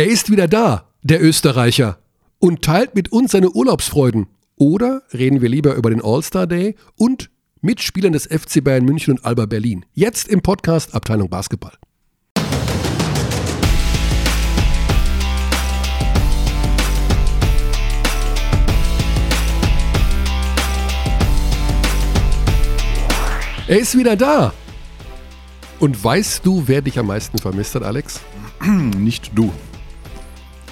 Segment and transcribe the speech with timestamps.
[0.00, 1.98] Er ist wieder da, der Österreicher,
[2.38, 4.28] und teilt mit uns seine Urlaubsfreuden.
[4.56, 7.28] Oder reden wir lieber über den All-Star Day und
[7.60, 9.84] Mitspielern des FC Bayern München und Alba Berlin.
[9.92, 11.74] Jetzt im Podcast Abteilung Basketball.
[23.68, 24.54] Er ist wieder da.
[25.78, 28.22] Und weißt du, wer dich am meisten vermisst hat, Alex?
[28.96, 29.52] Nicht du.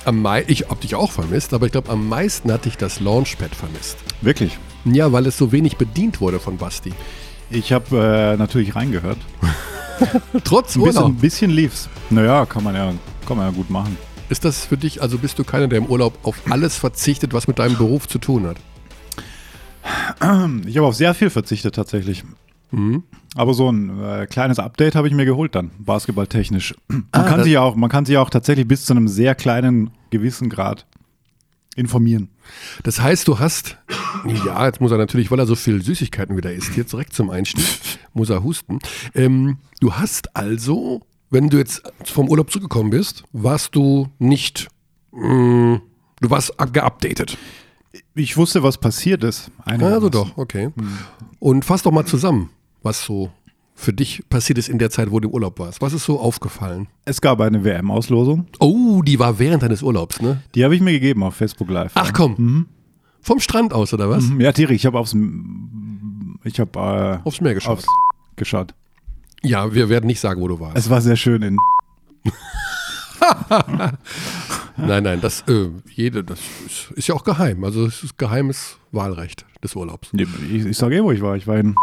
[0.05, 3.01] Am mei ich hab dich auch vermisst, aber ich glaube, am meisten hat dich das
[3.01, 3.99] Launchpad vermisst.
[4.23, 4.59] Wirklich?
[4.85, 6.93] Ja, weil es so wenig bedient wurde von Basti.
[7.51, 9.19] Ich habe äh, natürlich reingehört.
[10.45, 11.21] Trotz Ein bisschen, Urlaub.
[11.21, 11.89] bisschen lief's.
[12.11, 12.93] Naja, kann man ja,
[13.27, 13.97] kann man ja gut machen.
[14.29, 17.49] Ist das für dich, also bist du keiner, der im Urlaub auf alles verzichtet, was
[17.49, 18.57] mit deinem Beruf zu tun hat?
[20.67, 22.25] Ich habe auf sehr viel verzichtet tatsächlich.
[23.35, 26.75] Aber so ein äh, kleines Update habe ich mir geholt dann, basketballtechnisch.
[26.89, 29.91] Man, Ah, kann sich auch, man kann sich auch tatsächlich bis zu einem sehr kleinen
[30.11, 30.87] gewissen Grad
[31.77, 32.29] informieren.
[32.83, 33.79] Das heißt, du hast,
[34.45, 37.31] ja, jetzt muss er natürlich, weil er so viel Süßigkeiten wieder isst, hier direkt zum
[37.31, 37.65] Einstieg,
[38.15, 38.81] muss er husten.
[39.15, 44.69] Ähm, du hast also, wenn du jetzt vom Urlaub zurückgekommen bist, warst du nicht,
[45.13, 45.81] mh,
[46.21, 47.39] du warst geupdatet.
[48.15, 49.51] Ich wusste, was passiert ist.
[49.87, 50.71] Also doch, okay.
[51.39, 52.51] Und fass doch mal zusammen,
[52.83, 53.31] was so
[53.75, 55.81] für dich passiert ist in der Zeit, wo du im Urlaub warst.
[55.81, 56.89] Was ist so aufgefallen?
[57.05, 58.47] Es gab eine WM-Auslosung.
[58.59, 60.43] Oh, die war während deines Urlaubs, ne?
[60.57, 61.93] Die habe ich mir gegeben auf Facebook Live.
[61.95, 62.67] Ach komm.
[63.21, 64.25] Vom Strand aus, oder was?
[64.25, 64.41] Mhm.
[64.41, 65.15] Ja, Thierry, ich habe aufs,
[66.45, 67.79] ich habe äh, Aufs Meer geschaut.
[67.79, 67.87] aufs
[68.35, 68.75] geschaut.
[69.45, 70.77] Ja, wir werden nicht sagen, wo du warst.
[70.77, 71.57] Es war sehr schön in.
[74.81, 77.65] Nein, nein, das, äh, jede, das ist, ist ja auch geheim.
[77.65, 80.11] Also es ist geheimes Wahlrecht des Urlaubs.
[80.13, 81.37] Ich, ich sage eh, wo ich war.
[81.37, 81.75] Ich war in.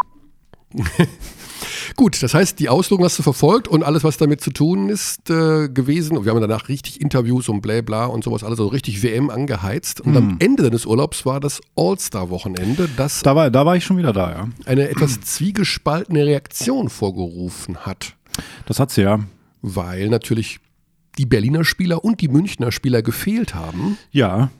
[1.96, 5.30] Gut, das heißt, die Auslosung hast du verfolgt und alles, was damit zu tun ist,
[5.30, 6.18] äh, gewesen.
[6.18, 9.30] Und wir haben danach richtig Interviews und bla bla und sowas, alles so richtig WM
[9.30, 10.00] angeheizt.
[10.00, 13.96] Und am Ende deines Urlaubs war das All-Star-Wochenende, das Da war, da war ich schon
[13.96, 14.48] wieder da, ja.
[14.66, 18.14] eine etwas zwiegespaltene Reaktion vorgerufen hat.
[18.66, 19.20] Das hat sie ja.
[19.62, 20.60] Weil natürlich
[21.18, 23.96] die Berliner Spieler und die Münchner Spieler gefehlt haben.
[24.10, 24.50] Ja.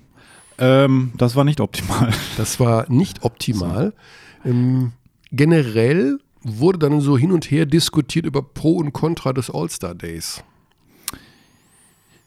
[0.59, 2.13] Ähm, das war nicht optimal.
[2.39, 3.93] Das war nicht optimal.
[4.45, 4.93] Ähm,
[5.37, 10.43] generell wurde dann so hin und her diskutiert über Pro und Contra des All-Star Days.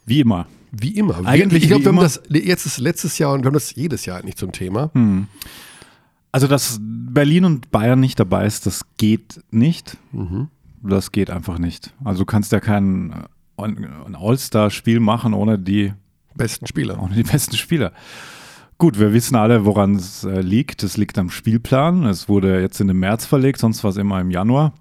[0.05, 0.47] Wie immer.
[0.71, 1.25] Wie immer.
[1.25, 4.05] Eigentlich ich glaube, wir haben das jetzt ist letztes Jahr und wir haben das jedes
[4.05, 4.91] Jahr eigentlich zum Thema.
[6.31, 9.97] Also, dass Berlin und Bayern nicht dabei ist, das geht nicht.
[10.83, 11.93] Das geht einfach nicht.
[12.03, 13.27] Also, du kannst ja kein
[13.57, 13.63] äh,
[14.13, 15.93] All-Star-Spiel machen ohne die,
[16.35, 17.01] Besten Spieler.
[17.01, 17.91] ohne die besten Spieler.
[18.79, 20.83] Gut, wir wissen alle, woran es äh, liegt.
[20.83, 22.05] Es liegt am Spielplan.
[22.05, 24.71] Es wurde jetzt in den März verlegt, sonst war es immer im Januar.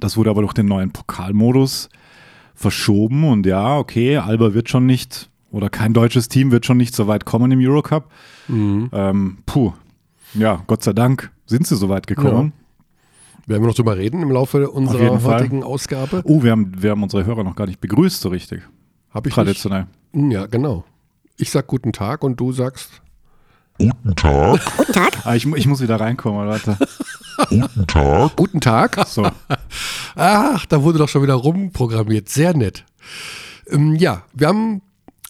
[0.00, 1.88] Das wurde aber durch den neuen Pokalmodus
[2.56, 3.22] verschoben.
[3.22, 7.06] Und ja, okay, Alba wird schon nicht, oder kein deutsches Team wird schon nicht so
[7.06, 8.10] weit kommen im Eurocup.
[8.48, 9.72] Ähm, puh,
[10.34, 12.52] ja, Gott sei Dank sind sie so weit gekommen.
[13.46, 15.40] Werden wir noch drüber reden im Laufe unserer jeden Fall.
[15.42, 16.22] heutigen Ausgabe?
[16.24, 18.62] Oh, wir haben, wir haben unsere Hörer noch gar nicht begrüßt so richtig.
[19.10, 19.86] Habe ich Traditionell.
[20.12, 20.32] nicht?
[20.32, 20.84] Ja, genau.
[21.36, 22.88] Ich sag guten Tag und du sagst
[24.24, 26.78] Ah, ich, ich muss wieder reinkommen, Leute.
[28.36, 29.06] guten Tag.
[29.06, 29.28] So.
[30.14, 32.28] Ach, da wurde doch schon wieder rumprogrammiert.
[32.30, 32.84] Sehr nett.
[33.70, 34.80] Ähm, ja, wir haben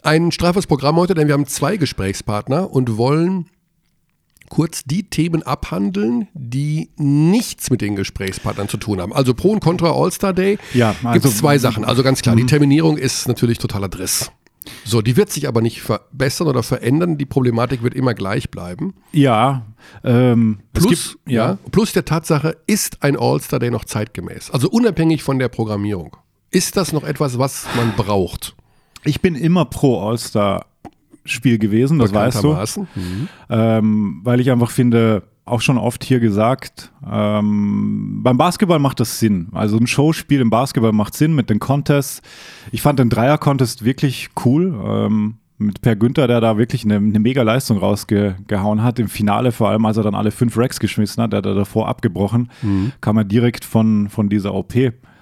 [0.04, 3.46] ein straffes Programm heute, denn wir haben zwei Gesprächspartner und wollen
[4.48, 9.12] kurz die Themen abhandeln, die nichts mit den Gesprächspartnern zu tun haben.
[9.12, 11.84] Also Pro und Contra All-Star Day Ja, gibt also- es zwei Sachen.
[11.84, 14.30] Also ganz klar, die Terminierung ist natürlich totaler Driss.
[14.84, 17.18] So, die wird sich aber nicht verbessern oder verändern.
[17.18, 18.94] Die Problematik wird immer gleich bleiben.
[19.12, 19.66] Ja,
[20.04, 24.50] ähm, Plus, gibt, ja, plus der Tatsache, ist ein All-Star Day noch zeitgemäß?
[24.50, 26.16] Also unabhängig von der Programmierung.
[26.50, 28.56] Ist das noch etwas, was man braucht?
[29.06, 32.86] ich bin immer pro All-Star-Spiel gewesen, das weißt du.
[32.94, 33.28] Mhm.
[33.48, 39.20] ähm, weil ich einfach finde, auch schon oft hier gesagt, ähm, beim Basketball macht das
[39.20, 39.48] Sinn.
[39.52, 42.20] Also ein Showspiel im Basketball macht Sinn mit den Contests.
[42.72, 44.74] Ich fand den Dreier-Contest wirklich cool.
[44.84, 48.98] Ähm, mit Per Günther, der da wirklich eine, eine mega Leistung rausgehauen hat.
[48.98, 51.54] Im Finale vor allem, als er dann alle fünf Racks geschmissen hat, der hat er
[51.54, 52.50] davor abgebrochen,
[53.00, 54.74] kam er direkt von, von dieser OP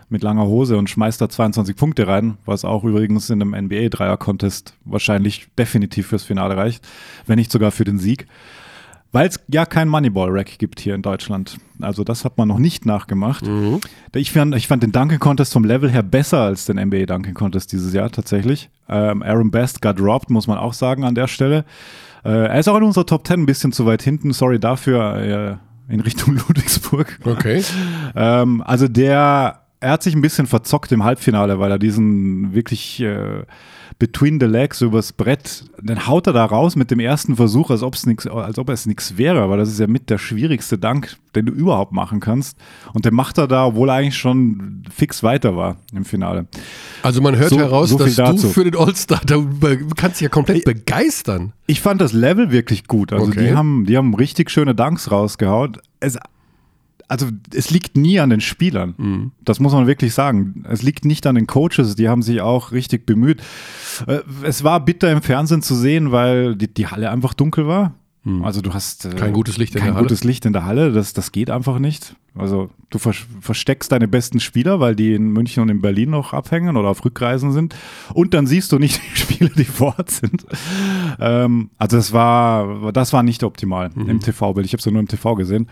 [0.08, 4.74] mit langer Hose und schmeißt da 22 Punkte rein, was auch übrigens in einem NBA-Dreier-Contest
[4.84, 6.86] wahrscheinlich definitiv fürs Finale reicht,
[7.26, 8.26] wenn nicht sogar für den Sieg.
[9.14, 11.58] Weil es ja kein Moneyball-Rack gibt hier in Deutschland.
[11.80, 13.44] Also das hat man noch nicht nachgemacht.
[14.12, 17.34] Ich, fand, ich fand den Dunking Contest vom Level her besser als den NBA Dunking
[17.34, 18.70] Contest dieses Jahr tatsächlich.
[18.88, 21.64] Ähm, Aaron Best got dropped, muss man auch sagen an der Stelle.
[22.24, 24.32] Äh, er ist auch in unserer Top 10 ein bisschen zu weit hinten.
[24.32, 25.60] Sorry dafür.
[25.88, 27.20] Äh, in Richtung Ludwigsburg.
[27.24, 27.62] Okay.
[28.16, 33.00] Ähm, also der er hat sich ein bisschen verzockt im Halbfinale, weil er diesen wirklich
[33.00, 33.44] äh,
[33.98, 37.82] between the legs übers Brett, dann haut er da raus mit dem ersten Versuch, als,
[37.82, 41.16] ob's nix, als ob es nichts wäre, aber das ist ja mit der schwierigste Dank,
[41.34, 42.58] den du überhaupt machen kannst.
[42.92, 46.46] Und den macht er da, obwohl er eigentlich schon fix weiter war im Finale.
[47.02, 48.48] Also man hört So- heraus, so dass dazu.
[48.48, 49.46] du für den All-Star, du
[49.96, 51.52] kannst dich ja komplett begeistern.
[51.66, 53.12] Ich fand das Level wirklich gut.
[53.12, 53.48] Also Okay.
[53.48, 55.78] die haben, die haben richtig schöne Danks rausgehauen.
[56.00, 56.18] Es,
[57.08, 58.94] also es liegt nie an den Spielern.
[58.96, 59.32] Mhm.
[59.44, 60.64] Das muss man wirklich sagen.
[60.68, 63.42] Es liegt nicht an den Coaches, die haben sich auch richtig bemüht.
[64.06, 67.94] Äh, Es war bitter im Fernsehen zu sehen, weil die, die Halle einfach dunkel war.
[68.42, 69.16] Also du hast äh, Mhm.
[69.16, 70.04] Kein gutes Licht in kein der Halle.
[70.06, 70.92] gutes Licht in der Halle.
[70.92, 72.16] Das, das geht einfach nicht.
[72.34, 73.12] Also du ver
[73.42, 77.04] versteckst deine besten Spieler, weil die in München und in Berlin noch abhängen oder auf
[77.04, 77.76] Rückreisen sind.
[78.14, 80.46] Und dann siehst du nicht die Spieler, die vor Ort sind.
[81.20, 84.08] Ähm, also das war, das war nicht optimal Mhm.
[84.08, 84.64] im TV-Bild.
[84.66, 85.68] Ich habe es ja nur im TV gesehen.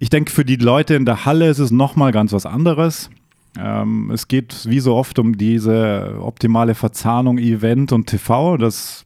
[0.00, 3.10] Ich denke, für die Leute in der Halle ist es nochmal ganz was anderes.
[3.58, 8.56] Ähm, es geht wie so oft um diese optimale Verzahnung Event und TV.
[8.56, 9.04] Das,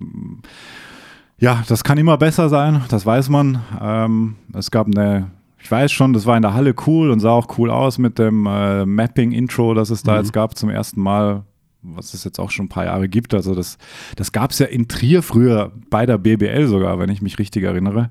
[1.39, 3.61] ja, das kann immer besser sein, das weiß man.
[3.81, 7.31] Ähm, es gab eine, ich weiß schon, das war in der Halle cool und sah
[7.31, 11.45] auch cool aus mit dem äh, Mapping-Intro, das es da jetzt gab zum ersten Mal,
[11.83, 13.35] was es jetzt auch schon ein paar Jahre gibt.
[13.35, 13.77] Also das,
[14.17, 17.65] das gab es ja in Trier früher bei der BBL sogar, wenn ich mich richtig
[17.65, 18.11] erinnere.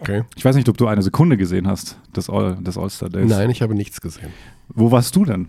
[0.00, 0.22] Okay.
[0.36, 3.30] Ich weiß nicht, ob du eine Sekunde gesehen hast des, All, des All-Star Days.
[3.30, 4.30] Nein, ich habe nichts gesehen.
[4.68, 5.48] Wo warst du denn?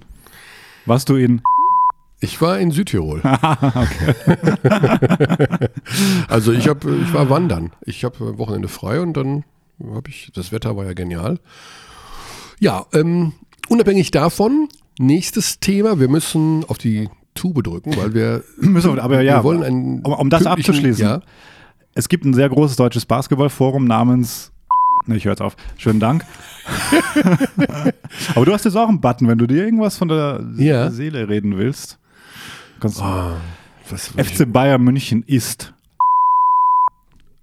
[0.85, 1.41] Warst du in.
[2.21, 3.21] Ich war in Südtirol.
[6.27, 7.71] also ich habe, ich war wandern.
[7.85, 9.43] Ich habe Wochenende frei und dann
[9.93, 11.39] habe ich, das Wetter war ja genial.
[12.59, 13.33] Ja, ähm,
[13.69, 14.67] unabhängig davon,
[14.99, 19.63] nächstes Thema, wir müssen auf die Tube drücken, weil wir, Müssen aber ja, wir wollen
[19.63, 21.05] einen um- um das abzuschließen.
[21.05, 21.21] Ja,
[21.99, 24.53] Es gibt ein sehr großes deutsches Basketballforum namens.
[25.05, 25.57] Ne, ich höre jetzt auf.
[25.77, 26.23] Schönen Dank.
[28.35, 30.89] Aber du hast jetzt auch einen Button, wenn du dir irgendwas von der Ja.
[30.91, 31.99] Seele reden willst.
[32.79, 33.33] Kannst Ah,
[33.89, 35.73] was, FC Bayern München ist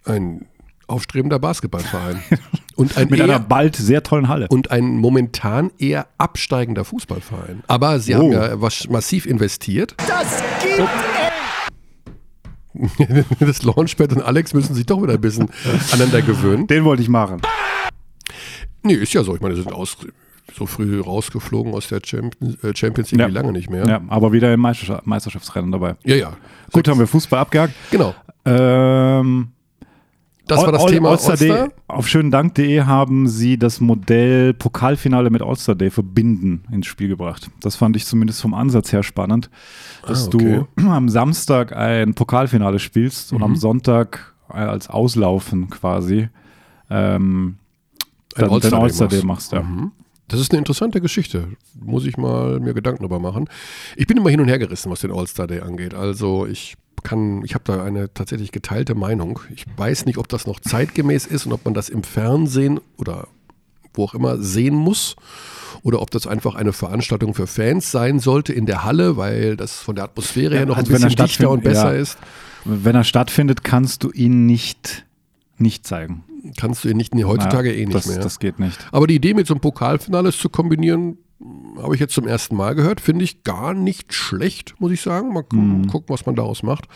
[0.06, 0.47] ein
[0.87, 2.23] aufstrebender Basketballverein
[2.76, 4.47] und ein mit einer eher, bald sehr tollen Halle.
[4.49, 7.62] und ein momentan eher absteigender Fußballverein.
[7.67, 8.32] Aber sie haben Oh.
[8.32, 9.94] ja was, massiv investiert.
[10.08, 10.88] Das gibt
[13.40, 15.49] Das Launchpad und Alex müssen sich doch wieder ein bisschen
[15.93, 16.67] aneinander gewöhnen.
[16.67, 17.40] Den wollte ich machen.
[18.82, 19.34] Nee, ist ja so.
[19.34, 19.96] Ich meine, sie sind aus,
[20.56, 23.28] so früh rausgeflogen aus der Champions, äh, Champions League Ja.
[23.28, 23.84] wie lange nicht mehr.
[23.87, 25.96] Ja, aber wieder im Meisterschaft- Meisterschaftsrennen dabei.
[26.05, 26.17] ja.
[26.17, 26.32] ja.
[26.73, 27.75] Gut, haben wir Fußball abgehakt.
[27.90, 28.14] Genau.
[28.44, 29.49] Ähm,
[30.46, 31.69] Das war das All- Thema All-Star Day.
[31.88, 37.50] Auf schönendank.de haben sie das Modell Pokalfinale mit All-Star Day verbinden ins Spiel gebracht.
[37.60, 39.50] Das fand ich zumindest vom Ansatz her spannend,
[40.06, 40.64] dass Ah, okay.
[40.76, 43.44] du am Samstag ein Pokalfinale spielst und Mhm.
[43.44, 46.28] am Sonntag äh, als Auslaufen quasi
[46.90, 47.56] ähm,
[48.37, 49.52] dann All-Star Day All-Star Day machst.
[49.52, 49.52] machst.
[49.52, 49.62] Ja.
[49.62, 49.93] Mhm.
[50.28, 51.48] Das ist eine interessante Geschichte.
[51.81, 53.48] Muss ich mal mir Gedanken darüber machen.
[53.96, 55.94] Ich bin immer hin und her gerissen, was den All-Star Day angeht.
[55.94, 59.40] Also ich kann, ich habe da eine tatsächlich geteilte Meinung.
[59.54, 63.28] Ich weiß nicht, ob das noch zeitgemäß ist und ob man das im Fernsehen oder
[63.94, 65.16] wo auch immer sehen muss
[65.82, 69.76] oder ob das einfach eine Veranstaltung für Fans sein sollte in der Halle, weil das
[69.81, 72.00] von der Atmosphäre Ja, her noch also ein bisschen dichter und besser ja.
[72.00, 72.19] ist.
[72.64, 75.06] Wenn er stattfindet, kannst du ihn nicht,
[75.58, 76.25] nicht zeigen.
[76.58, 78.19] Kannst du ihn nicht, nee, heutzutage Ja, eh nicht das, mehr.
[78.19, 78.78] Das geht nicht.
[78.93, 81.19] Aber die Idee mit so einem Pokalfinale zu kombinieren,
[81.79, 83.00] habe ich jetzt zum ersten Mal gehört.
[83.00, 85.33] Finde ich gar nicht schlecht, muss ich sagen.
[85.33, 85.87] Mal Mhm.
[85.88, 86.87] gucken, was man daraus macht.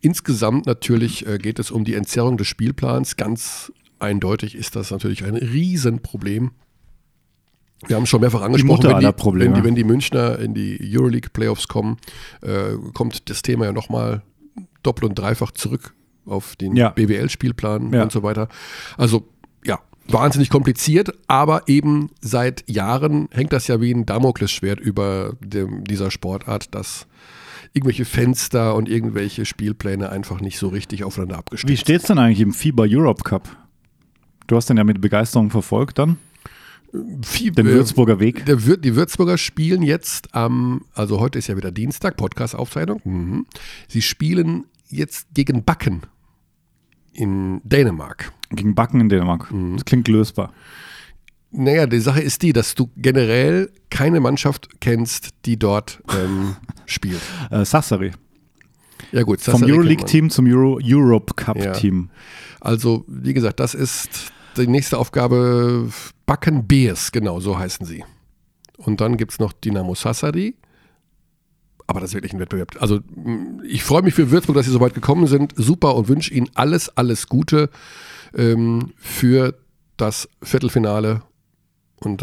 [0.00, 3.16] Insgesamt natürlich äh, geht es um die Entzerrung des Spielplans.
[3.16, 6.52] Ganz eindeutig ist das natürlich ein Riesenproblem.
[7.86, 9.54] Wir haben es schon mehrfach angesprochen, Mutter wenn die, Probleme.
[9.56, 11.98] wenn, die, wenn die Münchner in die Euroleague Playoffs kommen,
[12.42, 14.22] äh, kommt das Thema ja nochmal
[14.82, 15.92] doppelt und dreifach zurück
[16.24, 16.90] auf den Ja.
[16.90, 18.02] BWL-Spielplan Ja.
[18.04, 18.48] und so weiter.
[18.96, 19.28] Also
[20.08, 26.10] wahnsinnig kompliziert, aber eben seit Jahren hängt das ja wie ein Damoklesschwert über dem, dieser
[26.10, 27.06] Sportart, dass
[27.72, 32.40] irgendwelche Fenster und irgendwelche Spielpläne einfach nicht so richtig aufeinander abgestimmt Wie steht's denn eigentlich
[32.40, 33.54] im FIBA Europe Cup?
[34.46, 36.18] Du hast den ja mit Begeisterung verfolgt dann,
[37.22, 38.46] Viel, den äh, Würzburger Weg.
[38.46, 43.00] Der die Würzburger spielen jetzt am, also heute ist ja wieder Dienstag, Podcast-Aufzeichnung.
[43.04, 43.46] Mhm.
[43.88, 46.02] Sie spielen jetzt gegen Backen
[47.12, 48.32] in Dänemark.
[48.50, 49.50] Gegen Backen in Dänemark.
[49.50, 49.74] Mhm.
[49.74, 50.52] Das klingt lösbar.
[51.50, 57.20] Naja, die Sache ist die, dass du generell keine Mannschaft kennst, die dort ähm, spielt.
[57.50, 58.12] Äh, Sassari.
[59.12, 59.78] Ja gut, Vom Sassari man.
[59.80, 61.44] Euroleague-Team zum Euro Europe Ja.
[61.44, 62.10] Cup-Team.
[62.60, 65.88] Also, wie gesagt, das ist die nächste Aufgabe.
[66.26, 68.04] Backen Bears, genau, so heißen sie.
[68.76, 70.56] Und dann gibt es noch Dynamo Sassari.
[71.86, 72.76] Aber das ist wirklich ein Wettbewerb.
[72.80, 72.98] Also,
[73.64, 75.54] ich freue mich für Würzburg, dass sie so weit gekommen sind.
[75.56, 77.70] Super und wünsche ihnen alles, alles Gute
[78.36, 79.54] ähm, für
[79.96, 81.22] das Viertelfinale.
[82.00, 82.22] Und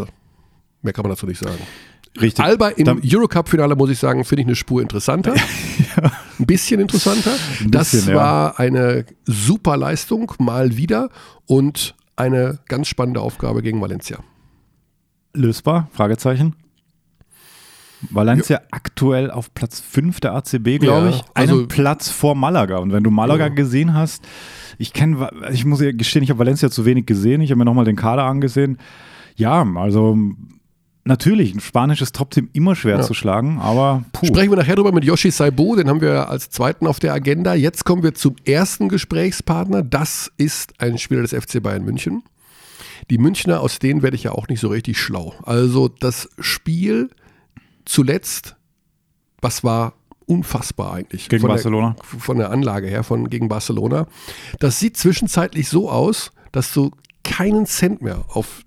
[0.82, 1.58] mehr kann man dazu nicht sagen.
[2.20, 2.44] Richtig.
[2.44, 5.34] Alba im Eurocup-Finale, muss ich sagen, finde ich eine Spur interessanter.
[6.38, 7.32] Ein bisschen interessanter.
[7.60, 8.14] Ein das bisschen, ja.
[8.16, 11.08] war eine super Leistung, mal wieder.
[11.46, 14.18] Und eine ganz spannende Aufgabe gegen Valencia.
[15.34, 15.88] Lösbar?
[15.92, 16.54] Fragezeichen.
[18.10, 21.22] Valencia aktuell auf Platz 5 der ACB, glaube Ja, ich.
[21.34, 22.78] also- einen Platz vor Malaga.
[22.78, 23.54] Und wenn du Malaga Ja.
[23.54, 24.22] gesehen hast,
[24.78, 27.40] ich kenne, ich muss ja gestehen, ich habe Valencia zu wenig gesehen.
[27.40, 28.78] Ich habe mir nochmal den Kader angesehen.
[29.36, 30.16] Ja, also
[31.04, 33.02] natürlich, ein spanisches Top-Team immer schwer Ja.
[33.02, 34.26] zu schlagen, aber puh.
[34.26, 37.54] Sprechen wir nachher drüber mit Yoshi Saibo, den haben wir als zweiten auf der Agenda.
[37.54, 39.82] Jetzt kommen wir zum ersten Gesprächspartner.
[39.82, 42.22] Das ist ein Spieler des FC Bayern München.
[43.10, 45.34] Die Münchner, aus denen werde ich ja auch nicht so richtig schlau.
[45.42, 47.10] Also das Spiel
[47.84, 48.56] zuletzt,
[49.42, 49.92] was war
[50.26, 51.28] unfassbar eigentlich.
[51.28, 51.96] Gegen von Barcelona.
[51.98, 54.06] Der, von der Anlage her, von gegen Barcelona.
[54.58, 56.90] Das sieht zwischenzeitlich so aus, dass du
[57.22, 58.62] keinen Cent mehr auf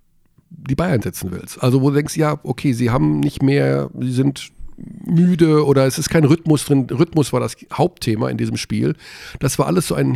[0.49, 1.61] die Bayern setzen willst.
[1.61, 5.97] Also wo du denkst, ja, okay, sie haben nicht mehr, sie sind müde oder es
[5.97, 6.87] ist kein Rhythmus drin.
[6.89, 8.95] Rhythmus war das Hauptthema in diesem Spiel.
[9.39, 10.13] Das war alles so ein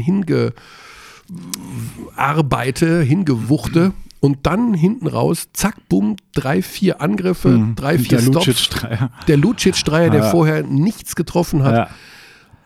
[2.16, 3.94] Hingearbeite, Hingewuchte.
[4.22, 8.26] Und dann hinten raus, zack, bumm, drei, vier Angriffe, drei, vier Mhm.
[8.26, 8.46] der Stops.
[8.48, 9.12] Lucic-Dreier.
[9.28, 10.30] Der Lucic-Dreier, der Ja.
[10.30, 11.74] vorher nichts getroffen hat.
[11.76, 11.90] Ja.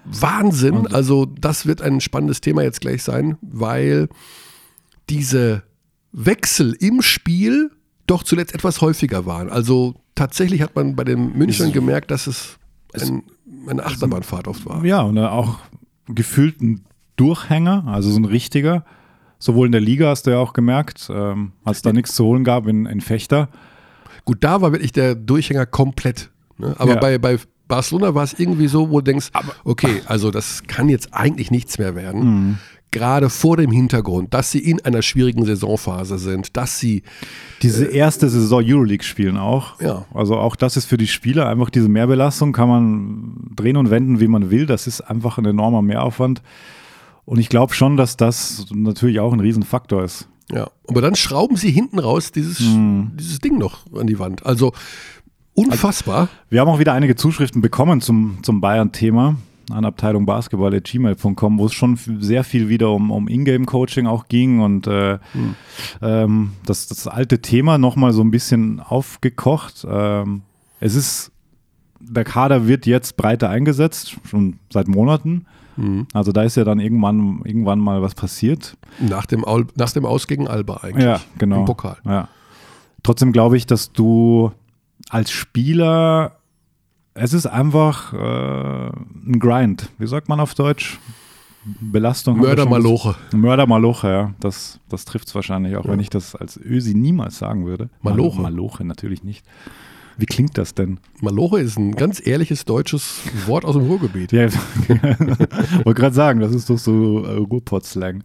[0.03, 0.85] Wahnsinn.
[0.88, 4.09] Also das wird ein spannendes Thema jetzt gleich sein, weil
[5.09, 5.63] diese
[6.12, 7.71] Wechsel im Spiel
[8.07, 9.50] doch zuletzt etwas häufiger waren.
[9.50, 12.57] Also tatsächlich hat man bei den Münchnern gemerkt, dass es
[12.93, 13.24] ein,
[13.67, 14.85] eine Achterbahnfahrt oft war.
[14.85, 15.59] Ja, und auch
[16.07, 16.85] gefühlt ein
[17.15, 18.85] Durchhänger, also so ein richtiger.
[19.39, 22.44] Sowohl in der Liga hast du ja auch gemerkt, ähm, als da nichts zu holen
[22.44, 23.50] gab in, in Fechter.
[24.24, 26.32] Gut, da war wirklich der Durchhänger komplett.
[26.58, 26.75] Ne?
[26.80, 27.00] Aber Ja.
[27.00, 27.38] bei, bei
[27.68, 29.30] Barcelona war es irgendwie so, wo du denkst,
[29.63, 32.24] okay, also das kann jetzt eigentlich nichts mehr werden.
[32.24, 32.58] Mhm.
[32.92, 37.04] Gerade vor dem Hintergrund, dass sie in einer schwierigen Saisonphase sind, dass sie
[37.62, 39.82] Diese erste Saison Euroleague spielen auch.
[39.82, 40.06] Ja.
[40.13, 44.22] Also auch das ist für die Spieler einfach diese Mehrbelastung, kann man drehen und wenden,
[44.22, 44.65] wie man will.
[44.65, 46.42] Das ist einfach ein enormer Mehraufwand.
[47.25, 50.27] Und ich glaube schon, dass das natürlich auch ein Riesenfaktor ist.
[50.51, 53.13] Ja, aber dann schrauben sie hinten raus dieses, Mhm.
[53.20, 54.46] dieses Ding noch an die Wand.
[54.46, 54.74] Also
[55.53, 56.29] unfassbar.
[56.50, 59.38] Wir haben auch wieder einige Zuschriften bekommen zum, zum Bayern-Thema
[59.72, 64.86] an Abteilung Basketball.gmail.com, wo es schon sehr viel wieder um, um Ingame-Coaching auch ging und
[64.86, 65.17] äh,
[66.03, 69.84] ähm, das, das alte Thema nochmal so ein bisschen aufgekocht.
[69.89, 70.44] Ähm,
[70.79, 71.32] es ist,
[72.00, 75.48] der Kader wird jetzt breiter eingesetzt, schon seit Monaten.
[76.13, 78.77] Also da ist ja dann irgendwann, irgendwann mal was passiert.
[79.00, 81.03] Nach dem, Al nach dem Aus gegen Alba eigentlich.
[81.05, 81.60] Ja, genau.
[81.60, 81.98] Im Pokal.
[82.05, 82.29] Ja.
[83.03, 84.51] Trotzdem glaube ich, dass du
[85.10, 86.38] als Spieler,
[87.13, 89.89] es ist einfach äh, ein Grind.
[89.98, 90.98] Wie sagt man auf Deutsch?
[91.82, 92.38] Belastung.
[92.38, 93.15] Mördermaloche.
[93.34, 94.34] Mördermaloche, ja.
[94.39, 97.89] Das, das trifft es wahrscheinlich, auch wenn ich das als Ösi niemals sagen würde.
[98.01, 98.41] Maloche.
[98.41, 99.44] Mal- Maloche natürlich nicht.
[100.17, 101.00] Wie klingt das denn?
[101.22, 104.31] Maloche ist ein ganz ehrliches deutsches Wort aus dem Ruhrgebiet.
[104.31, 104.48] Ja,
[105.84, 108.24] wollte gerade sagen, das ist doch so äh, Ruhrpott-Slang.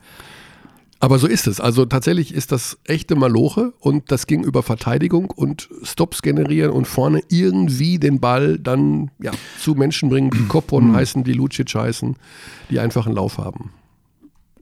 [1.02, 1.60] Aber so ist es.
[1.60, 6.86] Also tatsächlich ist das echte Maloche und das ging über Verteidigung und Stops generieren und
[6.86, 12.16] vorne irgendwie den Ball dann ja, zu Menschen bringen, die Kopon heißen, die Lucic heißen,
[12.68, 13.72] die einfach einen Lauf haben.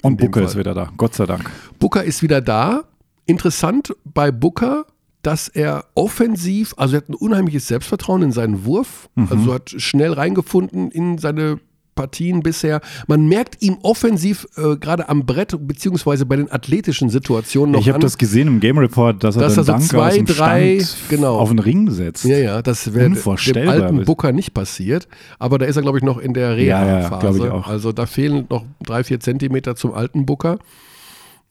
[0.03, 1.51] Und Bucke ist wieder da, Gott sei Dank.
[1.81, 2.85] Booker ist wieder da.
[3.27, 4.87] Interessant bei Booker,
[5.23, 10.13] dass er offensiv, also er hat ein unheimliches Selbstvertrauen in seinen Wurf, also hat schnell
[10.13, 11.59] reingefunden in seine
[11.99, 12.81] Partien bisher.
[13.09, 17.89] Man merkt ihm offensiv äh, gerade am Brett beziehungsweise bei den athletischen Situationen noch Ich
[17.89, 21.37] habe das gesehen im Game Report, dass er Dass er so Dank zwei, drei, genau.
[21.39, 22.25] auf den Ring setzt.
[22.25, 25.09] ja, ja, das wäre dem alten Booker nicht passiert.
[25.41, 27.47] Aber da ist er, glaube ich, noch in der Ja, ja, Reha-Phase.
[27.47, 27.67] ich auch.
[27.67, 30.61] Also da fehlen noch drei, vier Zentimeter zum alten Booker.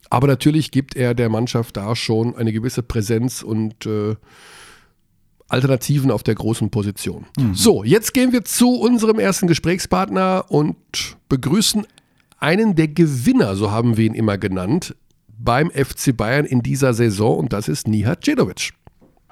[0.10, 4.16] Aber natürlich gibt er der Mannschaft da schon eine gewisse Präsenz und äh,
[5.50, 7.26] Alternativen auf der großen Position.
[7.38, 7.56] Mhm.
[7.56, 10.76] So, jetzt gehen wir zu unserem ersten Gesprächspartner und
[11.30, 11.86] begrüßen
[12.40, 14.96] einen der Gewinner, so haben wir ihn immer genannt,
[15.40, 18.72] beim FC Bayern in dieser Saison und das ist Nihat Cedovic.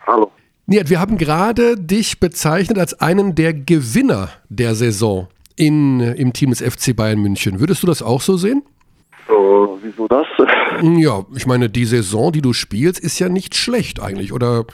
[0.06, 0.32] Hallo.
[0.68, 6.50] Nihat, wir haben gerade dich bezeichnet als einen der Gewinner der Saison in, im Team
[6.52, 7.60] des FC Bayern München.
[7.60, 8.64] Würdest du das auch so sehen?
[9.28, 9.34] Äh,
[9.82, 10.28] wieso das?
[10.82, 14.34] Ja, ich meine, die Saison, die du spielst, ist ja nicht schlecht eigentlich.
[14.34, 14.66] Oder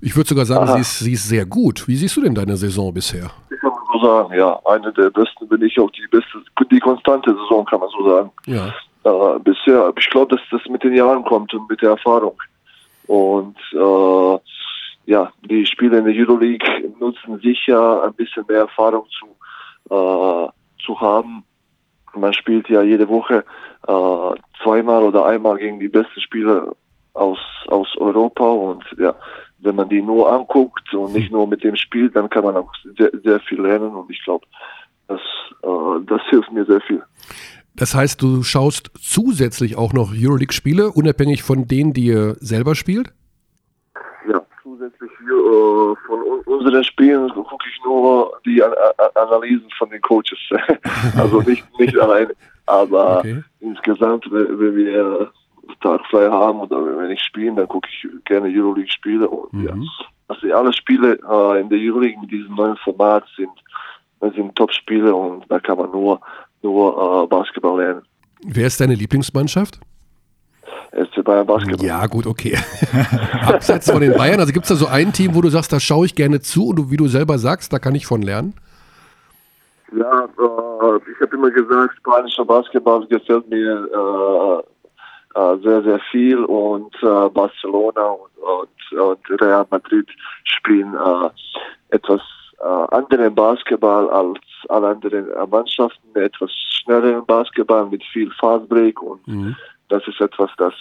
[0.00, 1.86] ich würde sogar sagen, sie ist, sie ist sehr gut.
[1.86, 3.30] Wie siehst du denn deine Saison bisher?
[3.50, 4.60] Ich kann man so sagen, ja.
[4.64, 8.30] Eine der besten bin ich auch die beste, die konstante Saison, kann man so sagen.
[8.46, 8.74] Ja.
[9.04, 12.36] Äh, bisher, aber ich glaube, dass das mit den Jahren kommt und mit der Erfahrung.
[13.06, 14.38] Und äh,
[15.06, 16.66] ja, die Spieler in der Euroleague
[16.98, 20.48] nutzen sicher ein bisschen mehr Erfahrung zu, äh,
[20.84, 21.44] zu haben.
[22.16, 23.44] Man spielt ja jede Woche
[23.86, 26.74] äh, zweimal oder einmal gegen die besten Spieler
[27.12, 29.14] aus, aus Europa und ja,
[29.58, 32.70] wenn man die nur anguckt und nicht nur mit dem spielt, dann kann man auch
[32.98, 34.46] sehr, sehr viel lernen und ich glaube,
[35.08, 35.20] das,
[35.62, 37.02] äh, das hilft mir sehr viel.
[37.76, 43.12] Das heißt, du schaust zusätzlich auch noch Euroleague-Spiele, unabhängig von denen, die ihr selber spielt?
[44.64, 48.72] Zusätzlich äh, von unseren Spielen gucke ich nur die An
[49.14, 50.38] Analysen von den Coaches.
[51.16, 52.34] also nicht, nicht alleine,
[52.66, 53.44] aber okay.
[53.60, 55.30] insgesamt, wenn wir
[55.80, 59.28] Tag frei haben oder wenn ich spiele, dann gucke ich gerne Euroleague-Spiele.
[59.28, 59.66] Und mhm.
[59.66, 59.74] ja,
[60.28, 63.50] also alle Spiele äh, in der Euroleague mit diesem neuen Format sind,
[64.34, 66.20] sind Top-Spiele und da kann man nur,
[66.62, 68.02] nur äh, Basketball lernen.
[68.42, 69.78] Wer ist deine Lieblingsmannschaft?
[70.94, 71.86] SC Bayern Basketball.
[71.86, 72.56] Ja, gut, okay.
[73.46, 75.80] Abseits von den Bayern, also gibt es da so ein Team, wo du sagst, da
[75.80, 78.54] schaue ich gerne zu und du, wie du selber sagst, da kann ich von lernen?
[79.92, 86.44] Ja, äh, ich habe immer gesagt, spanischer Basketball gefällt mir äh, äh, sehr, sehr viel
[86.44, 90.08] und äh, Barcelona und, und, und, Real Madrid
[90.44, 92.20] spielen äh, etwas
[92.60, 99.56] äh, anderen Basketball als alle anderen Mannschaften, etwas schnelleren Basketball mit viel Fastbreak und mhm.
[99.88, 100.74] Das ist etwas, das,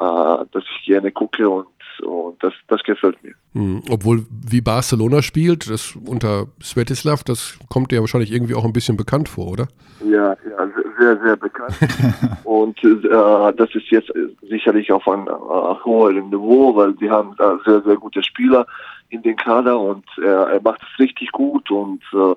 [0.00, 1.66] äh, das ich gerne gucke und
[2.00, 3.34] und das, das gefällt mir.
[3.54, 3.82] Mhm.
[3.90, 8.96] Obwohl, wie Barcelona spielt, das unter Svetislav, das kommt dir wahrscheinlich irgendwie auch ein bisschen
[8.96, 9.68] bekannt vor, oder?
[10.04, 11.76] Ja, ja sehr, sehr bekannt.
[12.44, 14.12] und äh, das ist jetzt
[14.48, 18.66] sicherlich auf einem äh, hohen Niveau, weil sie haben äh, sehr, sehr gute Spieler
[19.10, 22.34] in den Kader und er macht es richtig gut und äh,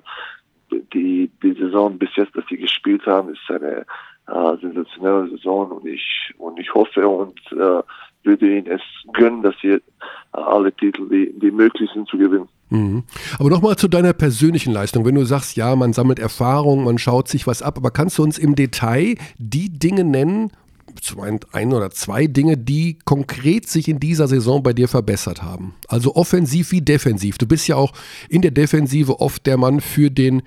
[0.94, 3.84] die, die Saison bis jetzt, dass sie gespielt haben, ist eine
[4.28, 7.82] äh, sensationelle Saison und ich und ich hoffe und äh,
[8.24, 8.80] würde ihnen es
[9.12, 9.78] gönnen, dass sie
[10.32, 12.48] alle Titel, die, die möglich sind, zu gewinnen.
[12.70, 13.04] Mhm.
[13.38, 15.04] Aber nochmal zu deiner persönlichen Leistung.
[15.04, 18.22] Wenn du sagst, ja, man sammelt Erfahrung, man schaut sich was ab, aber kannst du
[18.22, 20.52] uns im Detail die Dinge nennen,
[21.52, 25.74] ein oder zwei Dinge, die konkret sich in dieser Saison bei dir verbessert haben?
[25.88, 27.38] Also offensiv wie defensiv.
[27.38, 27.92] Du bist ja auch
[28.28, 30.42] in der Defensive oft der Mann für den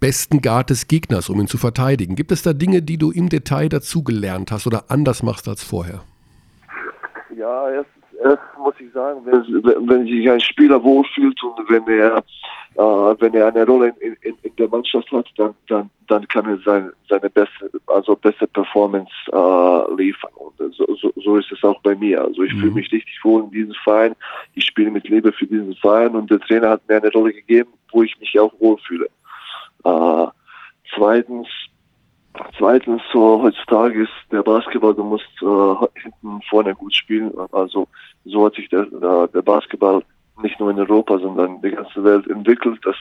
[0.00, 2.16] besten Guard des Gegners, um ihn zu verteidigen.
[2.16, 5.62] Gibt es da Dinge, die du im Detail dazu gelernt hast oder anders machst als
[5.64, 6.02] vorher?
[7.36, 7.90] Ja, erst,
[8.22, 12.22] erst muss ich sagen, wenn, wenn sich ein Spieler wohlfühlt und wenn er
[12.76, 16.44] äh, wenn er eine Rolle in, in, in, der Mannschaft hat, dann, dann, dann kann
[16.46, 20.30] er sein, seine beste, also beste Performance äh, liefern.
[20.34, 22.22] Und so, so, so ist es auch bei mir.
[22.22, 22.60] Also ich mhm.
[22.60, 24.14] fühle mich richtig wohl in diesem Verein.
[24.54, 27.70] Ich spiele mit Liebe für diesen Verein und der Trainer hat mir eine Rolle gegeben,
[27.92, 29.08] wo ich mich auch wohlfühle.
[29.86, 30.26] Äh,
[30.94, 31.48] zweitens,
[32.58, 37.32] Zweitens, so heutzutage ist der Basketball, du musst äh, hinten vorne gut spielen.
[37.52, 37.88] Also
[38.24, 40.02] so hat sich der, der, Basketball
[40.42, 42.96] nicht nur in Europa, sondern in der ganzen Welt entwickelt, dass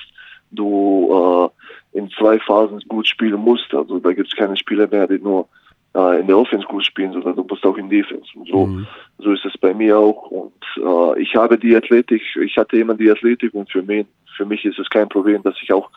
[0.52, 1.52] du
[1.94, 3.74] äh, in zwei Phasen gut spielen musst.
[3.74, 5.48] Also da gibt es keine Spieler mehr, die nur
[5.96, 8.28] äh, in der Offense gut spielen, sondern du musst auch in Defense.
[8.36, 8.88] Und so, mhm.
[9.18, 10.32] so ist es bei mir auch.
[10.32, 14.06] Und äh, ich habe die Athletik, ich hatte immer die Athletik und für mich,
[14.38, 15.90] für mich ist es kein Problem, dass ich auch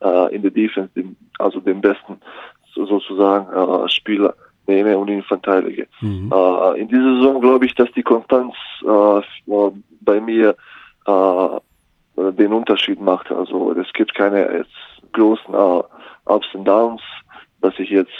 [0.00, 2.20] äh, in der Defense, den, also den besten
[2.74, 4.34] sozusagen äh, Spieler
[4.66, 5.88] nehme und ihn verteidige.
[6.00, 6.32] Mhm.
[6.32, 9.20] Äh, in dieser Saison glaube ich, dass die Konstanz äh,
[10.00, 10.54] bei mir
[11.06, 11.60] äh,
[12.32, 13.30] den Unterschied macht.
[13.30, 15.82] Also es gibt keine jetzt großen äh,
[16.26, 17.00] Ups und Downs,
[17.60, 18.12] dass ich jetzt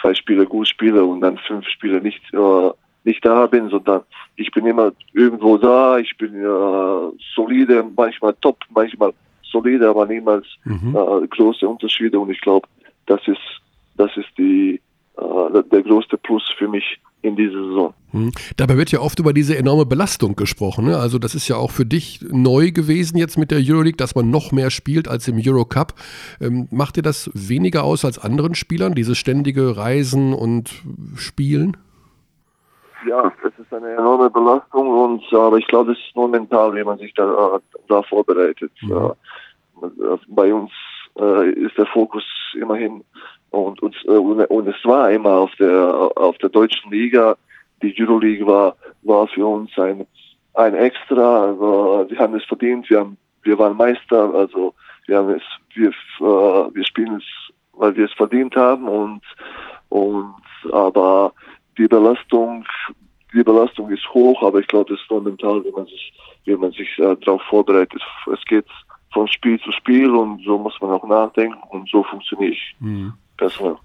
[0.00, 2.70] zwei Spiele gut spiele und dann fünf Spiele nicht äh,
[3.04, 4.02] nicht da bin, sondern
[4.36, 9.12] ich bin immer irgendwo da, ich bin äh, solide, manchmal top, manchmal
[9.52, 10.96] solide, aber niemals mhm.
[10.96, 12.66] äh, große Unterschiede und ich glaube,
[13.06, 13.62] das ist
[13.96, 14.80] das ist die,
[15.16, 17.94] äh, der größte Plus für mich in dieser Saison.
[18.10, 18.32] Hm.
[18.56, 20.86] Dabei wird ja oft über diese enorme Belastung gesprochen.
[20.86, 20.96] Ne?
[20.96, 24.30] Also das ist ja auch für dich neu gewesen jetzt mit der Euroleague, dass man
[24.30, 25.94] noch mehr spielt als im Eurocup.
[26.40, 30.82] Ähm, macht dir das weniger aus als anderen Spielern, dieses ständige Reisen und
[31.14, 31.76] Spielen?
[33.08, 36.84] Ja, das ist eine enorme Belastung und aber ich glaube, es ist nur mental, wie
[36.84, 38.72] man sich da, da vorbereitet.
[39.82, 40.18] Mhm.
[40.28, 40.70] Bei uns
[41.18, 43.04] äh, ist der Fokus immerhin
[43.50, 47.36] und, und, äh, und, und es war immer auf der, auf der deutschen Liga,
[47.82, 50.06] die Euroleague war, war für uns ein,
[50.54, 54.74] ein Extra, also wir haben es verdient, wir haben, wir waren Meister, also
[55.06, 55.42] wir haben es,
[55.74, 57.24] wir, äh, wir spielen es,
[57.74, 59.22] weil wir es verdient haben und,
[59.88, 60.34] und,
[60.72, 61.32] aber
[61.76, 62.64] die Belastung,
[63.34, 66.12] die Belastung ist hoch, aber ich glaube, das ist nur mental, wie man sich,
[66.44, 68.00] wie man sich äh, darauf vorbereitet.
[68.32, 68.66] Es geht
[69.12, 72.76] von Spiel zu Spiel und so muss man auch nachdenken und so funktioniere ich.
[72.80, 73.12] Mhm.
[73.36, 73.78] Personal.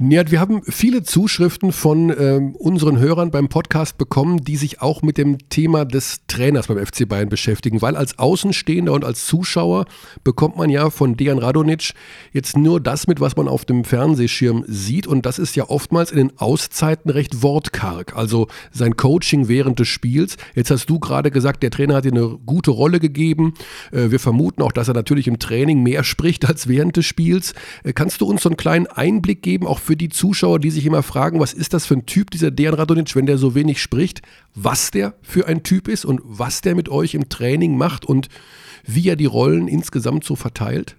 [0.00, 5.02] Nihat, wir haben viele Zuschriften von ähm, unseren Hörern beim Podcast bekommen, die sich auch
[5.02, 9.86] mit dem Thema des Trainers beim FC Bayern beschäftigen, weil als Außenstehender und als Zuschauer
[10.22, 11.94] bekommt man ja von Dejan Radonic
[12.32, 16.12] jetzt nur das mit, was man auf dem Fernsehschirm sieht und das ist ja oftmals
[16.12, 20.36] in den Auszeiten recht wortkarg, also sein Coaching während des Spiels.
[20.54, 23.54] Jetzt hast du gerade gesagt, der Trainer hat dir eine gute Rolle gegeben.
[23.90, 27.52] Äh, wir vermuten auch, dass er natürlich im Training mehr spricht als während des Spiels.
[27.82, 30.84] Äh, kannst du uns so einen kleinen Einblick geben, auch für die Zuschauer, die sich
[30.84, 33.80] immer fragen, was ist das für ein Typ, dieser Dejan Radonic, wenn der so wenig
[33.80, 34.20] spricht,
[34.54, 38.28] was der für ein Typ ist und was der mit euch im Training macht und
[38.84, 40.94] wie er die Rollen insgesamt so verteilt?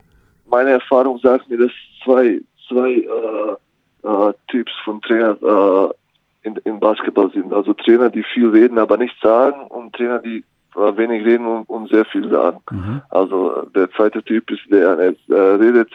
[0.49, 1.71] Meine Erfahrung sagt mir, dass
[2.03, 7.53] zwei, zwei äh, äh, Typs von Trainer äh, in, in Basketball sind.
[7.53, 10.43] Also Trainer, die viel reden, aber nichts sagen und Trainer, die
[10.75, 12.57] äh, wenig reden und, und, sehr viel sagen.
[12.71, 13.01] Mhm.
[13.09, 15.91] Also der zweite Typ ist der, der äh, redet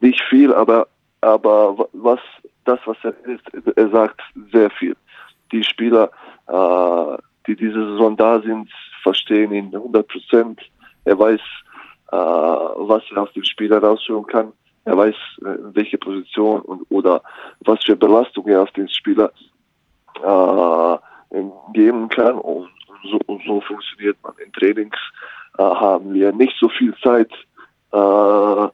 [0.00, 0.86] nicht viel, aber
[1.20, 2.20] aber was
[2.64, 4.20] das, was er ist, er sagt
[4.52, 4.96] sehr viel.
[5.52, 6.10] Die Spieler,
[6.48, 8.70] äh, die diese Saison da sind,
[9.02, 10.60] verstehen ihn 100 Prozent.
[11.04, 11.40] Er weiß,
[12.12, 14.52] äh, was er aus dem Spieler rausholen kann.
[14.84, 17.22] Er weiß, äh, welche Position und oder
[17.60, 19.32] was für Belastung er auf den Spieler
[20.22, 20.98] äh,
[21.72, 22.38] geben kann.
[22.38, 22.68] Und
[23.10, 24.34] so, und so funktioniert man.
[24.44, 24.96] In Trainings
[25.58, 27.30] äh, haben wir nicht so viel Zeit,
[27.92, 28.68] äh,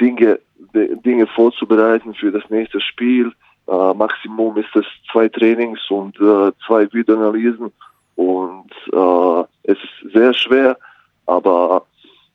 [0.00, 0.40] Dinge
[0.74, 3.32] Dinge vorzubereiten für das nächste Spiel.
[3.66, 7.72] Äh, Maximum ist es zwei Trainings und äh, zwei Videoanalysen
[8.16, 10.78] und äh, es ist sehr schwer,
[11.26, 11.84] aber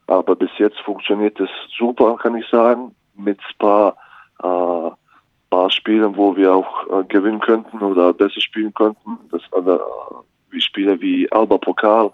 [0.07, 3.97] aber bis jetzt funktioniert es super, kann ich sagen, mit ein paar,
[4.41, 4.91] äh,
[5.49, 9.17] paar Spielen, wo wir auch äh, gewinnen könnten oder besser spielen könnten.
[9.31, 9.41] Das,
[10.49, 12.11] wie Spiele wie Alba Pokal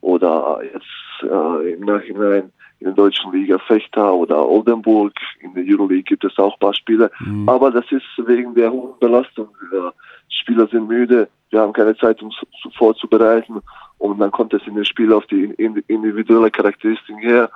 [0.00, 0.86] oder jetzt
[1.22, 2.52] äh, im Nachhinein
[2.82, 5.12] in der deutschen Liga Fechter oder Oldenburg.
[5.40, 7.12] In der Euroleague gibt es auch ein paar Spiele.
[7.20, 7.48] Mhm.
[7.48, 9.48] Aber das ist wegen der hohen Belastung.
[9.70, 13.60] Die Spieler sind müde, wir haben keine Zeit, um es vorzubereiten.
[13.98, 15.44] Und dann kommt es in den Spiel auf die
[15.86, 17.48] individuelle Charakteristik her.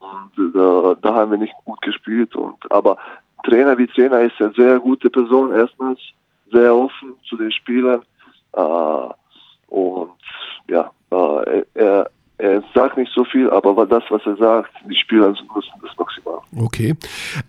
[0.00, 2.34] Und äh, da haben wir nicht gut gespielt.
[2.34, 2.96] Und, aber
[3.44, 5.52] Trainer wie Trainer ist eine sehr gute Person.
[5.52, 6.00] Erstmals
[6.50, 8.02] sehr offen zu den Spielern.
[8.54, 9.08] Äh,
[9.68, 10.10] und
[10.68, 15.28] ja, äh, er, er sagt nicht so viel, aber das, was er sagt, die Spieler
[15.28, 16.38] nutzen das maximal.
[16.56, 16.94] Okay.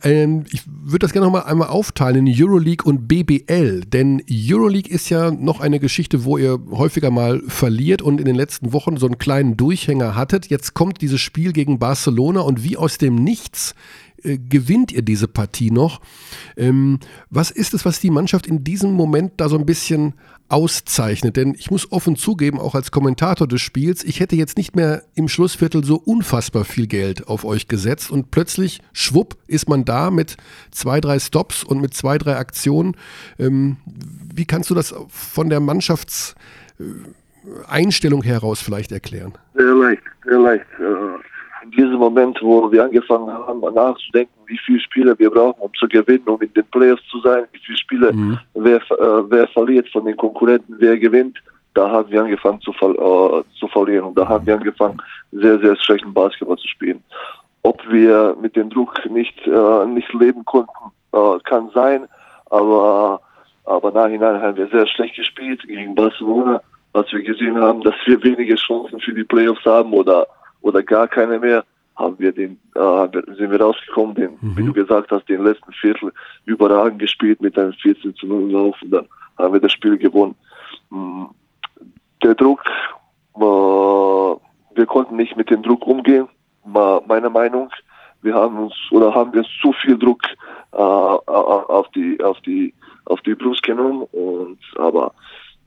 [0.03, 4.93] Ähm, ich würde das gerne noch mal einmal aufteilen in Euroleague und BBL, denn Euroleague
[4.93, 8.97] ist ja noch eine Geschichte, wo ihr häufiger mal verliert und in den letzten Wochen
[8.97, 10.47] so einen kleinen Durchhänger hattet.
[10.47, 13.73] Jetzt kommt dieses Spiel gegen Barcelona und wie aus dem Nichts
[14.23, 15.99] äh, gewinnt ihr diese Partie noch.
[16.57, 20.13] Ähm, was ist es, was die Mannschaft in diesem Moment da so ein bisschen
[20.49, 21.37] auszeichnet?
[21.37, 25.03] Denn ich muss offen zugeben, auch als Kommentator des Spiels, ich hätte jetzt nicht mehr
[25.15, 30.11] im Schlussviertel so unfassbar viel Geld auf euch gesetzt und plötzlich, schwupp, ist man da
[30.11, 30.37] mit
[30.71, 32.95] zwei, drei Stops und mit zwei, drei Aktionen.
[33.39, 33.77] Ähm,
[34.33, 39.33] wie kannst du das von der Mannschaftseinstellung heraus vielleicht erklären?
[39.53, 40.65] Sehr leicht, sehr leicht.
[41.65, 45.87] In diesem Moment, wo wir angefangen haben, nachzudenken, wie viele Spiele wir brauchen, um zu
[45.87, 48.39] gewinnen, um in den Playoffs zu sein, wie viele Spiele, mhm.
[48.53, 51.39] wer, äh, wer verliert von den Konkurrenten, wer gewinnt,
[51.73, 55.01] da haben wir angefangen zu, äh, zu verlieren und da haben wir angefangen,
[55.31, 57.03] sehr, sehr schlechten Basketball zu spielen.
[57.63, 60.71] Ob wir mit dem Druck nicht, äh, nicht leben konnten,
[61.13, 62.07] äh, kann sein,
[62.51, 63.21] aber,
[63.65, 66.61] aber nachhinein haben wir sehr schlecht gespielt gegen Barcelona,
[66.93, 70.27] als wir gesehen haben, dass wir wenige Chancen für die Playoffs haben oder
[70.65, 71.63] oder gar keine mehr,
[71.95, 74.57] haben wir den, äh, sind wir rausgekommen, den, mhm.
[74.57, 76.11] wie du gesagt hast, den letzten Viertel
[76.45, 80.35] überragend gespielt mit einem 14 zu 0 Lauf und dann haben wir das Spiel gewonnen.
[80.89, 81.25] Mm,
[82.23, 82.63] der Druck,
[83.35, 86.27] äh, wir konnten nicht mit dem Druck umgehen,
[86.63, 87.69] meiner Meinung.
[88.23, 90.23] Wir haben uns oder haben wir zu viel Druck
[90.71, 92.73] äh, auf die auf die
[93.05, 95.13] auf die Brust genommen und aber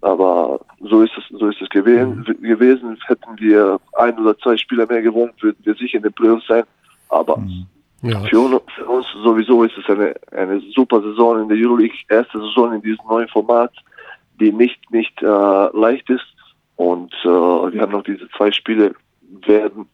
[0.00, 2.24] aber so ist es, so ist es gewesen.
[2.26, 2.42] Mhm.
[2.42, 2.98] gewesen.
[3.06, 6.64] Hätten wir ein oder zwei Spieler mehr gewonnen, würden wir sicher in den Playoffs sein.
[7.08, 7.66] Aber mhm.
[8.02, 8.20] ja.
[8.20, 12.74] für, für, uns sowieso ist es eine, eine super Saison in der Euroleague, erste Saison
[12.74, 13.72] in diesem neuen Format,
[14.40, 16.26] die nicht, nicht äh, leicht ist.
[16.76, 18.94] Und äh, wir haben noch diese zwei Spiele,
[19.46, 19.86] werden,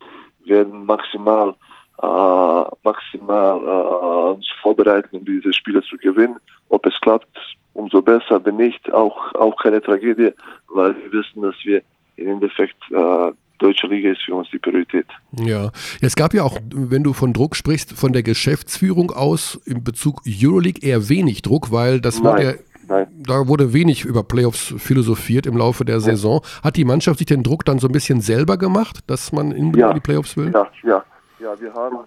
[0.44, 1.54] werden maximal, äh,
[2.02, 6.37] maximal äh, uns vorbereiten, um diese Spiele zu gewinnen.
[6.68, 7.28] Ob es klappt,
[7.74, 8.44] umso besser.
[8.44, 10.30] Wenn nicht, auch, auch keine Tragödie,
[10.68, 11.83] weil wir wissen, dass wir
[12.16, 15.07] im Endeffekt äh, deutsche Liga ist für uns die Priorität.
[15.33, 19.85] Ja, es gab ja auch, wenn du von Druck sprichst, von der Geschäftsführung aus in
[19.85, 22.33] Bezug Euroleague eher wenig Druck, weil das Nein.
[22.33, 22.52] wurde ja
[22.87, 23.07] Nein.
[23.16, 26.42] Da wurde wenig über Playoffs philosophiert im Laufe der Saison.
[26.62, 29.72] Hat die Mannschaft sich den Druck dann so ein bisschen selber gemacht, dass man in
[29.72, 29.92] ja.
[29.94, 30.50] die Playoffs will?
[30.52, 31.04] Ja, ja,
[31.44, 31.61] ja.
[31.61, 31.98] Wir haben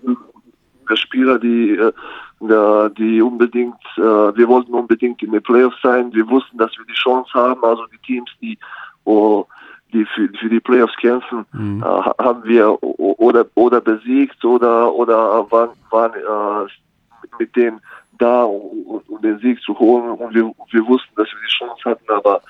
[0.88, 6.14] wir Spieler, die, äh, die unbedingt, äh, wir wollten unbedingt in den Playoffs sein.
[6.14, 7.64] Wir wussten, dass wir die Chance haben.
[7.64, 8.58] Also die Teams, die,
[9.06, 9.46] oh,
[9.94, 11.84] die für, für die Playoffs kämpfen, mhm.
[11.84, 16.70] äh, haben wir oder oder besiegt oder oder waren, waren
[17.40, 17.80] mit denen
[18.20, 20.10] da, um, um den Sieg zu holen.
[20.12, 22.42] Und wir, wir wussten, dass wir die Chance hatten, aber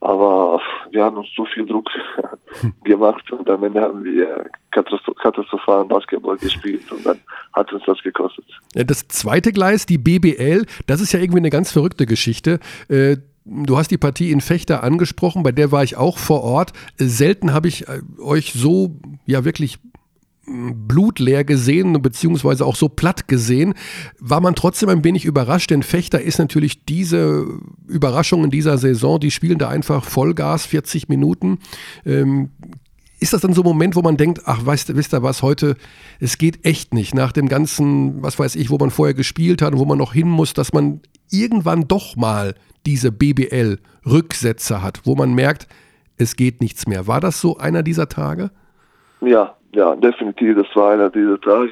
[0.00, 1.88] aber wir haben uns so viel Druck
[2.84, 7.18] gemacht und am Ende haben wir katastrophalen Basketball gespielt und dann
[7.54, 8.44] hat uns das gekostet.
[8.74, 12.60] Das zweite Gleis, die BBL, das ist ja irgendwie eine ganz verrückte Geschichte.
[12.88, 16.72] Äh, du hast die Partie in Fechter angesprochen, bei der war ich auch vor Ort.
[16.96, 19.78] Selten habe ich äh, euch so ja wirklich
[20.46, 23.74] blutleer gesehen, beziehungsweise auch so platt gesehen,
[24.20, 27.46] war man trotzdem ein wenig überrascht, denn Fechter ist natürlich diese
[27.86, 31.58] Überraschung in dieser Saison, die spielen da einfach Vollgas, 40 Minuten.
[32.04, 32.50] Ähm,
[33.18, 35.76] ist das dann so ein Moment, wo man denkt, ach, weißt, wisst ihr was, heute,
[36.20, 39.72] es geht echt nicht, nach dem ganzen, was weiß ich, wo man vorher gespielt hat
[39.72, 42.54] und wo man noch hin muss, dass man irgendwann doch mal
[42.84, 45.66] diese BBL-Rücksätze hat, wo man merkt,
[46.18, 47.06] es geht nichts mehr.
[47.06, 48.50] War das so einer dieser Tage?
[49.20, 51.70] Ja, ja, definitiv, das war einer dieser Tage.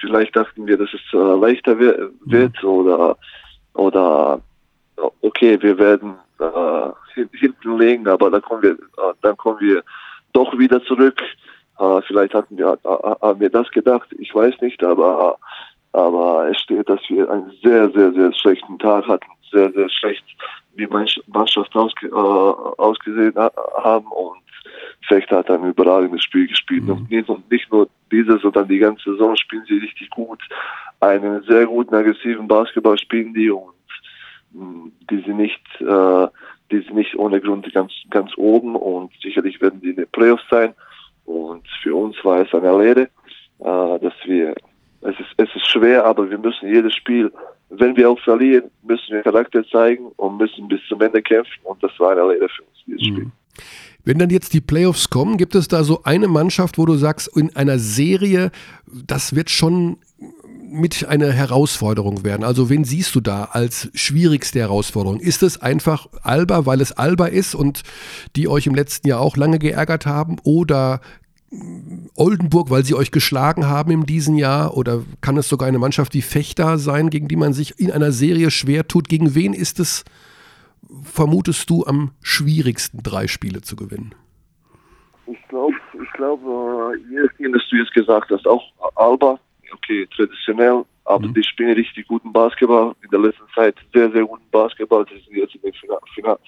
[0.00, 2.68] Vielleicht dachten wir, dass es äh, leichter wird mhm.
[2.68, 3.16] oder,
[3.74, 4.40] oder
[5.20, 9.82] okay, wir werden äh, hinten legen, aber dann kommen wir, äh, dann kommen wir
[10.32, 11.20] doch wieder zurück.
[11.78, 15.36] Äh, vielleicht hatten wir, äh, äh, haben wir das gedacht, ich weiß nicht, aber,
[15.92, 20.24] aber es steht, dass wir einen sehr, sehr, sehr schlechten Tag hatten, sehr, sehr schlecht
[20.76, 24.43] wie Mannschaft ausge, ausgesehen haben und
[25.06, 26.84] Fechter hat ein überragendes Spiel gespielt.
[26.84, 26.90] Mhm.
[26.90, 30.40] Und nicht, und nicht nur diese, sondern die ganze Saison spielen sie richtig gut.
[31.00, 33.74] Einen sehr guten, aggressiven Basketball spielen die und
[34.52, 36.26] mh, mm, die sind nicht, äh,
[36.70, 40.44] die sind nicht ohne Grund ganz, ganz oben und sicherlich werden die in den Playoffs
[40.50, 40.74] sein.
[41.24, 44.54] Und für uns war es eine Lehre, äh, dass wir,
[45.02, 47.32] es ist, es ist schwer, aber wir müssen jedes Spiel,
[47.70, 51.82] wenn wir auch verlieren, müssen wir Charakter zeigen und müssen bis zum Ende kämpfen und
[51.82, 53.32] das war eine Lehre für uns, dieses mhm.
[54.04, 57.28] Wenn dann jetzt die Playoffs kommen, gibt es da so eine Mannschaft, wo du sagst,
[57.36, 58.50] in einer Serie,
[58.86, 59.96] das wird schon
[60.70, 62.44] mit einer Herausforderung werden?
[62.44, 65.20] Also wen siehst du da als schwierigste Herausforderung?
[65.20, 67.82] Ist es einfach Alba, weil es Alba ist und
[68.36, 70.36] die euch im letzten Jahr auch lange geärgert haben?
[70.42, 71.00] Oder
[72.16, 74.76] Oldenburg, weil sie euch geschlagen haben in diesem Jahr?
[74.76, 78.12] Oder kann es sogar eine Mannschaft wie Fechter sein, gegen die man sich in einer
[78.12, 79.08] Serie schwer tut?
[79.08, 80.04] Gegen wen ist es
[81.02, 84.14] vermutest du am schwierigsten, drei Spiele zu gewinnen?
[85.26, 88.62] Ich glaube, ich glaube, äh, jedes das du jetzt gesagt hast, auch
[88.94, 89.38] Alba,
[89.72, 91.34] okay, traditionell, aber mhm.
[91.34, 92.94] die spielen richtig guten Basketball.
[93.02, 95.04] In der letzten Zeit sehr, sehr guten Basketball.
[95.04, 95.72] Die sind jetzt in den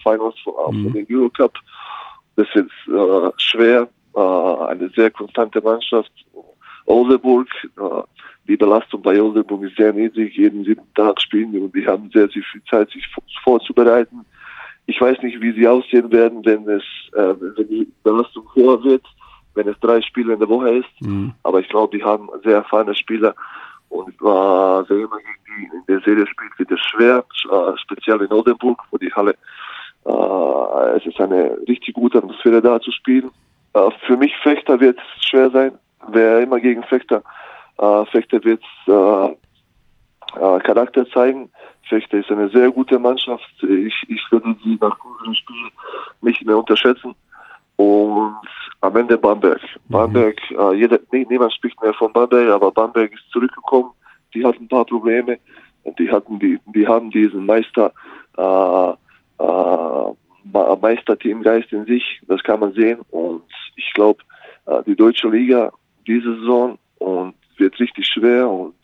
[0.02, 0.92] Finals von, mhm.
[0.92, 1.54] den Eurocup.
[2.36, 6.12] Das ist äh, schwer, äh, eine sehr konstante Mannschaft.
[6.86, 8.02] Oldenburg, äh,
[8.48, 10.36] die Belastung bei Oldenburg ist sehr niedrig.
[10.36, 13.04] Jeden siebten Tag spielen die und die haben sehr, sehr viel Zeit, sich
[13.42, 14.24] vorzubereiten.
[14.86, 19.04] Ich weiß nicht, wie sie aussehen werden, wenn es, äh, wenn die Belastung höher wird,
[19.54, 21.00] wenn es drei Spiele in der Woche ist.
[21.00, 21.32] Mhm.
[21.42, 23.34] Aber ich glaube, die haben sehr erfahrene Spieler
[23.88, 28.20] und äh, wer immer gegen die in der Serie spielt, wird es schwer, äh, speziell
[28.20, 29.34] in Oldenburg, wo die Halle,
[30.04, 33.30] äh, es ist eine richtig gute Atmosphäre da zu spielen.
[33.74, 35.72] Äh, für mich Fechter wird es schwer sein.
[36.08, 37.22] Wer immer gegen Fechter
[37.78, 39.26] Fechter wird äh,
[40.40, 41.50] äh, Charakter zeigen.
[41.88, 43.48] Fechter ist eine sehr gute Mannschaft.
[43.62, 45.68] Ich, ich würde sie nach unserem Spiel
[46.22, 47.14] nicht mehr unterschätzen.
[47.76, 48.36] Und
[48.80, 49.60] am Ende Bamberg.
[49.60, 49.92] Mhm.
[49.92, 53.90] Bamberg, äh, jeder, niemand spricht mehr von Bamberg, aber Bamberg ist zurückgekommen.
[54.34, 55.38] Die hatten ein paar Probleme
[55.84, 57.92] und die hatten die, die haben diesen Meister,
[58.36, 58.90] äh,
[59.42, 62.20] äh, Meisterteamgeist in sich.
[62.26, 63.00] Das kann man sehen.
[63.10, 63.42] Und
[63.76, 64.22] ich glaube,
[64.66, 65.72] äh, die deutsche Liga
[66.06, 68.74] diese Saison und wird richtig schwer und,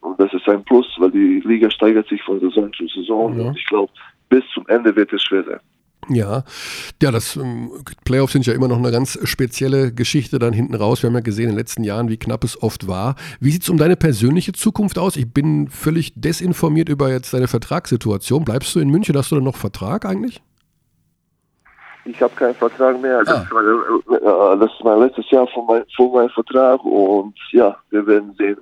[0.00, 3.46] und das ist ein Plus, weil die Liga steigert sich von Saison zu Saison ja.
[3.46, 3.92] und ich glaube,
[4.28, 5.60] bis zum Ende wird es schwer sein.
[6.08, 6.42] Ja,
[7.00, 7.70] ja, das ähm,
[8.04, 11.02] Playoffs sind ja immer noch eine ganz spezielle Geschichte dann hinten raus.
[11.02, 13.14] Wir haben ja gesehen in den letzten Jahren, wie knapp es oft war.
[13.38, 15.16] Wie sieht es um deine persönliche Zukunft aus?
[15.16, 18.44] Ich bin völlig desinformiert über jetzt deine Vertragssituation.
[18.44, 19.16] Bleibst du in München?
[19.16, 20.42] Hast du denn noch Vertrag eigentlich?
[22.04, 23.20] Ich habe keinen Vertrag mehr.
[23.20, 23.24] Ah.
[23.24, 28.06] Das, war, äh, das ist mein letztes Jahr von, mein, meinem Vertrag und ja, wir
[28.06, 28.58] werden sehen.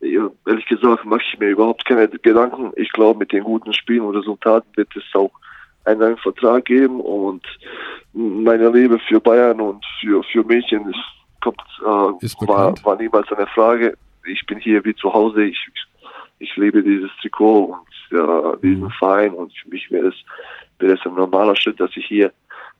[0.00, 2.72] Äh, ehrlich gesagt mache ich mir überhaupt keine Gedanken.
[2.76, 5.30] Ich glaube, mit den guten Spielen und Resultaten wird es auch
[5.84, 7.44] einen neuen Vertrag geben und
[8.12, 10.98] meine Liebe für Bayern und für, für Mädchen ist,
[11.40, 13.96] kommt, äh, ist war, war niemals eine Frage.
[14.24, 15.44] Ich bin hier wie zu Hause.
[15.44, 15.91] Ich, ich
[16.56, 18.90] liebe dieses Trikot und ja, diesen mhm.
[18.98, 20.14] Verein und für mich wäre es
[20.78, 22.32] wäre es ein normaler Schritt, dass ich hier,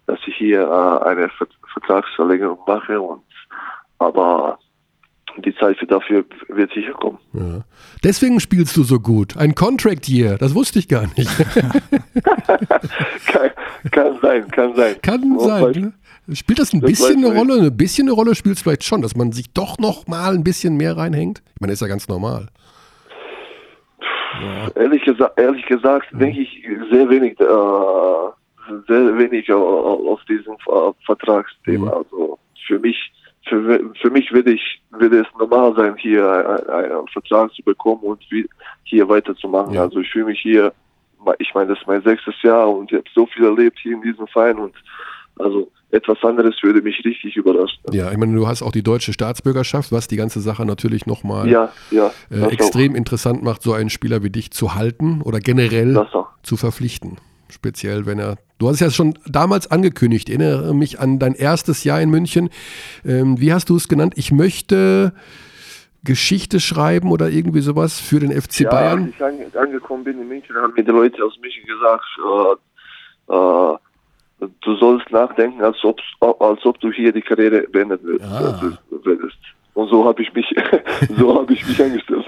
[0.06, 1.30] dass ich hier äh, eine
[1.72, 3.22] Vertragsverlängerung mache und
[3.98, 4.58] aber
[5.38, 7.18] die Zeit für dafür wird sicher kommen.
[7.32, 7.64] Ja.
[8.04, 9.36] Deswegen spielst du so gut.
[9.36, 11.30] Ein Contract Year, das wusste ich gar nicht.
[13.26, 13.50] kann,
[13.90, 14.96] kann, sein, kann sein.
[15.00, 15.92] Kann Und sein.
[16.26, 16.34] Ne?
[16.36, 17.40] Spielt das ein Das bisschen eine ich.
[17.40, 17.66] Rolle?
[17.66, 20.44] Ein bisschen eine Rolle spielt es vielleicht schon, dass man sich doch noch mal ein
[20.44, 21.42] bisschen mehr reinhängt.
[21.54, 22.48] Ich meine, ist ja ganz normal.
[24.74, 31.86] Ehrlich, gesa ehrlich gesagt, denke ich sehr wenig, äh, sehr wenig auf diesem Ver Vertragsthema.
[31.86, 31.92] Mhm.
[31.92, 33.12] Also für mich,
[33.48, 36.26] für, für mich würde ich, würde es normal sein, hier
[36.68, 38.22] einen, Vertrag zu bekommen und
[38.84, 39.74] hier weiterzumachen.
[39.74, 39.82] Ja.
[39.82, 40.72] Also ich fühle mich hier,
[41.38, 44.02] ich meine, das ist mein sechstes Jahr und ich habe so viel erlebt hier in
[44.02, 44.74] diesem Verein und
[45.42, 47.78] also etwas anderes würde mich richtig überraschen.
[47.92, 51.48] Ja, ich meine, du hast auch die deutsche Staatsbürgerschaft, was die ganze Sache natürlich nochmal
[51.48, 55.96] Ja, ja, äh, extrem interessant macht, so einen Spieler wie dich zu halten oder generell
[55.96, 56.14] auch.
[56.14, 56.28] Auch.
[56.42, 57.18] zu verpflichten.
[57.50, 58.36] Speziell, wenn er.
[58.58, 60.30] Du hast es ja schon damals angekündigt.
[60.30, 62.48] Ich erinnere mich an dein erstes Jahr in München.
[63.04, 64.14] Ähm, wie hast du es genannt?
[64.16, 65.12] Ich möchte
[66.04, 69.04] Geschichte schreiben oder irgendwie sowas für den FC Ja, Bayern.
[69.04, 72.58] als ich ange angekommen bin in München, haben mir die Leute aus München gesagt,
[73.28, 73.76] äh, äh,
[74.62, 78.30] du sollst nachdenken, als, ob's, als ob du hier die Karriere beendet würdest.
[78.30, 78.60] Ah.
[79.04, 79.38] würdest.
[79.74, 80.46] Und so habe ich mich,
[81.18, 82.26] so habe ich mich eingestellt.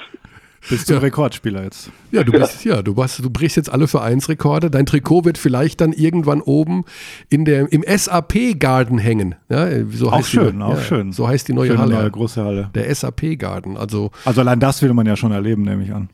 [0.70, 1.90] Bist du ein Rekordspieler jetzt?
[2.10, 4.70] Ja, du bist, ja, du, hast, du brichst jetzt alle Vereinsrekorde.
[4.70, 6.84] Dein Trikot wird vielleicht dann irgendwann oben
[7.28, 9.34] in der, im SAP Garden hängen.
[9.50, 11.12] Ja, so Auch heißt schön, die, auch ja, schön.
[11.12, 11.94] So heißt die neue Schöne Halle.
[11.96, 12.70] neue große Halle.
[12.74, 13.76] Der SAP Garden.
[13.76, 16.08] Also Also allein das will man ja schon erleben, nehme ich an.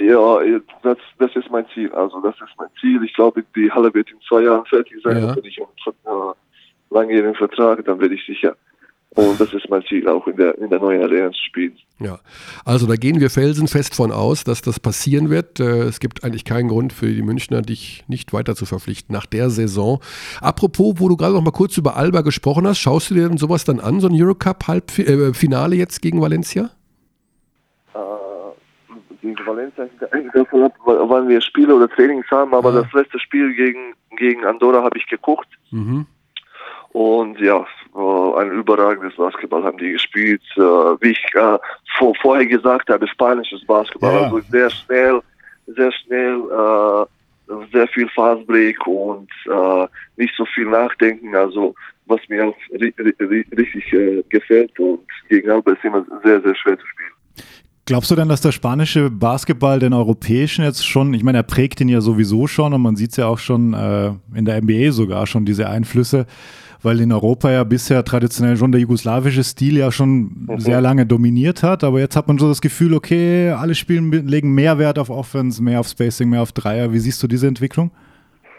[0.00, 0.38] Ja,
[0.82, 1.92] das, das ist mein Ziel.
[1.92, 3.02] Also das ist mein Ziel.
[3.04, 5.22] Ich glaube, die Halle wird in zwei Jahren fertig sein.
[5.22, 5.34] Ja.
[5.34, 6.32] Bin ich einen äh,
[6.90, 8.56] langjährigen Vertrag, dann werde ich sicher.
[9.10, 11.78] Und das ist mein Ziel, auch in der, in der neuen Arena zu spielen.
[12.00, 12.18] Ja,
[12.64, 15.60] also da gehen wir felsenfest von aus, dass das passieren wird.
[15.60, 19.26] Äh, Es gibt eigentlich keinen Grund für die Münchner, dich nicht weiter zu verpflichten nach
[19.26, 20.00] der Saison.
[20.40, 23.38] Apropos, wo du gerade noch mal kurz über Alba gesprochen hast, schaust du dir denn
[23.38, 26.70] sowas dann an, so ein Eurocup-Finale jetzt gegen Valencia?
[29.24, 29.88] Gegen Valencia
[30.34, 32.82] davon ab, wann wir Spiele oder Trainings haben, aber Ah.
[32.82, 36.04] das letzte Spiel gegen, gegen Andorra habe ich geguckt Mhm.
[36.92, 40.42] und ja, ein überragendes Basketball haben die gespielt.
[40.56, 41.58] Äh, wie ich äh,
[41.96, 44.22] vor, vorher gesagt habe, spanisches Basketball, Ja.
[44.24, 45.22] also sehr schnell,
[45.68, 49.30] sehr schnell, äh, sehr viel Fastbreak und
[50.16, 51.74] nicht so viel nachdenken, also
[52.06, 53.84] was mir auch ri ri richtig
[54.28, 57.12] gefällt und gegen Alba ist immer sehr, sehr schwer zu spielen.
[57.86, 61.82] Glaubst du denn, dass der spanische Basketball den europäischen jetzt schon, ich meine, er prägt
[61.82, 64.90] ihn ja sowieso schon und man sieht es ja auch schon äh, in der NBA
[64.92, 66.24] sogar schon, diese Einflüsse,
[66.82, 71.62] weil in Europa ja bisher traditionell schon der jugoslawische Stil ja schon sehr lange dominiert
[71.62, 75.10] hat, aber jetzt hat man so das Gefühl, okay, alle spielen, legen mehr Wert auf
[75.10, 76.90] Offense, mehr auf Spacing, mehr auf Dreier.
[76.90, 77.90] Wie siehst du diese Entwicklung?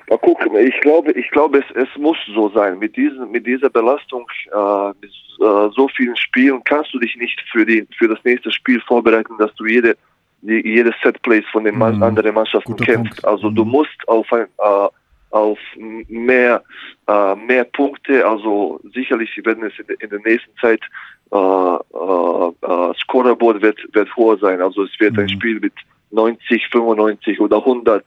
[0.10, 2.78] Mal gucken, ich glaube, ich glaube, es, es muss so sein.
[2.80, 7.42] Mit diesen, mit dieser Belastung, äh, mit äh, so vielen Spielen kannst du dich nicht
[7.52, 9.98] für die, für das nächste Spiel vorbereiten, dass du jede,
[10.42, 12.04] die, jede Setplays von den Mhm.
[12.04, 13.16] anderen Mannschaften kennst.
[13.16, 13.26] Punkt.
[13.26, 13.72] Also du Mhm.
[13.72, 14.88] musst auf ein, äh,
[15.32, 16.64] auf mehr,
[17.08, 20.82] äh, mehr Punkte, also sicherlich werden es in, in der nächsten Zeit
[21.32, 24.62] äh, äh, äh, Scoreboard wird, wird hoher sein.
[24.62, 25.30] Also es wird ein Mhm.
[25.30, 25.74] Spiel mit
[26.12, 28.06] 90, 95 oder 100,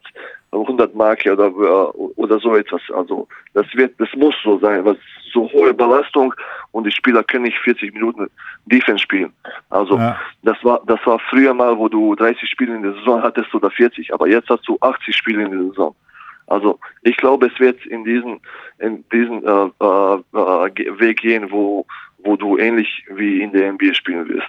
[0.52, 2.80] 100 Marke oder, äh, oder so etwas.
[2.94, 4.96] Also das wird, das muss so sein, was
[5.32, 6.34] so hohe Belastung
[6.72, 8.28] und die Spieler können nicht 40 Minuten
[8.66, 9.32] Defense spielen.
[9.70, 10.18] Also Ja.
[10.42, 13.70] das war, das war früher mal, wo du 30 Spiele in der Saison hattest oder
[13.70, 15.94] 40, aber jetzt hast du 80 Spiele in der Saison.
[16.46, 18.40] Also ich glaube, es wird in diesen
[18.78, 21.84] in diesen äh, äh, äh, Weg gehen, wo
[22.18, 24.48] wo du ähnlich wie in der NBA spielen wirst.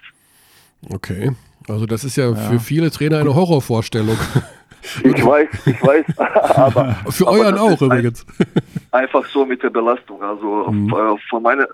[0.92, 1.32] Okay.
[1.68, 4.18] Also das ist ja, für viele Trainer eine Horrorvorstellung.
[5.04, 8.26] Ich weiß, ich weiß, aber für aber euren auch ist ein- übrigens.
[8.92, 10.22] einfach so mit der Belastung.
[10.24, 10.90] Also Mhm.
[10.94, 11.68] äh, von meiner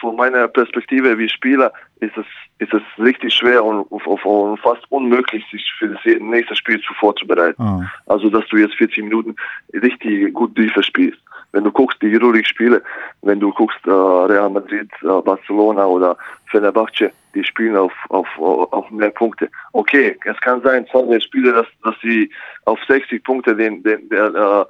[0.00, 2.26] von meiner Perspektive wie Spieler ist es
[2.60, 6.92] ist es richtig schwer und, und, und fast unmöglich, sich für das nächste Spiel zu
[6.94, 7.62] vorzubereiten.
[7.62, 7.90] Ah.
[8.06, 9.34] Also dass du jetzt 40 Minuten
[9.72, 11.18] richtig gut Defense spielst.
[11.52, 12.82] Wenn du guckst die Euroleague-Spiele,
[13.22, 16.16] wenn du guckst äh, Real Madrid, äh, Barcelona oder
[16.50, 19.48] Fenerbahce, die spielen auf, auf, auf mehr Punkte.
[19.72, 22.30] Okay, es kann sein, zwei Spiele, dass, dass sie
[22.64, 24.64] auf 60 Punkte den, den, der, äh,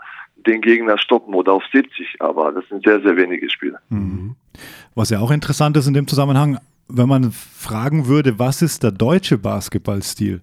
[0.46, 3.78] den Gegner stoppen oder auf 70, aber das sind sehr, sehr wenige Spiele.
[3.88, 4.36] Mhm.
[4.94, 8.92] Was ja auch interessant ist in dem Zusammenhang, wenn man fragen würde, was ist der
[8.92, 10.40] deutsche Basketballstil?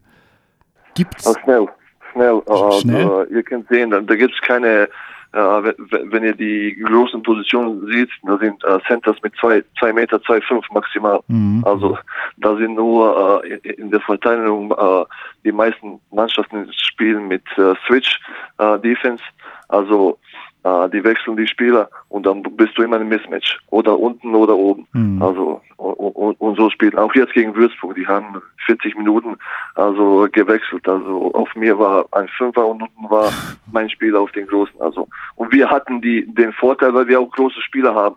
[0.95, 1.28] Gibt's?
[1.28, 1.67] Aber schnell,
[2.13, 2.41] schnell.
[2.48, 3.28] Äh, Schnell?
[3.30, 4.88] Äh, ihr könnt sehen, da, da gibt es keine,
[5.36, 10.64] wenn, wenn ihr die großen Positionen seht, da sind äh, Centers mit 2 Meter, 2,5
[10.72, 11.20] maximal.
[11.28, 11.64] Mhm.
[11.66, 11.97] Also
[12.38, 15.05] da sind nur äh, in, in der Verteidigung äh,
[15.43, 18.20] die meisten Mannschaften spielen mit äh, Switch
[18.57, 19.24] äh, Defense.
[19.68, 20.18] Also
[20.66, 23.59] äh, die wechseln die Spieler und dann bist du immer ein Mismatch.
[23.70, 24.88] Oder unten oder oben.
[24.93, 25.22] Mhm.
[25.22, 26.97] Also und, und, so spielen.
[26.97, 29.38] Auch jetzt gegen Würzburg, die haben 40 Minuten
[29.76, 30.88] also gewechselt.
[30.89, 33.32] Also auf mir war ein Fünfer und unten war
[33.72, 34.82] mein Spieler auf den Großen.
[34.82, 38.16] Also und wir hatten die den Vorteil, weil wir auch große Spieler haben.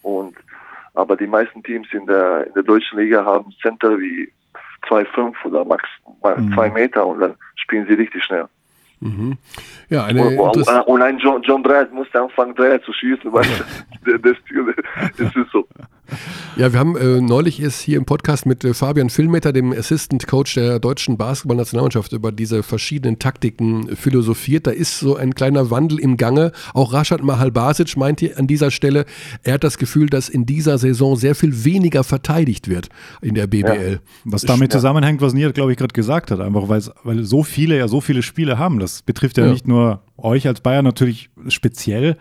[0.00, 0.34] Und
[0.94, 4.32] aber die meisten Teams in der in der deutschen Liga haben Center wie
[4.88, 5.84] 2,5 oder max
[6.22, 6.36] 2
[6.68, 6.72] mhm.
[6.72, 8.48] Meter und dann spielen sie richtig schnell.
[9.02, 9.36] Mhm.
[9.88, 13.42] Ja, eine und, und, und, ein John, John Brad musste anfangen, Dreier zu schießen, weil
[13.42, 14.36] das, das,
[15.18, 15.66] das ist so.
[16.56, 20.26] Ja, wir haben äh, neulich ist hier im Podcast mit äh, Fabian Filmeter, dem Assistant
[20.26, 24.66] Coach der deutschen Basketballnationalmannschaft, über diese verschiedenen Taktiken philosophiert.
[24.66, 26.52] Da ist so ein kleiner Wandel im Gange.
[26.74, 29.06] Auch Rashad Mahalbasic meinte an dieser Stelle,
[29.42, 32.88] er hat das Gefühl, dass in dieser Saison sehr viel weniger verteidigt wird
[33.22, 33.92] in der BBL.
[33.92, 33.98] Ja.
[34.24, 37.78] Was damit zusammenhängt, was Niert, glaube ich, gerade gesagt hat, einfach weil, weil so viele
[37.78, 38.78] ja so viele Spiele haben.
[38.78, 39.52] Das betrifft ja, ja.
[39.52, 42.16] nicht nur euch als Bayern natürlich speziell,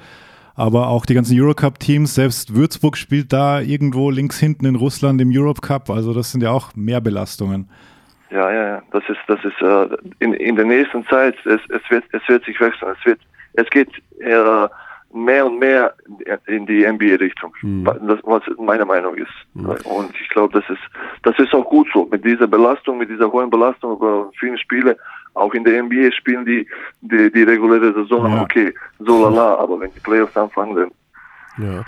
[0.56, 5.32] aber auch die ganzen Eurocup-Teams, selbst Würzburg spielt da irgendwo links hinten in Russland im
[5.34, 7.70] Europe Cup, also das sind ja auch mehr Belastungen.
[8.30, 11.82] Ja, ja, ja, das ist, das ist äh, in, in der nächsten Zeit, es, es,
[11.90, 13.20] wird, es wird sich wechseln, es wird,
[13.54, 13.90] es geht
[14.20, 14.68] äh,
[15.14, 15.94] mehr und mehr
[16.48, 17.86] in die NBA-Richtung, mhm.
[17.86, 19.32] was meine Meinung ist.
[19.54, 19.70] Mhm.
[19.84, 20.82] Und ich glaube, das ist,
[21.24, 22.08] das ist auch gut so.
[22.10, 24.98] Mit dieser Belastung, mit dieser hohen Belastung über vielen Spiele,
[25.34, 26.68] auch in der NBA spielen die
[27.02, 28.42] die, die reguläre Saison ja.
[28.42, 30.92] okay, so lala, aber wenn die Playoffs anfangen, dann
[31.58, 31.86] ja.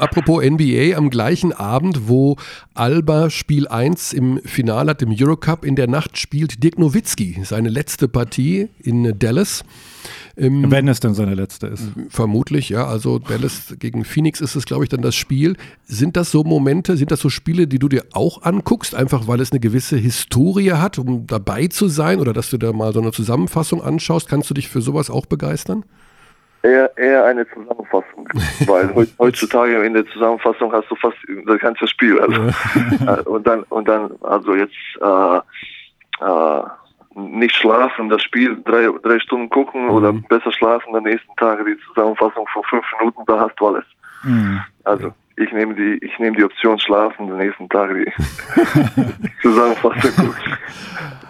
[0.00, 2.36] Apropos NBA, am gleichen Abend, wo
[2.74, 7.68] Alba Spiel 1 im Finale hat, im Eurocup, in der Nacht spielt Dirk Nowitzki seine
[7.68, 9.64] letzte Partie in Dallas.
[10.36, 11.90] Ähm, Wenn es denn seine letzte ist.
[12.08, 12.86] Vermutlich, ja.
[12.86, 15.56] Also Dallas gegen Phoenix ist es, glaube ich, dann das Spiel.
[15.84, 19.40] Sind das so Momente, sind das so Spiele, die du dir auch anguckst, einfach weil
[19.40, 23.00] es eine gewisse Historie hat, um dabei zu sein oder dass du da mal so
[23.00, 24.28] eine Zusammenfassung anschaust?
[24.28, 25.84] Kannst du dich für sowas auch begeistern?
[26.62, 28.28] Eher, eher eine Zusammenfassung,
[28.66, 31.16] weil heutzutage in der Zusammenfassung hast du fast
[31.46, 32.20] das ganze Spiel.
[32.20, 32.42] Also,
[33.04, 33.20] ja.
[33.24, 35.38] Und dann und dann also jetzt äh,
[36.20, 36.62] äh,
[37.14, 39.90] nicht schlafen, das Spiel drei, drei Stunden gucken mhm.
[39.90, 43.84] oder besser schlafen, am nächsten Tag die Zusammenfassung von fünf Minuten, da hast du alles.
[44.22, 44.60] Mhm.
[44.84, 50.56] Also ich nehme die, ich nehme die Option schlafen, am nächsten Tag die Zusammenfassung gucken.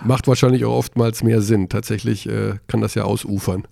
[0.05, 1.69] Macht wahrscheinlich auch oftmals mehr Sinn.
[1.69, 3.67] Tatsächlich äh, kann das ja ausufern.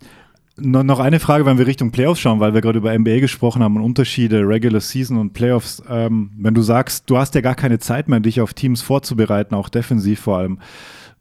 [0.61, 3.77] Noch eine Frage, wenn wir Richtung Playoffs schauen, weil wir gerade über NBA gesprochen haben
[3.77, 5.83] und Unterschiede, Regular Season und Playoffs.
[5.89, 9.55] Ähm, wenn du sagst, du hast ja gar keine Zeit mehr, dich auf Teams vorzubereiten,
[9.55, 10.59] auch defensiv vor allem.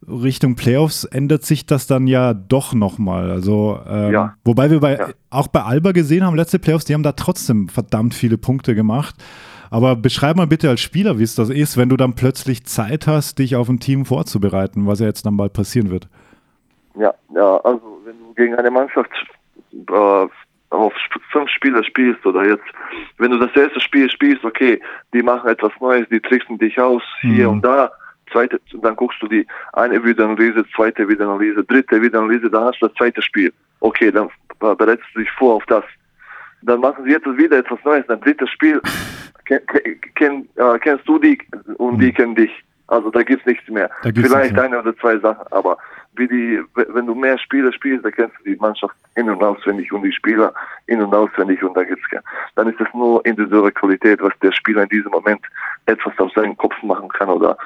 [0.06, 3.30] Richtung Playoffs ändert sich das dann ja doch nochmal.
[3.30, 4.34] Also, ähm, ja.
[4.44, 5.08] wobei wir bei, ja.
[5.30, 9.16] auch bei Alba gesehen haben, letzte Playoffs, die haben da trotzdem verdammt viele Punkte gemacht.
[9.70, 13.06] Aber beschreib mal bitte als Spieler, wie es das ist, wenn du dann plötzlich Zeit
[13.06, 16.08] hast, dich auf ein Team vorzubereiten, was ja jetzt dann bald passieren wird.
[16.94, 19.10] Ja, ja, also wenn du gegen eine Mannschaft
[19.72, 20.26] äh,
[20.70, 20.92] auf
[21.30, 22.64] fünf Spieler spielst oder jetzt,
[23.18, 24.80] wenn du das erste Spiel spielst, okay,
[25.12, 27.54] die machen etwas Neues, die tricksen dich aus hier mhm.
[27.54, 27.90] und da,
[28.30, 32.96] zweite, dann guckst du die eine Videoanalyse, zweite Videoanalyse, dritte Videoanalyse, dann hast du das
[32.96, 33.52] zweite Spiel.
[33.80, 35.84] Okay, dann bereitest du dich vor auf das.
[36.62, 38.80] Dann machen sie jetzt wieder etwas Neues, dann drittes Spiel,
[39.44, 39.60] kenn,
[40.14, 41.38] kenn, äh, kennst du die
[41.76, 42.50] und die kennen dich.
[42.88, 43.90] Also da gibt's nichts mehr.
[44.02, 45.76] Vielleicht nichts eine oder zwei Sachen, aber
[46.18, 49.92] wie die, wenn du mehr Spiele spielst, dann kennst du die Mannschaft in- und auswendig
[49.92, 50.52] und die Spieler
[50.86, 52.04] in- und auswendig und da gibt's
[52.54, 55.40] dann ist es nur individuelle Qualität, was der Spieler in diesem Moment
[55.86, 57.56] etwas aus seinem Kopf machen kann oder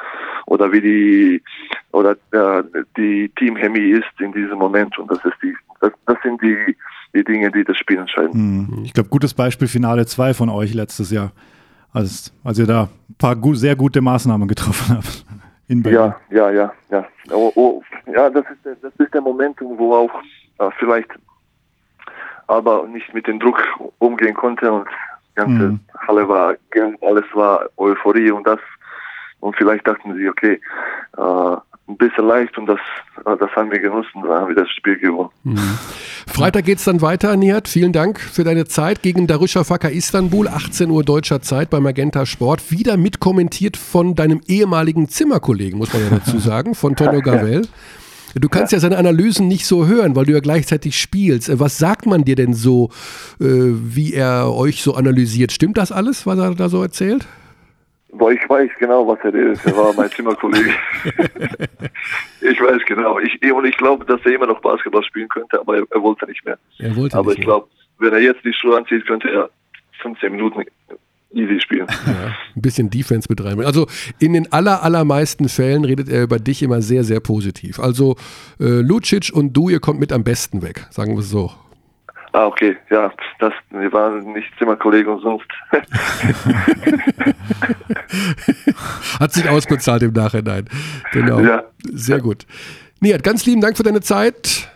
[0.46, 1.42] oder wie die
[1.92, 2.62] oder äh,
[2.96, 6.76] die Teamchemie ist in diesem Moment und das ist die das, das sind die
[7.14, 8.32] die Dinge, die das Spiel entscheiden.
[8.32, 8.84] Hm.
[8.84, 11.32] Ich glaube, gutes Beispiel Finale 2 von euch letztes Jahr,
[11.92, 15.26] als, als ihr da ein paar gut, sehr gute Maßnahmen getroffen habt.
[15.92, 17.04] Ja, ja, ja, ja.
[17.30, 20.10] Oh, oh, ja, das ist, der, das ist der Moment, wo auch
[20.58, 21.10] äh, vielleicht
[22.46, 23.62] aber nicht mit dem Druck
[23.98, 24.88] umgehen konnte und
[25.30, 25.80] die ganze mhm.
[26.06, 26.54] Halle war,
[27.00, 28.60] alles war Euphorie und das
[29.40, 30.60] und vielleicht dachten sie, okay,
[31.16, 31.56] äh,
[31.92, 32.78] ein bisschen leicht und das,
[33.24, 35.30] äh, das haben wir genutzt und dann haben wir das Spiel gewonnen.
[35.44, 35.78] Mhm.
[36.26, 37.68] Freitag geht es dann weiter, Nihat.
[37.68, 42.70] Vielen Dank für deine Zeit gegen Darüşşafaka Istanbul, 18 Uhr deutscher Zeit bei Magenta Sport.
[42.70, 47.62] Wieder mitkommentiert von deinem ehemaligen Zimmerkollegen, muss man ja dazu sagen, von Tonio Gavel.
[48.34, 48.76] Du kannst ja.
[48.76, 48.80] ja.
[48.80, 51.58] seine Analysen nicht so hören, weil du ja gleichzeitig spielst.
[51.60, 52.88] Was sagt man dir denn so,
[53.40, 55.52] äh, wie er euch so analysiert?
[55.52, 57.26] Stimmt das alles, was er da so erzählt?
[58.12, 59.64] Boah, ich weiß genau, was er ist.
[59.64, 60.70] Er war mein Zimmerkollege.
[62.42, 63.18] ich weiß genau.
[63.18, 66.26] Ich, und ich glaube, dass er immer noch Basketball spielen könnte, aber er, er wollte
[66.26, 66.58] nicht mehr.
[66.78, 69.50] Er wollte aber nicht ich glaube, wenn er jetzt die Schuhe anzieht, könnte er
[70.02, 70.64] 15 Minuten
[71.32, 71.86] easy spielen.
[72.06, 73.64] Ja, ein bisschen Defense betreiben.
[73.64, 73.86] Also
[74.18, 77.80] in den aller, allermeisten Fällen redet er über dich immer sehr, sehr positiv.
[77.80, 78.16] Also
[78.60, 81.50] äh, Lucic und du, ihr kommt mit am besten weg, sagen wir es so.
[82.34, 85.46] Ah, okay, ja, das, wir waren nicht Zimmerkollegen und sonst.
[89.20, 90.66] Hat sich ausbezahlt im Nachhinein.
[91.12, 91.40] Genau.
[91.40, 91.64] Ja.
[91.92, 92.46] Sehr gut.
[93.00, 94.68] Nihat, ganz lieben Dank für deine Zeit.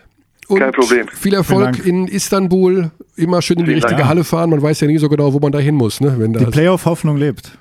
[0.47, 1.07] Und Kein Problem.
[1.09, 2.91] Viel Erfolg in Istanbul.
[3.17, 4.09] Immer schön in die Vielen richtige Dank.
[4.09, 4.49] Halle fahren.
[4.49, 5.99] Man weiß ja nie so genau, wo man da hin muss.
[5.99, 6.15] Ne?
[6.17, 7.51] Wenn da Die Playoff-Hoffnung lebt.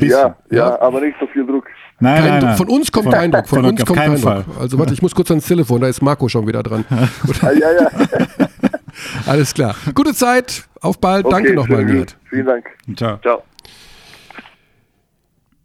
[0.00, 1.66] Ja, ja, aber nicht so viel Druck.
[2.00, 2.48] Nein, kein nein, Druck.
[2.50, 2.56] nein.
[2.58, 3.48] Von uns kommt Von- kein Druck.
[3.48, 4.42] Von, von- uns kommt kein Fall.
[4.44, 4.60] Druck.
[4.60, 5.80] Also warte, ich muss kurz ans Telefon.
[5.80, 6.84] Da ist Marco schon wieder dran.
[6.90, 7.90] Ah, ja, ja.
[9.26, 9.74] Alles klar.
[9.94, 10.68] Gute Zeit.
[10.80, 11.26] Auf bald.
[11.26, 11.94] Danke Okay, nochmal, sehr gut.
[11.94, 12.16] Nihat.
[12.30, 12.66] Vielen Dank.
[12.96, 13.18] Ciao.
[13.18, 13.42] Ciao.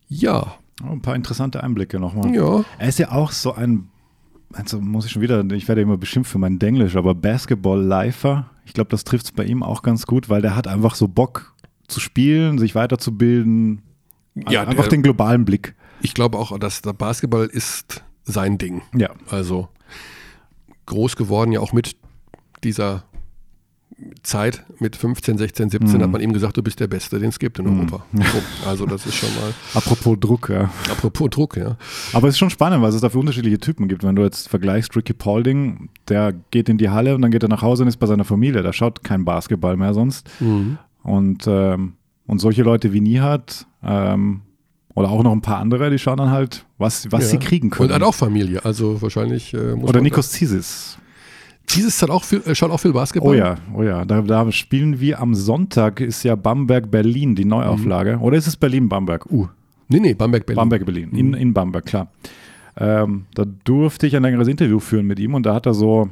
[0.08, 0.56] Ja.
[0.84, 2.34] Oh, ein paar interessante Einblicke nochmal.
[2.34, 2.64] Ja.
[2.78, 3.90] Er ist ja auch so ein,
[4.54, 8.74] also muss ich schon wieder, ich werde immer beschimpft für mein Denglisch, aber Basketball-Lifer, ich
[8.74, 11.54] glaube, das trifft es bei ihm auch ganz gut, weil der hat einfach so Bock
[11.88, 13.82] zu spielen, sich weiterzubilden.
[14.36, 15.76] Ja, einfach der- den globalen Blick.
[16.02, 18.82] Ich glaube auch, dass der Basketball ist sein Ding.
[18.96, 19.10] Ja.
[19.30, 19.68] Also
[20.86, 21.98] groß geworden, ja auch mit
[22.64, 23.04] dieser
[24.24, 26.04] Zeit, mit 15, 16, 17, Mhm.
[26.04, 28.06] hat man ihm gesagt, du bist der Beste, den es gibt in Europa.
[28.14, 30.70] So, also das ist schon mal, Apropos Druck, ja.
[30.90, 31.76] apropos Druck, ja.
[32.14, 34.04] Aber es ist schon spannend, weil es dafür unterschiedliche Typen gibt.
[34.04, 37.50] Wenn du jetzt vergleichst, Ricky Paulding, der geht in die Halle und dann geht er
[37.50, 38.62] nach Hause und ist bei seiner Familie.
[38.62, 40.30] Da schaut kein Basketball mehr sonst.
[41.04, 41.94] Und, ähm,
[42.26, 44.42] und solche Leute wie Nihat ähm,
[44.96, 47.30] oder auch noch ein paar andere, die schauen dann halt, was, was ja.
[47.30, 47.90] sie kriegen können.
[47.90, 50.98] Und hat auch Familie, also wahrscheinlich äh, oder Nikos Zisis.
[51.76, 53.36] Dieses hat auch viel, äh, schaut auch viel Basketball.
[53.36, 54.06] Oh ja, oh ja.
[54.06, 58.18] Da, da spielen wir am Sonntag, ist ja Bamberg-Berlin die Neuauflage.
[58.20, 59.26] Oder ist es Berlin-Bamberg?
[59.32, 59.48] Uh,
[59.90, 60.58] Nee, nee, Bamberg, Berlin.
[60.58, 61.10] Bamberg-Berlin.
[61.14, 62.12] In, in Bamberg, klar.
[62.78, 66.10] Ähm, da durfte ich ein längeres Interview führen mit ihm und da hat er so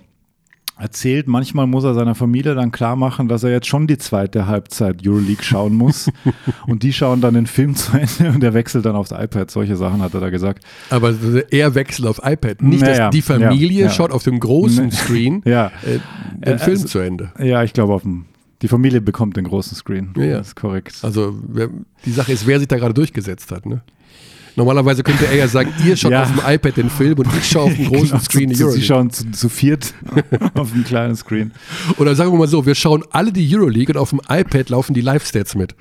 [0.79, 4.47] erzählt, manchmal muss er seiner Familie dann klar machen, dass er jetzt schon die zweite
[4.47, 6.09] Halbzeit Euroleague schauen muss.
[6.67, 9.49] und die schauen dann den Film zu Ende und er wechselt dann aufs iPad.
[9.51, 10.63] Solche Sachen hat er da gesagt.
[10.89, 11.13] Aber
[11.51, 12.61] er wechselt auf iPad.
[12.61, 13.91] Nicht, Naja, dass die Familie ja, ja.
[13.91, 14.91] schaut auf dem großen.
[14.91, 15.99] Screen Ja, äh,
[16.45, 17.31] den Äh, Film also- zu Ende.
[17.39, 18.25] ja ich glaube, auf dem,
[18.61, 20.13] die Familie bekommt den großen Screen.
[20.17, 20.37] Ja, ja.
[20.39, 20.95] Das ist korrekt.
[21.03, 21.69] Also wer,
[22.05, 23.65] die Sache ist, wer sich da gerade durchgesetzt hat.
[23.65, 23.81] Ne?
[24.57, 26.23] Normalerweise könnte er ja sagen, ihr schaut Ja.
[26.23, 28.57] auf dem iPad den Film und ich schaue auf dem großen Genau, Screen die zu,
[28.57, 28.85] Sie Euroleague.
[28.85, 29.93] schauen zu, zu viert
[30.55, 31.51] auf dem kleinen Screen.
[31.97, 34.93] Oder sagen wir mal so, wir schauen alle die Euroleague und auf dem iPad laufen
[34.93, 35.75] die Live-Stats mit.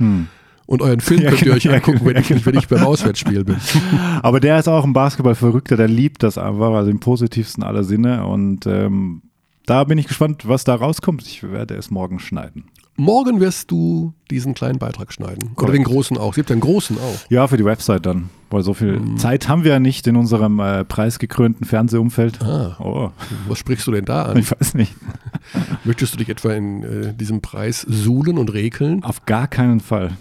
[0.66, 1.24] Und euren Film Hm.
[1.24, 3.57] Ja, könnt ihr genau, euch ja, angucken, wenn, genau, ich, wenn ich beim Auswärtsspiel bin.
[4.22, 8.27] Aber der ist auch ein Basketball-Verrückter, der liebt das einfach, also im positivsten aller Sinne.
[8.27, 9.22] Und ähm,
[9.64, 11.22] da bin ich gespannt, was da rauskommt.
[11.27, 12.64] Ich werde es morgen schneiden.
[12.99, 15.49] Morgen wirst du diesen kleinen Beitrag schneiden.
[15.49, 15.76] Oder Korrekt.
[15.78, 16.30] den großen auch.
[16.30, 17.30] Es gibt ja einen großen auch.
[17.30, 19.18] Ja, für die Website dann, weil so viel Mhm.
[19.18, 22.40] Zeit haben wir ja nicht in unserem äh, preisgekrönten Fernsehumfeld.
[22.42, 22.76] Ah.
[22.80, 23.11] Oh,
[23.49, 24.38] Was sprichst du denn da an?
[24.38, 24.94] ich weiß nicht.
[25.84, 29.05] Möchtest du dich etwa in äh, diesem Preis suhlen und rekeln?
[29.05, 30.16] Auf gar keinen Fall.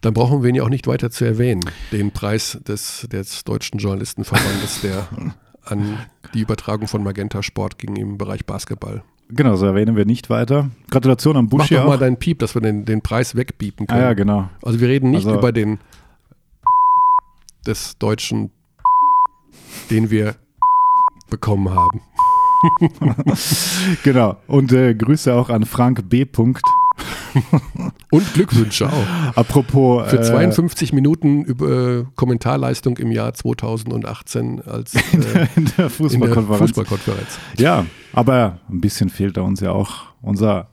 [0.00, 1.62] Dann brauchen wir ihn ja auch nicht weiter zu erwähnen.
[1.92, 5.06] Den Preis des, des Deutschen Journalistenverbandes, der
[5.64, 5.98] an
[6.34, 9.02] die Übertragung von Magenta Sport ging im Bereich Basketball.
[9.30, 10.70] Genau, so erwähnen wir nicht weiter.
[10.90, 13.92] Gratulation an Mach Buschi doch mal deinen Piep, dass wir den, den Preis wegbiepen Ah
[13.92, 14.04] können.
[14.04, 14.48] ja, genau.
[14.62, 15.78] Also wir reden nicht Also- über den
[17.66, 18.50] des Deutschen,
[19.90, 20.34] den wir
[21.30, 22.00] bekommen haben.
[24.04, 24.36] Genau.
[24.46, 26.24] Und äh, Grüße auch an Frank B.
[26.24, 26.62] Punkt.
[28.10, 29.36] Und Glückwünsche auch.
[29.36, 30.08] Apropos.
[30.08, 35.70] Für äh, 52 Minuten über, äh, Kommentarleistung im Jahr 2018 als äh, in der in
[35.76, 36.60] der Fußballkonferenz.
[36.60, 37.38] Fußballkonferenz.
[37.58, 40.68] Ja, aber ein bisschen fehlt da uns ja auch unser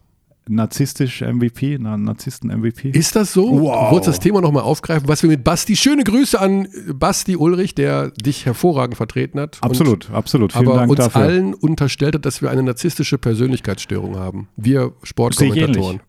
[0.47, 2.89] narzisstisch MVP, na, Narzissten-MVP.
[2.89, 3.61] Ist das so?
[3.61, 3.91] Wow.
[3.91, 8.11] Wolltest das Thema nochmal aufgreifen, was wir mit Basti, schöne Grüße an Basti Ulrich, der
[8.11, 9.59] dich hervorragend vertreten hat.
[9.61, 10.55] Absolut, absolut.
[10.55, 11.21] Und, Vielen aber Dank uns dafür.
[11.21, 14.49] allen unterstellt hat, dass wir eine narzisstische Persönlichkeitsstörung haben.
[14.57, 16.01] Wir Sportkommentatoren.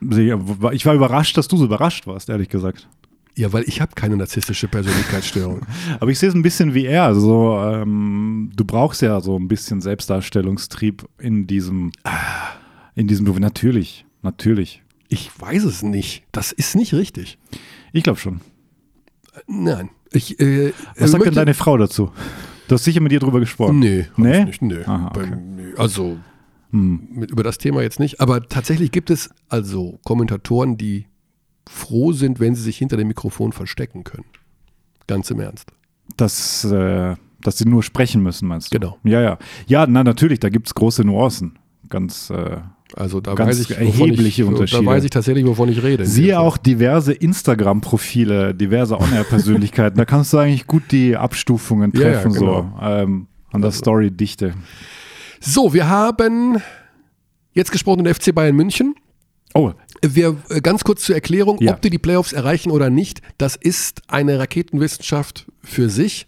[0.00, 2.88] Ich war überrascht, dass du so überrascht warst, ehrlich gesagt.
[3.36, 5.60] Ja, weil ich habe keine narzisstische Persönlichkeitsstörung.
[6.00, 7.04] Aber ich sehe es ein bisschen wie er.
[7.04, 11.92] Also, so, ähm, du brauchst ja so ein bisschen Selbstdarstellungstrieb in diesem,
[12.96, 13.38] in diesem Beruf.
[13.38, 14.82] Natürlich, natürlich.
[15.08, 16.24] Ich weiß es nicht.
[16.32, 17.38] Das ist nicht richtig.
[17.92, 18.40] Ich glaube schon.
[19.46, 19.90] Nein.
[20.12, 22.10] Ich, äh, Was sagt denn deine Frau dazu?
[22.66, 23.78] Du hast sicher mit ihr drüber gesprochen.
[23.78, 24.40] Nee, hab Nee?
[24.50, 24.62] ich nicht.
[24.62, 24.84] Nee.
[24.84, 25.20] Aha, okay.
[25.30, 25.72] Beim- nee.
[25.76, 26.18] Also
[26.70, 27.08] Hm.
[27.12, 28.20] mit, über das Thema jetzt nicht.
[28.20, 31.06] Aber tatsächlich gibt es also Kommentatoren, die
[31.68, 34.24] froh sind, wenn sie sich hinter dem Mikrofon verstecken können.
[35.06, 35.70] Ganz im Ernst.
[36.16, 38.78] Dass, äh, dass sie nur sprechen müssen, meinst du?
[38.78, 38.98] Genau.
[39.04, 39.38] Ja, ja.
[39.66, 41.58] Ja, na, natürlich, da gibt es große Nuancen.
[41.88, 42.30] Ganz.
[42.30, 42.58] Äh,
[42.96, 44.82] Also da Ganz weiß ich, erhebliche ich, Unterschiede.
[44.82, 46.06] Da weiß ich tatsächlich, wovon ich rede.
[46.06, 49.96] Siehe auch diverse Instagram-Profile, diverse On-Air-Persönlichkeiten.
[49.98, 52.72] da kannst du eigentlich gut die Abstufungen Ja, ja, treffen, genau.
[52.80, 54.54] so ähm, an der Also- Story-Dichte.
[55.40, 56.60] So, wir haben
[57.52, 58.94] jetzt gesprochen den FC Bayern München.
[59.54, 59.72] Oh,
[60.02, 61.72] Wir äh, ganz kurz zur Erklärung, Ja.
[61.72, 66.26] ob die die Playoffs erreichen oder nicht, das ist eine Raketenwissenschaft für sich.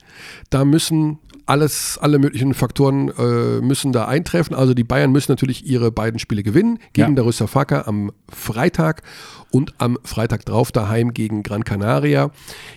[0.49, 4.55] Da müssen alles, alle möglichen Faktoren äh, müssen da eintreffen.
[4.55, 6.79] Also die Bayern müssen natürlich ihre beiden Spiele gewinnen.
[6.93, 7.15] Gegen Ja.
[7.17, 9.03] der Russafaka am Freitag
[9.51, 12.31] und am Freitag drauf daheim gegen Gran Canaria.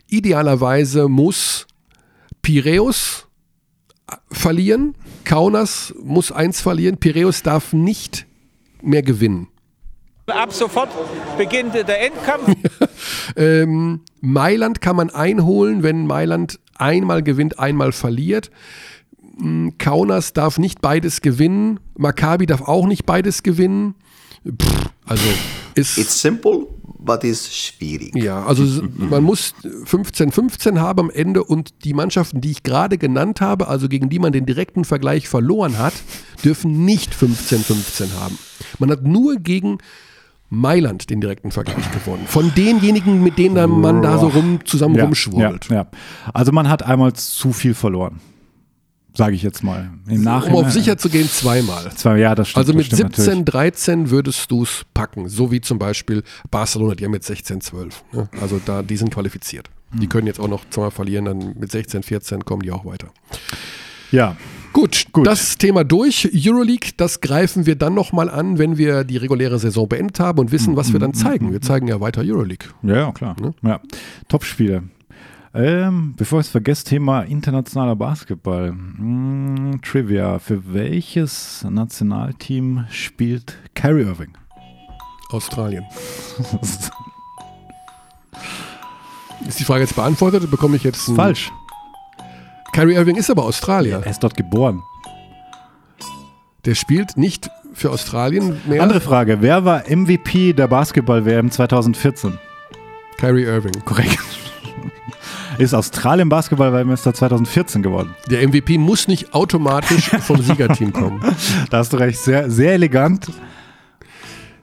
[0.09, 1.67] Idealerweise muss
[2.41, 3.27] Piräus
[4.32, 4.95] verlieren.
[5.24, 6.97] Kaunas muss eins verlieren.
[6.97, 8.26] Piräus darf nicht
[8.82, 9.47] mehr gewinnen.
[10.28, 10.89] Ab sofort
[11.38, 12.56] beginnt der Endkampf.
[13.36, 18.51] Ähm, Mailand kann man einholen, wenn Mailand einmal gewinnt, einmal verliert.
[19.38, 21.80] Mm, Kaunas darf nicht beides gewinnen.
[21.97, 23.95] Maccabi darf auch nicht beides gewinnen.
[24.45, 25.24] Pff, also
[25.76, 25.97] ist.
[25.97, 26.68] It's simple,
[27.04, 28.16] but it's schwierig.
[28.16, 33.41] Ja, also man muss 15-15 haben am Ende und die Mannschaften, die ich gerade genannt
[33.41, 35.93] habe, also gegen die man den direkten Vergleich verloren hat,
[36.43, 38.38] dürfen nicht 15-15 haben.
[38.80, 39.78] Man hat nur gegen
[40.49, 42.26] Mailand den direkten Vergleich gewonnen.
[42.28, 45.70] Von denjenigen, mit denen man da so rum, zusammen Ja, rumschwurbelt.
[45.70, 45.88] Ja, ja.
[46.34, 48.20] Also man hat einmal zu viel verloren.
[49.16, 49.91] Sage ich jetzt mal.
[50.07, 51.91] Im Um auf sicher zu gehen, zweimal.
[51.95, 52.57] Zwar, ja, das stimmt.
[52.66, 53.45] Also mit stimmt 17, natürlich.
[53.45, 55.30] 13 würdest du es packen.
[55.30, 58.03] So wie zum Beispiel Barcelona, die haben jetzt 16, 12.
[58.11, 58.30] Ne?
[58.41, 59.70] Also da, die sind qualifiziert.
[59.91, 59.99] Hm.
[59.99, 63.09] Die können jetzt auch noch zweimal verlieren, dann mit 16, 14 kommen die auch weiter.
[64.11, 64.36] Ja,
[64.74, 65.28] Gut, Gut.
[65.28, 66.30] das Thema durch.
[66.34, 70.51] Euroleague, das greifen wir dann nochmal an, wenn wir die reguläre Saison beendet haben und
[70.51, 71.51] wissen, was wir Hm, dann zeigen.
[71.51, 72.70] Wir zeigen ja weiter Euroleague.
[72.82, 73.36] ja, ja klar.
[73.39, 73.53] Ne?
[73.61, 73.80] Ja.
[74.30, 74.84] Top-Spiele.
[75.56, 78.70] Ähm, bevor ich es vergesse, Thema internationaler Basketball.
[78.70, 80.39] Hm, Trivia.
[80.39, 84.34] Für welches Nationalteam spielt Kyrie Irving?
[85.30, 85.86] Australien.
[89.47, 90.49] Ist die Frage jetzt beantwortet?
[90.49, 91.51] Bekomme ich jetzt Falsch.
[92.72, 94.01] Kyrie Irving ist aber Australier.
[94.04, 94.82] Er ist dort geboren.
[96.66, 98.82] Der spielt nicht für Australien mehr.
[98.82, 99.41] Andere Frage.
[99.41, 102.39] Wer war MVP der Basketball-WM 2014?
[103.18, 103.74] Kyrie Irving.
[103.86, 104.18] Korrekt.
[105.58, 108.16] Ist Australien Basketball-Weltmeister 2014 geworden.
[108.30, 111.22] Der MVP muss nicht automatisch vom Siegerteam kommen.
[111.70, 112.20] Da hast du recht.
[112.20, 113.28] Sehr, sehr elegant.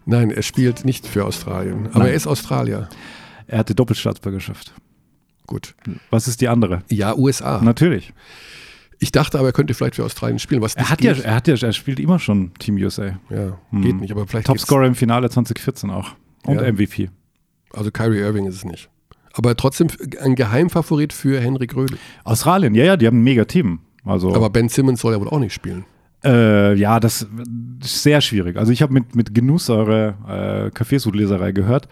[0.04, 1.86] Nein, er spielt nicht für Australien.
[1.90, 2.08] Aber Nein.
[2.08, 2.88] er ist Australier.
[3.46, 4.72] Er hatte Doppelstaatsbürgerschaft.
[5.46, 5.74] Gut.
[6.10, 6.82] Was ist die andere?
[6.90, 7.60] Ja, USA.
[7.62, 8.12] Natürlich.
[8.98, 10.60] Ich dachte aber, er könnte vielleicht für Australien spielen.
[10.60, 13.18] Was Er hat ja, er hat ja, er spielt immer schon Team USA.
[13.30, 14.10] Ja, geht nicht.
[14.12, 16.10] Aber vielleicht Topscorer im Finale 2014 auch.
[16.44, 16.70] Und Ja.
[16.72, 17.10] MVP.
[17.72, 18.90] Also Kyrie Irving ist es nicht.
[19.32, 19.88] Aber trotzdem
[20.20, 21.96] ein Geheimfavorit für Henrik Röhle.
[22.24, 23.80] Australien, ja, ja, die haben ein mega Team.
[24.04, 25.84] Also, Aber Ben Simmons soll ja wohl auch nicht spielen.
[26.24, 27.26] äh, ja, das
[27.82, 28.56] ist sehr schwierig.
[28.56, 31.88] Also ich habe mit, mit Genuss eure äh, Kaffeesudleserei gehört.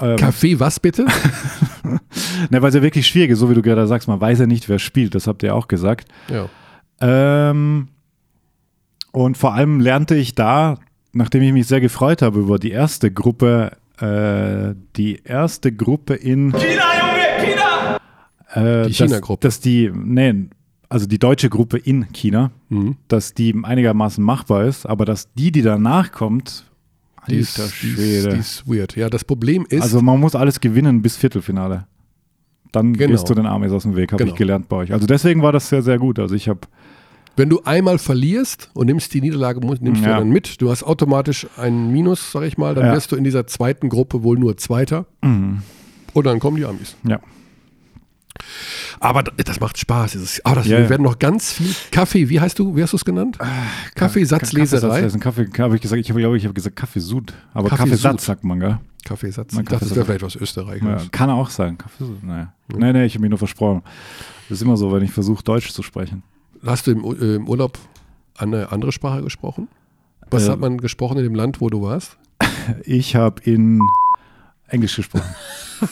[0.00, 1.06] Ähm, Kaffee, was bitte?
[2.50, 4.46] ne, weil es ja wirklich schwierig ist, so wie du gerade sagst, man weiß ja
[4.46, 5.14] nicht, wer spielt.
[5.14, 6.08] Das habt ihr auch gesagt.
[6.28, 6.48] ja.
[7.00, 7.88] Ähm,
[9.10, 10.78] und vor allem lernte ich da,
[11.12, 16.50] nachdem ich mich sehr gefreut habe über die erste Gruppe, äh, die erste Gruppe in
[16.52, 16.62] China,
[16.98, 17.96] Junge, China!
[18.54, 19.40] äh, Die dass- China-Gruppe.
[19.46, 20.46] Dass die, nee,
[20.88, 22.96] also die deutsche Gruppe in China, Mhm.
[23.08, 26.64] dass die einigermaßen machbar ist, aber dass die, die danach kommt,
[27.28, 28.96] Die ist, die, die ist weird.
[28.96, 31.86] Ja, das Problem ist, also man muss alles gewinnen bis Viertelfinale.
[32.72, 33.10] Dann Genau.
[33.12, 34.32] gehst du den Amis aus dem Weg, habe Genau.
[34.32, 34.92] ich gelernt bei euch.
[34.92, 36.18] Also deswegen war das sehr, sehr gut.
[36.18, 36.60] Also ich habe
[37.36, 40.18] wenn du einmal verlierst und nimmst die Niederlage, nimmst du Ja.
[40.18, 42.92] dann mit, du hast automatisch einen Minus, sag ich mal, dann Ja.
[42.92, 45.06] wirst du in dieser zweiten Gruppe wohl nur Zweiter.
[45.22, 45.62] Und
[46.26, 46.96] dann kommen die Amis.
[47.04, 47.20] ja.
[48.98, 50.12] Aber das macht Spaß.
[50.12, 50.90] Dieses, ah, das, Ja, wir ja.
[50.90, 53.38] werden noch ganz viel Kaffee, wie heißt du, wie hast du es genannt?
[53.94, 54.80] Kaffeesatzleserei.
[54.80, 57.68] Kaffeesatzlesen, Kaffee, habe ich gesagt, ich habe glaube ich habe gesagt Kaffeesud, aber.
[57.68, 58.78] Kaffeesatz sagt man, gell?
[59.04, 59.52] Kaffeesatz.
[59.54, 60.06] Dachte, das wäre Kaffeesatz.
[60.06, 61.02] vielleicht was Österreichers.
[61.04, 61.76] Ja, kann auch sein.
[61.76, 62.52] Kaffeesud, naja.
[62.74, 63.82] Nee, nee, ich habe mich nur versprochen.
[64.48, 66.22] Das ist immer so, wenn ich versuche Deutsch zu sprechen.
[66.64, 67.78] Hast du im, äh, im Urlaub
[68.36, 69.68] eine andere Sprache gesprochen?
[70.30, 72.16] Was Äh, hat man gesprochen in dem Land, wo du warst?
[72.84, 73.80] Ich habe in
[74.68, 75.34] Englisch gesprochen.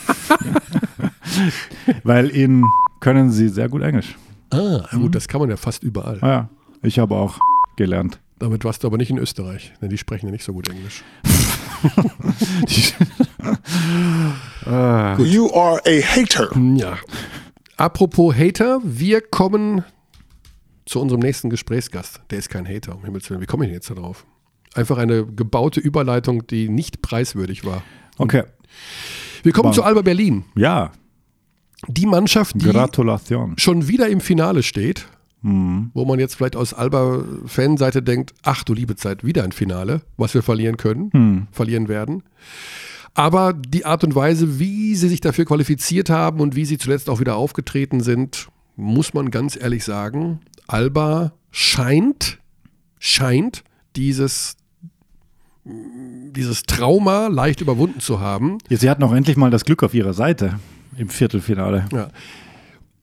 [2.03, 2.63] Weil in
[3.01, 4.15] können sie sehr gut Englisch.
[4.51, 5.01] Ah, Mhm.
[5.01, 6.19] gut, das kann man ja fast überall.
[6.21, 6.49] Ah, ja,
[6.81, 7.37] ich habe auch
[7.75, 8.19] gelernt.
[8.39, 11.03] Damit warst du aber nicht in Österreich, denn die sprechen ja nicht so gut Englisch.
[15.19, 16.49] You are a hater.
[16.51, 16.97] Hm, Ja.
[17.77, 19.83] Apropos Hater, wir kommen
[20.91, 22.21] zu unserem nächsten Gesprächsgast.
[22.29, 23.41] Der ist kein Hater, um Himmels Willen.
[23.41, 24.25] Wie komme ich denn jetzt da drauf?
[24.75, 27.81] Einfach eine gebaute Überleitung, die nicht preiswürdig war.
[28.17, 28.43] Okay.
[29.43, 29.75] Wir kommen Wow.
[29.75, 30.43] zu Alba Berlin.
[30.55, 30.91] Ja,
[31.87, 33.55] Die Mannschaft, die Gratulation.
[33.57, 35.07] schon wieder im Finale steht,
[35.41, 35.89] Mhm.
[35.95, 40.33] wo man jetzt vielleicht aus Alba-Fanseite denkt, ach du liebe Zeit, wieder ein Finale, was
[40.35, 41.47] wir verlieren können, Hm.
[41.51, 42.21] verlieren werden.
[43.15, 47.09] Aber die Art und Weise, wie sie sich dafür qualifiziert haben und wie sie zuletzt
[47.09, 50.39] auch wieder aufgetreten sind, muss man ganz ehrlich sagen,
[50.71, 52.39] Alba scheint,
[52.97, 53.63] scheint
[53.95, 54.55] dieses,
[55.65, 58.57] dieses Trauma leicht überwunden zu haben.
[58.69, 60.59] Ja, sie hatten auch endlich mal das Glück auf ihrer Seite
[60.97, 61.87] im Viertelfinale.
[61.91, 62.09] Ja.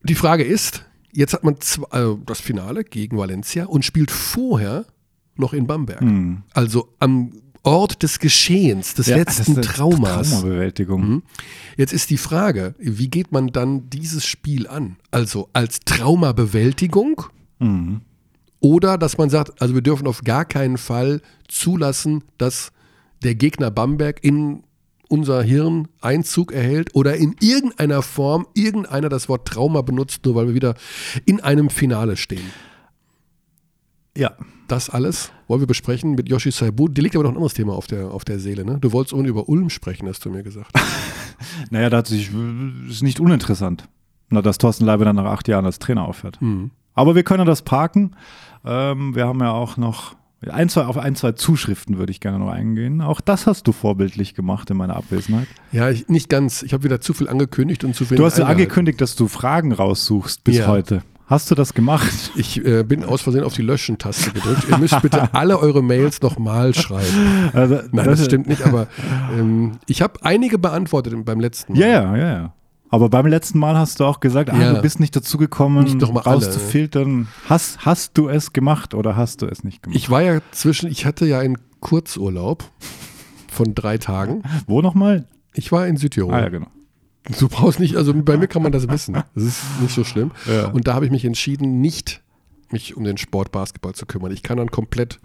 [0.02, 4.86] Die Frage ist, jetzt hat man zwei, äh, das Finale gegen Valencia und spielt vorher
[5.36, 6.02] noch in Bamberg.
[6.54, 7.32] Also am
[7.64, 10.30] Ort des Geschehens, des letzten das ist Traumas.
[10.30, 11.08] Traumabewältigung.
[11.08, 11.22] Mhm.
[11.76, 14.96] Jetzt ist die Frage, wie geht man dann dieses Spiel an?
[15.10, 17.24] Also als Traumabewältigung
[18.60, 22.72] oder dass man sagt, also wir dürfen auf gar keinen Fall zulassen, dass
[23.22, 24.62] der Gegner Bamberg in
[25.08, 30.48] unser Hirn Einzug erhält oder in irgendeiner Form irgendeiner das Wort Trauma benutzt, nur weil
[30.48, 30.74] wir wieder
[31.24, 32.50] in einem Finale stehen.
[34.16, 34.32] Ja.
[34.66, 36.88] Das alles wollen wir besprechen mit Yoshi Saibu.
[36.88, 38.76] Dir liegt aber noch ein anderes Thema auf der, auf der Seele, ne?
[38.78, 40.72] Du wolltest ohne über Ulm sprechen, hast du mir gesagt.
[41.70, 42.30] Naja, da hat sich,
[42.88, 43.88] ist nicht uninteressant,
[44.28, 46.36] na, dass Thorsten Leiber dann nach acht Jahren als Trainer aufhört.
[46.42, 46.72] Mhm.
[46.98, 48.16] Aber wir können das parken.
[48.64, 52.38] Ähm, wir haben ja auch noch ein, zwei, auf ein, zwei Zuschriften würde ich gerne
[52.38, 53.00] noch eingehen.
[53.00, 55.46] Auch das hast du vorbildlich gemacht in meiner Abwesenheit.
[55.72, 56.62] Ja, ich, nicht ganz.
[56.62, 59.28] Ich habe wieder zu viel angekündigt und zu viel Du hast ja angekündigt, dass du
[59.28, 60.66] Fragen raussuchst bis Ja.
[60.66, 61.02] heute.
[61.28, 62.32] Hast du das gemacht?
[62.36, 64.66] Ich äh, bin aus Versehen auf die Löschen-Taste gedrückt.
[64.70, 67.50] Ihr müsst bitte alle eure Mails nochmal schreiben.
[67.52, 68.86] Also, Nein, das, stimmt nicht, aber
[69.36, 71.80] ähm, ich habe einige beantwortet beim letzten Mal.
[71.80, 72.52] Ja, ja, ja, ja.
[72.90, 74.72] Aber beim letzten Mal hast du auch gesagt, ah, Ja.
[74.74, 77.28] du bist nicht dazu gekommen, alle, rauszufiltern.
[77.48, 79.96] Hast, hast du es gemacht oder hast du es nicht gemacht?
[79.98, 82.64] Ich war ja zwischen, ich hatte ja einen Kurzurlaub
[83.50, 84.42] von drei Tagen.
[84.66, 85.26] Wo nochmal?
[85.52, 86.32] Ich war in Südtirol.
[86.32, 86.66] Ah ja, genau.
[87.38, 89.14] Du brauchst nicht, also bei mir kann man das wissen.
[89.34, 90.30] Das ist nicht so schlimm.
[90.46, 90.68] Ja.
[90.68, 92.22] Und da habe ich mich entschieden, nicht
[92.70, 94.32] mich um den Sport Basketball zu kümmern.
[94.32, 95.20] Ich kann dann komplett,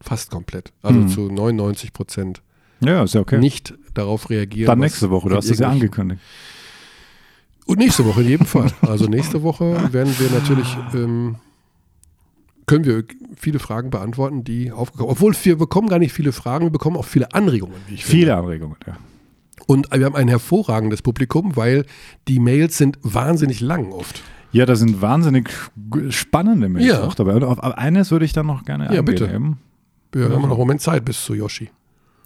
[0.00, 1.08] fast komplett, also Mhm.
[1.08, 2.42] zu 99 Prozent
[2.80, 3.38] Ja, ist ja okay.
[3.38, 4.66] nicht darauf reagieren.
[4.66, 6.20] Dann nächste Woche, du hast es ja angekündigt.
[7.66, 8.70] Und nächste Woche in jedem Fall.
[8.82, 11.36] Also nächste Woche werden wir natürlich, ähm,
[12.66, 13.04] können wir
[13.36, 17.04] viele Fragen beantworten, die aufgekommen Obwohl wir bekommen gar nicht viele Fragen, wir bekommen auch
[17.04, 17.76] viele Anregungen.
[17.96, 18.96] Viele Anregungen, ja.
[19.66, 21.86] Und wir haben ein hervorragendes Publikum, weil
[22.28, 24.22] die Mails sind wahnsinnig lang oft.
[24.52, 25.50] Ja, da sind wahnsinnig
[26.10, 27.02] spannende Mails Ja.
[27.02, 27.34] auch dabei.
[27.34, 29.26] Und auf eines würde ich dann noch gerne Ja, bitte.
[29.26, 29.58] Eben.
[30.12, 31.68] Wir haben noch einen Moment Zeit bis zu Yoshi.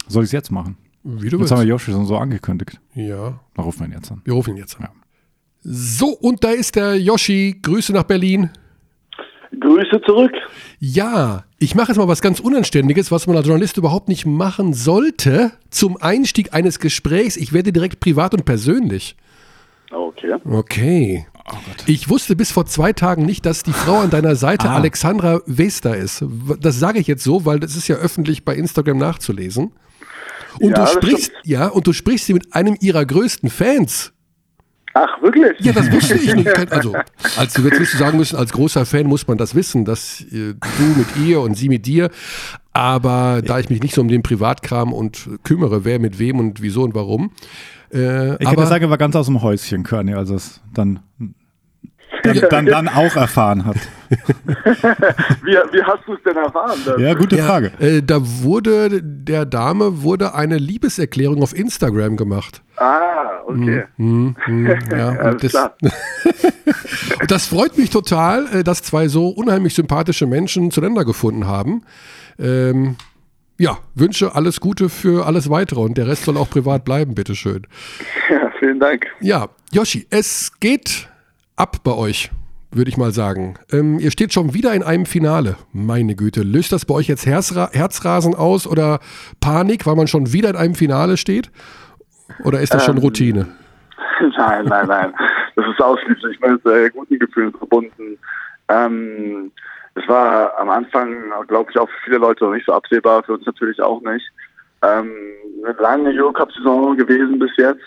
[0.06, 0.76] Soll ich es jetzt machen?
[1.02, 1.86] Wie du Jetzt haben wir willst.
[1.86, 2.78] Yoshi schon so angekündigt.
[2.94, 4.20] Ja, Dann rufen wir ihn jetzt an.
[4.24, 4.82] wir rufen ihn jetzt an.
[4.82, 4.90] Ja.
[5.62, 7.58] So, und da ist der Yoshi.
[7.62, 8.50] Grüße nach Berlin.
[9.58, 10.32] Grüße zurück.
[10.78, 14.72] Ja, ich mache jetzt mal was ganz Unanständiges, was man als Journalist überhaupt nicht machen
[14.72, 15.52] sollte.
[15.70, 17.36] Zum Einstieg eines Gesprächs.
[17.36, 19.16] Ich werde direkt privat und persönlich.
[19.90, 20.34] Okay.
[20.44, 21.26] Okay.
[21.52, 21.56] Oh
[21.86, 24.76] Ich wusste bis vor zwei Tagen nicht, dass die Frau an deiner Seite Ah.
[24.76, 26.24] Alexandra Wester ist.
[26.60, 29.72] Das sage ich jetzt so, weil das ist ja öffentlich bei Instagram nachzulesen.
[30.60, 34.12] Und Ja, du sprichst, ja, und du sprichst sie mit einem ihrer größten Fans.
[34.94, 35.58] Ach, wirklich?
[35.60, 36.48] Ja, das wusste ich nicht.
[36.70, 36.94] Also,
[37.36, 40.84] als du jetzt sagen müssen, als großer Fan muss man das wissen, dass äh, du
[40.96, 42.10] mit ihr und sie mit dir.
[42.72, 46.62] Aber da ich mich nicht so um den Privatkram und kümmere, wer mit wem und
[46.62, 47.32] wieso und warum.
[47.92, 50.60] Äh, Ich aber kann dir sagen, er war ganz aus dem Häuschen, Körny, als es
[50.72, 51.00] dann,
[52.22, 53.76] dann, dann, dann auch erfahren hat.
[55.44, 56.78] Wie, wie hast du es denn erfahren?
[56.84, 57.70] dass- Ja, gute ja, Frage.
[57.78, 62.62] Äh, da wurde der Dame wurde eine Liebeserklärung auf Instagram gemacht.
[62.76, 63.84] Ah, okay.
[63.96, 65.76] Hm, hm, ja, Alles und das, klar.
[67.28, 71.82] das freut mich total, äh, dass zwei so unheimlich sympathische Menschen zueinander gefunden haben.
[72.38, 72.96] Ähm,
[73.58, 77.66] ja, wünsche alles Gute für alles Weitere und der Rest soll auch privat bleiben, bitteschön.
[78.30, 79.06] Ja, vielen Dank.
[79.20, 81.09] Ja, Yoshi, es geht
[81.60, 82.30] ab bei euch,
[82.72, 83.58] würde ich mal sagen.
[83.70, 85.56] Ähm, ihr steht schon wieder in einem Finale.
[85.74, 88.98] Meine Güte, löst das bei euch jetzt Herzra Herzrasen aus oder
[89.42, 91.50] Panik, weil man schon wieder in einem Finale steht?
[92.44, 93.46] Oder ist das schon Ähm, Routine?
[94.38, 95.14] Nein, nein, nein.
[95.56, 98.18] Das ist ausschließlich mit äh, guten Gefühlen verbunden.
[98.68, 99.50] Ähm,
[99.94, 101.14] es war am Anfang,
[101.48, 104.24] glaube ich, auch für viele Leute noch nicht so absehbar, für uns natürlich auch nicht.
[104.82, 105.10] Ähm,
[105.64, 107.84] eine lange Eurocup-Saison gewesen bis jetzt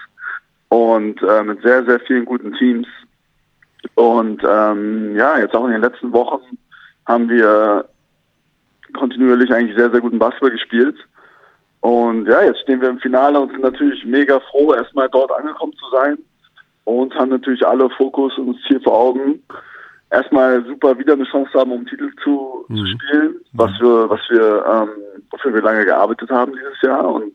[0.69, 2.87] und äh, mit sehr, sehr vielen guten Teams.
[3.95, 6.57] Und ähm, ja, jetzt auch in den letzten Wochen
[7.05, 7.85] haben wir
[8.93, 10.95] kontinuierlich eigentlich sehr, sehr guten Basketball gespielt.
[11.81, 15.73] Und ja, jetzt stehen wir im Finale und sind natürlich mega froh, erstmal dort angekommen
[15.73, 16.17] zu sein.
[16.85, 19.41] Und haben natürlich alle Fokus und das Ziel vor Augen.
[20.09, 24.65] Erstmal super wieder eine Chance haben, um Titel zu, zu spielen, was wir, was wir,
[24.65, 24.89] ähm,
[25.31, 27.05] wofür wir lange gearbeitet haben dieses Jahr.
[27.05, 27.33] Und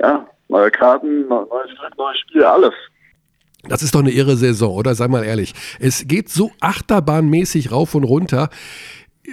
[0.00, 1.48] ja, neue Karten, neues
[1.78, 2.74] Glück, neues Spiel, alles.
[3.68, 4.94] Das ist doch eine irre Saison, oder?
[4.94, 5.54] Sei mal ehrlich.
[5.80, 8.50] Es geht so achterbahnmäßig rauf und runter.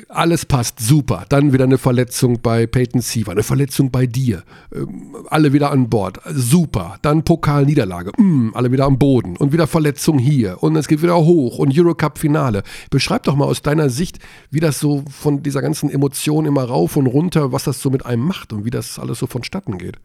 [0.08, 1.26] Alles passt super.
[1.28, 4.44] Dann wieder eine Verletzung bei Peyton Siever, eine Verletzung bei dir.
[4.74, 6.18] Ähm, alle wieder an Bord.
[6.28, 6.98] Super.
[7.02, 8.12] Dann Pokalniederlage.
[8.18, 9.36] Mm, alle wieder am Boden.
[9.36, 10.64] Und wieder Verletzung hier.
[10.64, 11.60] Und es geht wieder hoch.
[11.60, 12.64] Und Eurocup-Finale.
[12.90, 14.20] Beschreib doch mal aus deiner Sicht,
[14.50, 18.06] wie das so von dieser ganzen Emotion immer rauf und runter, was das so mit
[18.06, 19.98] einem macht und wie das alles so vonstatten geht.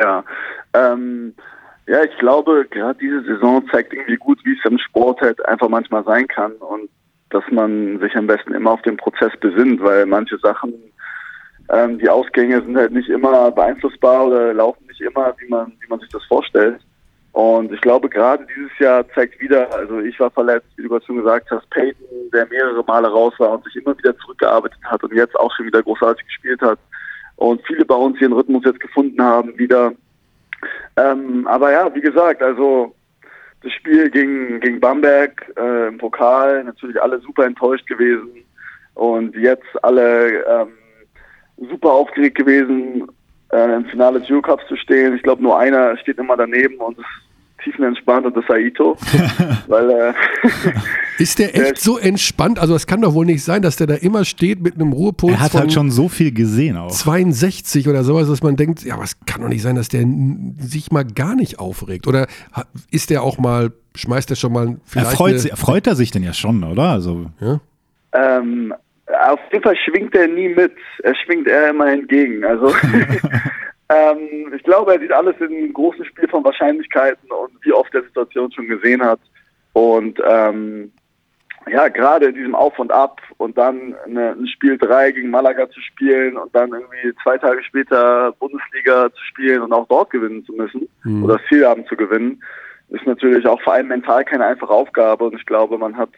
[0.00, 0.22] Ja,
[0.74, 1.34] ähm,
[1.88, 5.70] Ja, ich glaube, gerade diese Saison zeigt irgendwie gut, wie es im Sport halt einfach
[5.70, 6.90] manchmal sein kann und
[7.30, 10.74] dass man sich am besten immer auf den Prozess besinnt, weil manche Sachen,
[11.70, 15.88] ähm, die Ausgänge sind halt nicht immer beeinflussbar oder laufen nicht immer, wie man, wie
[15.88, 16.78] man sich das vorstellt.
[17.32, 21.06] Und ich glaube, gerade dieses Jahr zeigt wieder, also ich war verletzt, wie du gerade
[21.06, 25.02] schon gesagt hast, Peyton, der mehrere Male raus war und sich immer wieder zurückgearbeitet hat
[25.04, 26.78] und jetzt auch schon wieder großartig gespielt hat.
[27.36, 29.92] Und viele bei uns ihren Rhythmus jetzt gefunden haben, wieder.
[30.96, 32.94] Ähm, aber ja, wie gesagt, also
[33.62, 38.44] das Spiel gegen, gegen Bamberg äh, im Pokal, natürlich alle super enttäuscht gewesen
[38.94, 40.68] und jetzt alle ähm,
[41.68, 43.08] super aufgeregt gewesen,
[43.52, 45.14] äh, im Finale des Eurocups zu stehen.
[45.16, 47.06] Ich glaube, nur einer steht immer daneben und ist
[47.68, 48.96] tiefenentspannt und das ist Aito.
[49.66, 50.12] weil, äh,
[51.18, 52.58] ist der echt der so entspannt?
[52.58, 55.34] Also, es kann doch wohl nicht sein, dass der da immer steht mit einem Ruhepuls.
[55.34, 56.90] Er hat halt schon so viel gesehen auch.
[56.90, 60.04] 62 oder sowas, dass man denkt, ja, aber es kann doch nicht sein, dass der
[60.58, 62.06] sich mal gar nicht aufregt.
[62.06, 62.26] Oder
[62.90, 65.12] ist der auch mal, schmeißt er schon mal vielleicht.
[65.12, 66.84] Er freut, eine, freut er sich denn ja schon, oder?
[66.84, 67.60] Also, ja.
[68.12, 68.74] Ähm,
[69.26, 70.72] auf jeden Fall schwingt er nie mit.
[71.02, 72.44] Er schwingt eher immer entgegen.
[72.44, 72.68] Also
[73.88, 77.94] ähm, ich glaube, er sieht alles in einem großen Spiel von Wahrscheinlichkeiten und wie oft
[77.94, 79.20] er Situation schon gesehen hat.
[79.72, 80.92] Und ähm,
[81.70, 85.68] ja, gerade in diesem Auf und Ab und dann eine, ein Spiel 3 gegen Malaga
[85.70, 90.44] zu spielen und dann irgendwie zwei Tage später Bundesliga zu spielen und auch dort gewinnen
[90.44, 91.24] zu müssen mhm.
[91.24, 92.42] oder das Ziel haben zu gewinnen,
[92.88, 95.24] ist natürlich auch vor allem mental keine einfache Aufgabe.
[95.24, 96.10] Und ich glaube, man hat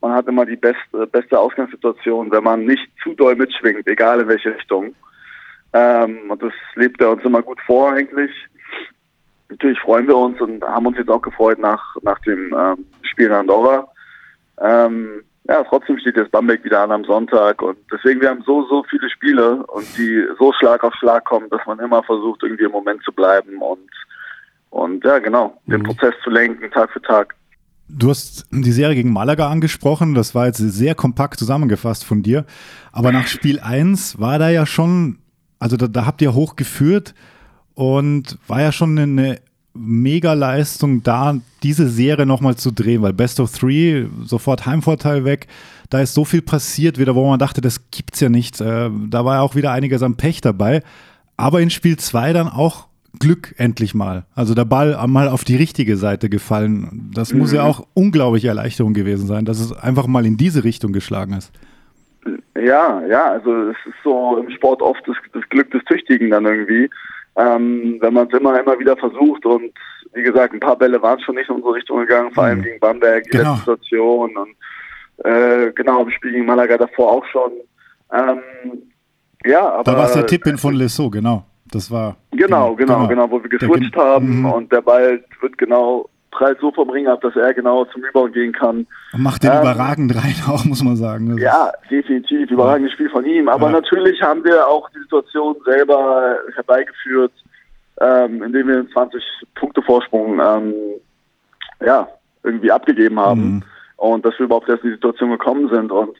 [0.00, 4.28] man hat immer die beste, beste Ausgangssituation, wenn man nicht zu doll mitschwingt, egal in
[4.28, 4.96] welche Richtung.
[5.72, 8.30] Ähm, und das lebt er uns immer gut vor eigentlich.
[9.48, 13.26] Natürlich freuen wir uns und haben uns jetzt auch gefreut nach, nach dem ähm, Spiel
[13.26, 13.88] in Andorra.
[14.60, 18.64] Ähm, ja, trotzdem steht jetzt Bamberg wieder an am Sonntag und deswegen, wir haben so,
[18.68, 22.64] so viele Spiele und die so Schlag auf Schlag kommen, dass man immer versucht, irgendwie
[22.64, 23.90] im Moment zu bleiben und,
[24.70, 25.86] und ja, genau, den mhm.
[25.86, 27.34] Prozess zu lenken, Tag für Tag.
[27.88, 32.46] Du hast die Serie gegen Malaga angesprochen, das war jetzt sehr kompakt zusammengefasst von dir.
[32.92, 35.18] Aber nach Spiel 1 war da ja schon,
[35.62, 37.14] also da, da habt ihr hochgeführt
[37.74, 39.40] und war ja schon eine
[39.74, 45.46] Mega-Leistung da, diese Serie nochmal zu drehen, weil Best of Three, sofort Heimvorteil weg,
[45.88, 48.60] da ist so viel passiert wieder, wo man dachte, das gibt's ja nicht.
[48.60, 50.82] Äh, da war ja auch wieder einiges am Pech dabei.
[51.36, 52.88] Aber in Spiel 2 dann auch
[53.20, 54.24] Glück endlich mal.
[54.34, 57.10] Also der Ball mal auf die richtige Seite gefallen.
[57.14, 57.38] Das mhm.
[57.38, 57.70] muss ja mhm.
[57.70, 61.52] auch unglaubliche Erleichterung gewesen sein, dass es einfach mal in diese Richtung geschlagen ist.
[62.56, 66.46] Ja, ja, also es ist so im Sport oft das, das Glück des Tüchtigen dann
[66.46, 66.88] irgendwie.
[67.36, 69.72] Ähm, wenn man es immer, immer wieder versucht und
[70.12, 72.62] wie gesagt, ein paar Bälle waren schon nicht in unsere Richtung gegangen, vor allem mhm.
[72.64, 73.54] gegen Bamberg, die genau.
[73.54, 77.52] letzte Situation und äh, genau im Spiel gegen Malaga davor auch schon.
[78.12, 78.42] Ähm,
[79.44, 79.84] ja, aber.
[79.84, 81.44] Da war es der Tipp in von Lesso, genau.
[81.70, 82.16] Das war.
[82.32, 84.46] Genau, genau, genau, genau, wo wir geswitcht haben mhm.
[84.46, 88.34] und der Ball wird genau prallt so vom Ring ab, dass er genau zum Rebound
[88.34, 88.86] gehen kann.
[89.16, 91.30] Macht den ähm, überragend rein auch, muss man sagen.
[91.30, 93.48] Das ja, definitiv, überragendes Spiel von ihm.
[93.48, 93.72] Aber ja.
[93.72, 97.32] natürlich haben wir auch die Situation selber herbeigeführt,
[98.00, 99.22] ähm, indem wir einen 20
[99.54, 100.74] Punkte Vorsprung ähm,
[101.84, 102.08] ja,
[102.42, 103.42] irgendwie abgegeben haben.
[103.42, 103.62] Mhm.
[103.96, 105.92] Und dass wir überhaupt erst in die Situation gekommen sind.
[105.92, 106.16] Und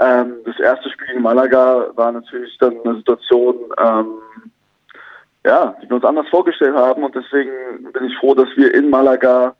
[0.00, 4.06] ähm, das erste Spiel gegen Malaga war natürlich dann eine Situation, ähm,
[5.44, 7.02] ja, die wir uns anders vorgestellt haben.
[7.02, 7.50] Und deswegen
[7.92, 9.54] bin ich froh, dass wir in Malaga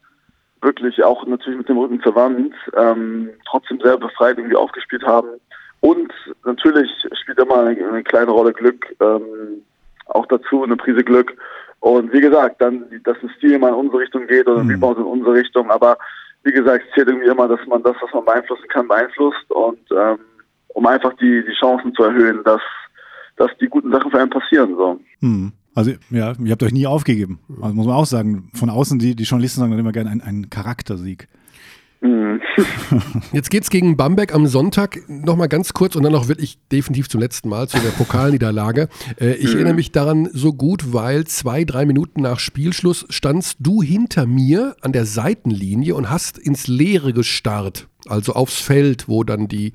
[0.60, 5.28] wirklich auch natürlich mit dem Rücken zur Wand ähm, trotzdem sehr befreit irgendwie aufgespielt haben.
[5.80, 6.12] Und
[6.44, 6.88] natürlich
[7.20, 9.64] spielt immer eine, eine kleine Rolle Glück ähm,
[10.06, 11.36] auch dazu, eine Prise Glück.
[11.80, 14.74] Und wie gesagt, dann, dass ein Stil mal in unsere Richtung geht oder ein mhm.
[14.74, 15.70] Rebound in unsere Richtung.
[15.72, 15.98] Aber
[16.44, 19.50] wie gesagt, es zählt irgendwie immer, dass man das, was man beeinflussen kann, beeinflusst.
[19.50, 20.18] Und ähm,
[20.68, 22.60] um einfach die, die Chancen zu erhöhen, dass,
[23.36, 24.76] dass die guten Sachen für einen passieren.
[24.76, 25.00] So.
[25.20, 25.52] Mhm.
[25.74, 27.40] Also ja, ihr habt euch nie aufgegeben.
[27.60, 30.20] Also muss man auch sagen, von außen, die, die Journalisten sagen dann immer gerne ein,
[30.20, 31.28] ein Charaktersieg.
[32.02, 32.40] Mhm.
[33.32, 37.08] Jetzt geht es gegen Bamberg am Sonntag nochmal ganz kurz und dann auch wirklich definitiv
[37.08, 38.88] zum letzten Mal zu der Pokalniederlage.
[39.20, 39.54] Äh, ich mhm.
[39.54, 44.76] erinnere mich daran so gut, weil zwei, drei Minuten nach Spielschluss standst du hinter mir
[44.80, 49.72] an der Seitenlinie und hast ins Leere gestarrt, also aufs Feld, wo dann die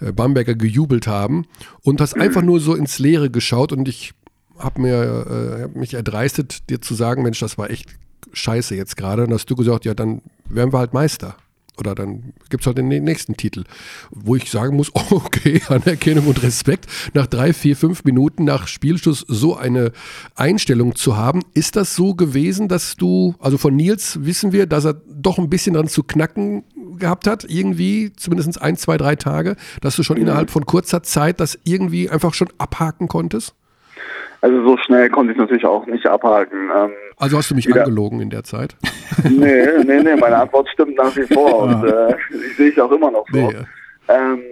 [0.00, 1.44] äh, Bamberger gejubelt haben
[1.82, 2.22] und hast mhm.
[2.22, 4.14] einfach nur so ins Leere geschaut und ich
[4.60, 7.88] habe mir äh, hab mich erdreistet, dir zu sagen, Mensch, das war echt
[8.32, 9.24] scheiße jetzt gerade.
[9.24, 11.36] Und hast du gesagt, ja, dann werden wir halt Meister.
[11.80, 13.64] Oder dann gibt es halt den nächsten Titel.
[14.10, 19.24] Wo ich sagen muss, okay, Anerkennung und Respekt, nach drei, vier, fünf Minuten nach Spielschluss
[19.26, 19.92] so eine
[20.34, 21.40] Einstellung zu haben.
[21.54, 25.48] Ist das so gewesen, dass du, also von Nils wissen wir, dass er doch ein
[25.48, 26.64] bisschen dran zu knacken
[26.98, 30.24] gehabt hat, irgendwie, zumindest ein, zwei, drei Tage, dass du schon mhm.
[30.24, 33.54] innerhalb von kurzer Zeit das irgendwie einfach schon abhaken konntest?
[34.42, 36.70] Also so schnell konnte ich natürlich auch nicht abhaken.
[36.74, 38.74] Ähm, Also hast du mich wieder- angelogen in der Zeit?
[39.24, 42.90] nee, nee, nee, meine Antwort stimmt nach wie vor und äh, ich sehe es auch
[42.92, 43.36] immer noch so.
[43.38, 43.54] Nee.
[44.08, 44.42] Ähm,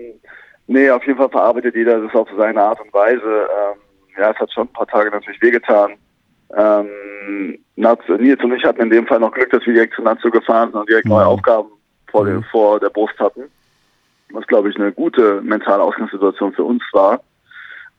[0.66, 3.22] nee, auf jeden Fall verarbeitet jeder das auf seine Art und Weise.
[3.24, 3.78] Ähm,
[4.18, 5.92] ja, es hat schon ein paar Tage natürlich wehgetan.
[6.56, 10.30] Ähm, Nils und ich hatten in dem Fall noch Glück, dass wir direkt zu Natsu
[10.30, 11.68] gefahren sind und direkt neue Aufgaben
[12.10, 13.42] vor, der, vor der Brust hatten.
[14.32, 17.20] Was, glaube ich, eine gute mentale Ausgangssituation für uns war.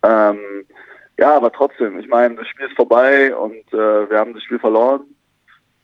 [0.04, 0.38] Ähm,
[1.20, 4.60] ja, aber trotzdem, ich meine, das Spiel ist vorbei und äh, wir haben das Spiel
[4.60, 5.02] verloren.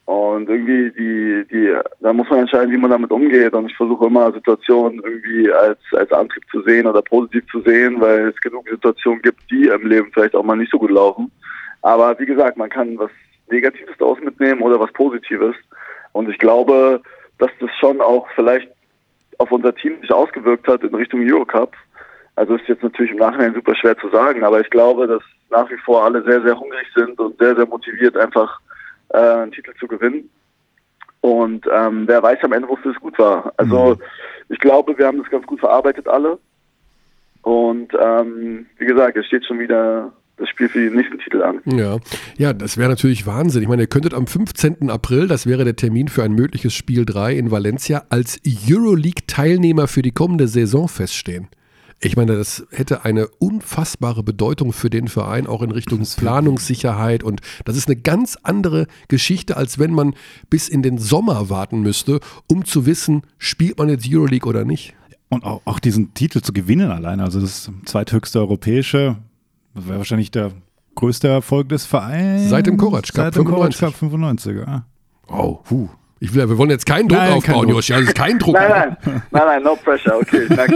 [0.06, 3.54] Und irgendwie, die, die, da muss man entscheiden, wie man damit umgeht.
[3.54, 8.00] Und ich versuche immer Situationen irgendwie als, als Antrieb zu sehen oder positiv zu sehen,
[8.00, 11.32] weil es genug Situationen gibt, die im Leben vielleicht auch mal nicht so gut laufen.
[11.82, 13.10] Aber wie gesagt, man kann was
[13.50, 15.56] Negatives daraus mitnehmen oder was Positives.
[16.12, 17.02] Und ich glaube,
[17.40, 18.70] dass das schon auch vielleicht
[19.40, 21.74] auf unser Team sich ausgewirkt hat in Richtung Eurocup.
[22.36, 25.70] Also ist jetzt natürlich im Nachhinein super schwer zu sagen, aber ich glaube, dass nach
[25.70, 28.60] wie vor alle sehr, sehr hungrig sind und sehr, sehr motiviert, einfach
[29.10, 30.30] äh, einen Titel zu gewinnen.
[31.22, 33.54] Und ähm, wer weiß am Ende, wofür es gut war.
[33.58, 33.98] Also
[34.50, 36.38] ich glaube, wir haben das ganz gut verarbeitet alle.
[37.42, 41.62] Und ähm, wie gesagt, es steht schon wieder das Spiel für den nächsten Titel an.
[41.66, 41.98] Ja,
[42.38, 43.62] ja, das wäre natürlich Wahnsinn.
[43.62, 44.90] Ich meine, ihr könntet am 15.
[44.90, 50.02] April, das wäre der Termin für ein mögliches Spiel 3 in Valencia, als Euroleague-Teilnehmer für
[50.02, 51.48] die kommende Saison feststehen.
[52.00, 57.24] Ich meine, das hätte eine unfassbare Bedeutung für den Verein, auch in Richtung Planungssicherheit.
[57.24, 60.14] Und das ist eine ganz andere Geschichte, als wenn man
[60.50, 64.94] bis in den Sommer warten müsste, um zu wissen, spielt man jetzt Euroleague oder nicht.
[65.30, 69.18] Und auch, auch diesen Titel zu gewinnen alleine, also das zweithöchste europäische,
[69.74, 70.52] das wäre wahrscheinlich der
[70.96, 72.50] größte Erfolg des Vereins.
[72.50, 73.80] Seit dem Kovac Cup Seit dem Kovac 95.
[73.80, 74.86] Cup 95, ja.
[75.28, 75.90] Oh, huh.
[76.22, 77.76] Ich will, wir wollen jetzt keinen Druck Nein, kein aufbauen, Druck.
[77.76, 77.94] Joshi.
[77.94, 78.54] Also kein Druck.
[78.54, 80.72] Nein, nein, nein, nein, no pressure, okay, das.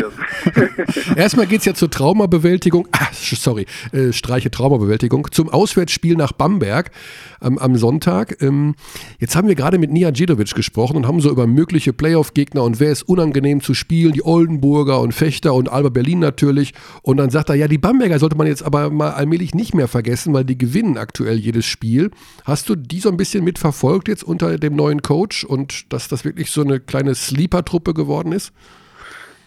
[1.16, 6.92] Erstmal geht es ja zur Traumabewältigung, ah, sorry, äh, streiche Traumabewältigung, zum Auswärtsspiel nach Bamberg
[7.40, 8.42] am, am Sonntag.
[8.42, 8.76] Ähm,
[9.20, 12.82] jetzt haben wir gerade mit Nia Djedovic gesprochen und haben so über mögliche Playoff-Gegner und
[12.82, 16.74] wer ist unangenehm zu spielen, die Oldenburger und Fechter und Alba Berlin natürlich.
[17.02, 19.88] Und dann sagt er, ja, die Bamberger sollte man jetzt aber mal allmählich nicht mehr
[19.88, 22.12] vergessen, weil die gewinnen aktuell jedes Spiel.
[22.44, 26.26] Hast du die so ein bisschen mitverfolgt jetzt unter dem neuen Coach und dass das
[26.26, 28.54] wirklich so eine kleine Sleeper-Truppe geworden ist?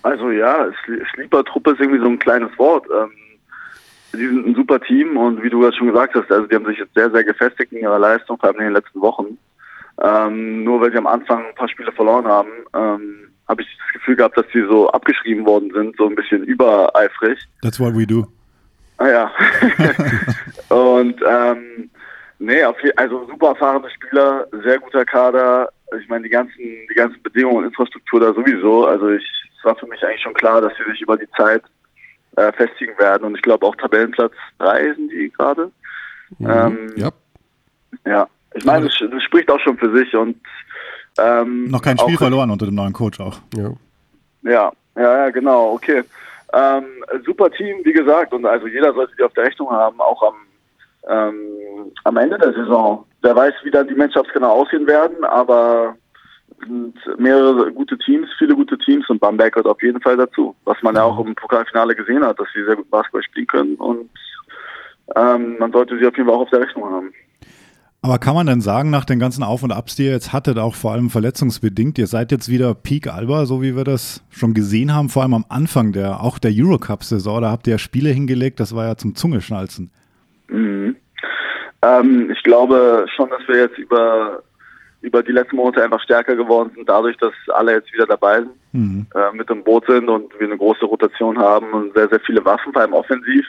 [0.03, 2.87] Also ja, Sle- Sleeper-Truppe ist irgendwie so ein kleines Wort.
[2.91, 3.11] Ähm,
[4.15, 6.67] die sind ein super Team und wie du das schon gesagt hast, also die haben
[6.67, 9.39] sich jetzt sehr, sehr gefestigt in ihrer Leistung, vor allem in den letzten Wochen.
[10.03, 13.93] Ähm, nur weil sie am Anfang ein paar Spiele verloren haben, ähm, habe ich das
[13.95, 17.39] Gefühl gehabt, dass sie so abgeschrieben worden sind, so ein bisschen übereifrig.
[17.63, 18.27] That's what we do.
[18.99, 19.31] Ah ja.
[20.75, 21.91] und ähm,
[22.43, 25.69] nee, auf also super erfahrene Spieler, sehr guter Kader.
[26.01, 28.87] Ich meine, die ganzen, die ganzen Bedingungen und Infrastruktur da sowieso.
[28.87, 29.25] Also ich,
[29.59, 31.63] es war für mich eigentlich schon klar, dass sie sich über die Zeit
[32.37, 33.25] äh, festigen werden.
[33.25, 35.71] Und ich glaube auch Tabellenplatz drei sind die gerade.
[36.41, 37.11] Ähm, Ja.
[38.07, 38.27] ja.
[38.55, 40.37] Ich meine, das, das spricht auch schon für sich und
[41.19, 43.39] ähm, Noch kein Spiel verloren unter dem neuen Coach auch.
[43.55, 43.73] ja.
[44.43, 46.03] ja, ja, ja, genau, okay.
[46.53, 46.85] Ähm,
[47.25, 50.35] super Team, wie gesagt, und also jeder sollte die auf der Rechnung haben, auch am,
[51.09, 53.05] ähm, am Ende der Saison.
[53.23, 55.97] Wer weiß, wie dann die Matchups genau aussehen werden, aber
[56.51, 60.55] es sind mehrere gute Teams, viele gute Teams und Bamberg gehört auf jeden Fall dazu,
[60.65, 63.75] was man ja auch im Pokalfinale gesehen hat, dass sie sehr gut Basketball spielen können
[63.77, 64.11] und
[65.17, 67.13] ähm, man sollte sie auf jeden Fall auch auf der Rechnung haben.
[68.05, 70.59] Aber kann man denn sagen, nach den ganzen Auf- und Abs, die ihr jetzt hattet,
[70.59, 74.55] auch vor allem verletzungsbedingt, ihr seid jetzt wieder Peak Alba, so wie wir das schon
[74.55, 78.11] gesehen haben, vor allem am Anfang der, auch der Eurocup-Saison, da habt ihr ja Spiele
[78.11, 79.93] hingelegt, das war ja zum Zungeschnalzen.
[81.83, 84.43] Ähm, ich glaube schon, dass wir jetzt über,
[85.01, 88.53] über die letzten Monate einfach stärker geworden sind, dadurch, dass alle jetzt wieder dabei sind,
[88.73, 89.07] Mhm.
[89.15, 92.45] äh, mit im Boot sind und wir eine große Rotation haben und sehr, sehr viele
[92.45, 93.45] Waffen, vor allem offensiv.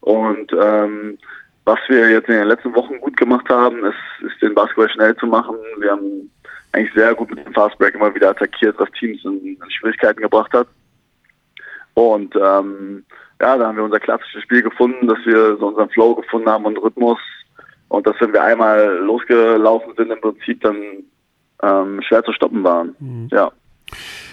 [0.00, 1.18] Und ähm,
[1.64, 5.16] was wir jetzt in den letzten Wochen gut gemacht haben, ist, ist den Basketball schnell
[5.16, 5.56] zu machen.
[5.78, 6.30] Wir haben
[6.72, 10.52] eigentlich sehr gut mit dem Fastbreak immer wieder attackiert, was Teams in, in Schwierigkeiten gebracht
[10.52, 10.68] hat.
[11.94, 13.04] Und ähm,
[13.40, 16.64] ja, da haben wir unser klassisches Spiel gefunden, dass wir so unseren Flow gefunden haben
[16.64, 17.18] und Rhythmus.
[17.92, 20.76] Und dass wenn wir einmal losgelaufen sind, im Prinzip dann
[21.62, 23.28] ähm, schwer zu stoppen waren.
[23.30, 23.52] Ja.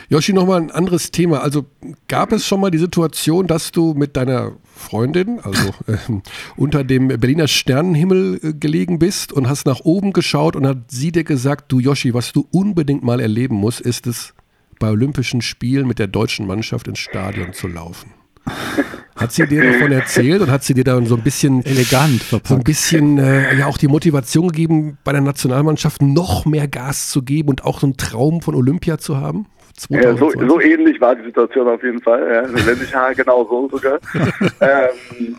[0.08, 1.42] Yoshi, nochmal ein anderes Thema.
[1.42, 1.66] Also
[2.08, 6.22] gab es schon mal die Situation, dass du mit deiner Freundin, also ähm,
[6.56, 11.12] unter dem Berliner Sternenhimmel äh, gelegen bist und hast nach oben geschaut und hat sie
[11.12, 14.34] dir gesagt, du Yoshi, was du unbedingt mal erleben musst, ist es,
[14.80, 18.14] bei Olympischen Spielen mit der deutschen Mannschaft ins Stadion zu laufen.
[19.20, 22.38] Hat sie dir davon erzählt und hat sie dir dann so ein bisschen Elegant so
[22.38, 22.64] ein verpackt.
[22.66, 27.50] bisschen äh, ja auch die Motivation gegeben, bei der Nationalmannschaft noch mehr Gas zu geben
[27.50, 29.46] und auch so einen Traum von Olympia zu haben?
[29.90, 30.50] Ja, so, 2020?
[30.50, 32.22] so ähnlich war die Situation auf jeden Fall.
[32.32, 32.66] Ja.
[32.66, 34.00] Wenn nicht Haar genau so sogar.
[34.62, 35.36] ähm,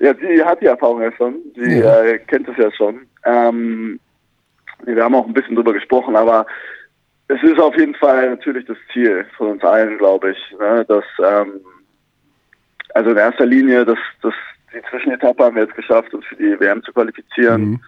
[0.00, 1.34] ja, sie hat die Erfahrung ja schon.
[1.56, 2.02] Sie Ja.
[2.02, 3.00] äh, kennt es ja schon.
[3.24, 3.98] Ähm,
[4.84, 6.46] wir haben auch ein bisschen drüber gesprochen, aber
[7.28, 11.04] es ist auf jeden Fall natürlich das Ziel von uns allen, glaube ich, ne, dass
[11.24, 11.60] ähm,
[12.94, 14.34] also in erster Linie, dass, dass
[14.72, 17.62] die Zwischenetappe haben wir jetzt geschafft, uns für die WM zu qualifizieren.
[17.62, 17.80] Mhm.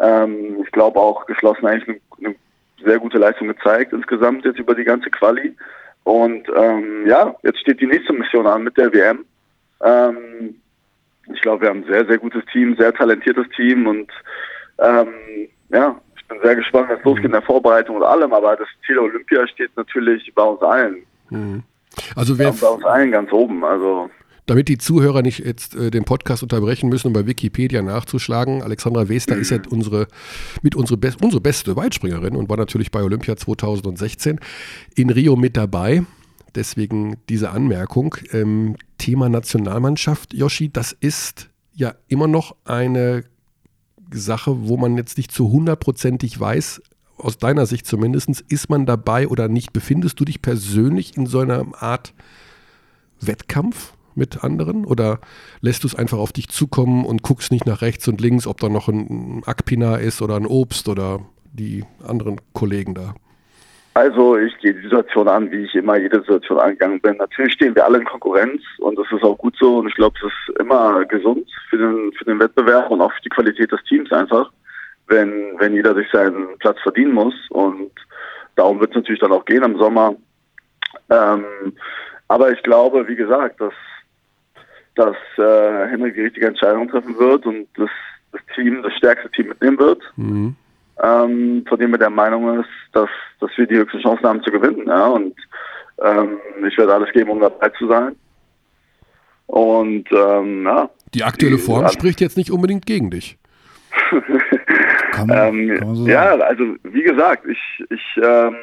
[0.00, 2.36] Ähm, ich glaube auch geschlossen eigentlich eine, eine
[2.84, 5.54] sehr gute Leistung gezeigt insgesamt jetzt über die ganze Quali.
[6.04, 9.24] Und ähm, ja, jetzt steht die nächste Mission an mit der WM.
[9.82, 10.56] Ähm,
[11.32, 14.10] ich glaube, wir haben ein sehr, sehr gutes Team, sehr talentiertes Team und
[14.78, 15.08] ähm,
[15.68, 18.98] ja, ich bin sehr gespannt, was losgeht in der Vorbereitung und allem, aber das Ziel
[18.98, 21.04] Olympia steht natürlich bei uns allen.
[22.16, 23.64] Also wer, bei uns allen ganz oben.
[23.64, 24.10] Also
[24.46, 29.08] damit die Zuhörer nicht jetzt äh, den Podcast unterbrechen müssen, um bei Wikipedia nachzuschlagen, Alexandra
[29.08, 30.08] Wester ist ja unsere,
[30.62, 34.40] mit unsere, Be unsere beste Weitspringerin und war natürlich bei Olympia 2016
[34.94, 36.04] in Rio mit dabei.
[36.54, 38.16] Deswegen diese Anmerkung.
[38.32, 43.24] Ähm, Thema Nationalmannschaft, Yoshi, das ist ja immer noch eine
[44.12, 46.82] Sache, wo man jetzt nicht zu hundertprozentig weiß,
[47.16, 49.72] aus deiner Sicht zumindest, ist man dabei oder nicht?
[49.72, 52.14] Befindest du dich persönlich in so einer Art
[53.20, 55.20] Wettkampf mit anderen oder
[55.60, 58.60] lässt du es einfach auf dich zukommen und guckst nicht nach rechts und links, ob
[58.60, 61.20] da noch ein Akpina ist oder ein Obst oder
[61.52, 63.14] die anderen Kollegen da?
[63.94, 67.18] Also ich gehe die Situation an, wie ich immer jede Situation angegangen bin.
[67.18, 70.16] Natürlich stehen wir alle in Konkurrenz und das ist auch gut so und ich glaube,
[70.18, 73.84] es ist immer gesund für den, für den Wettbewerb und auch für die Qualität des
[73.84, 74.50] Teams einfach,
[75.08, 77.90] wenn, wenn jeder sich seinen Platz verdienen muss und
[78.56, 80.14] darum wird es natürlich dann auch gehen im Sommer.
[81.10, 81.44] Ähm,
[82.28, 83.74] aber ich glaube, wie gesagt, dass,
[84.94, 87.88] dass äh, Henrik die richtige Entscheidung treffen wird und das,
[88.32, 90.02] das Team, das stärkste Team mitnehmen wird.
[90.16, 90.56] Mhm.
[91.02, 93.08] Ähm, von dem er der Meinung ist, dass,
[93.40, 94.86] dass wir die höchsten Chancen haben zu gewinnen.
[94.86, 95.06] Ja?
[95.06, 95.34] Und
[96.02, 96.38] ähm,
[96.68, 98.14] ich werde alles geben, um dabei zu sein.
[99.46, 100.88] Und ähm, ja.
[101.14, 103.38] Die aktuelle Die- Form an- spricht jetzt nicht unbedingt gegen dich.
[105.12, 106.42] Kann man, Ähm, kann man so ja, sagen.
[106.42, 107.58] also wie gesagt, ich,
[107.90, 108.56] ich, ähm,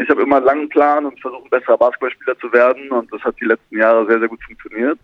[0.00, 3.20] ich habe immer einen langen Plan und versuche ein besserer Basketballspieler zu werden und das
[3.22, 4.98] hat die letzten Jahre sehr, sehr gut funktioniert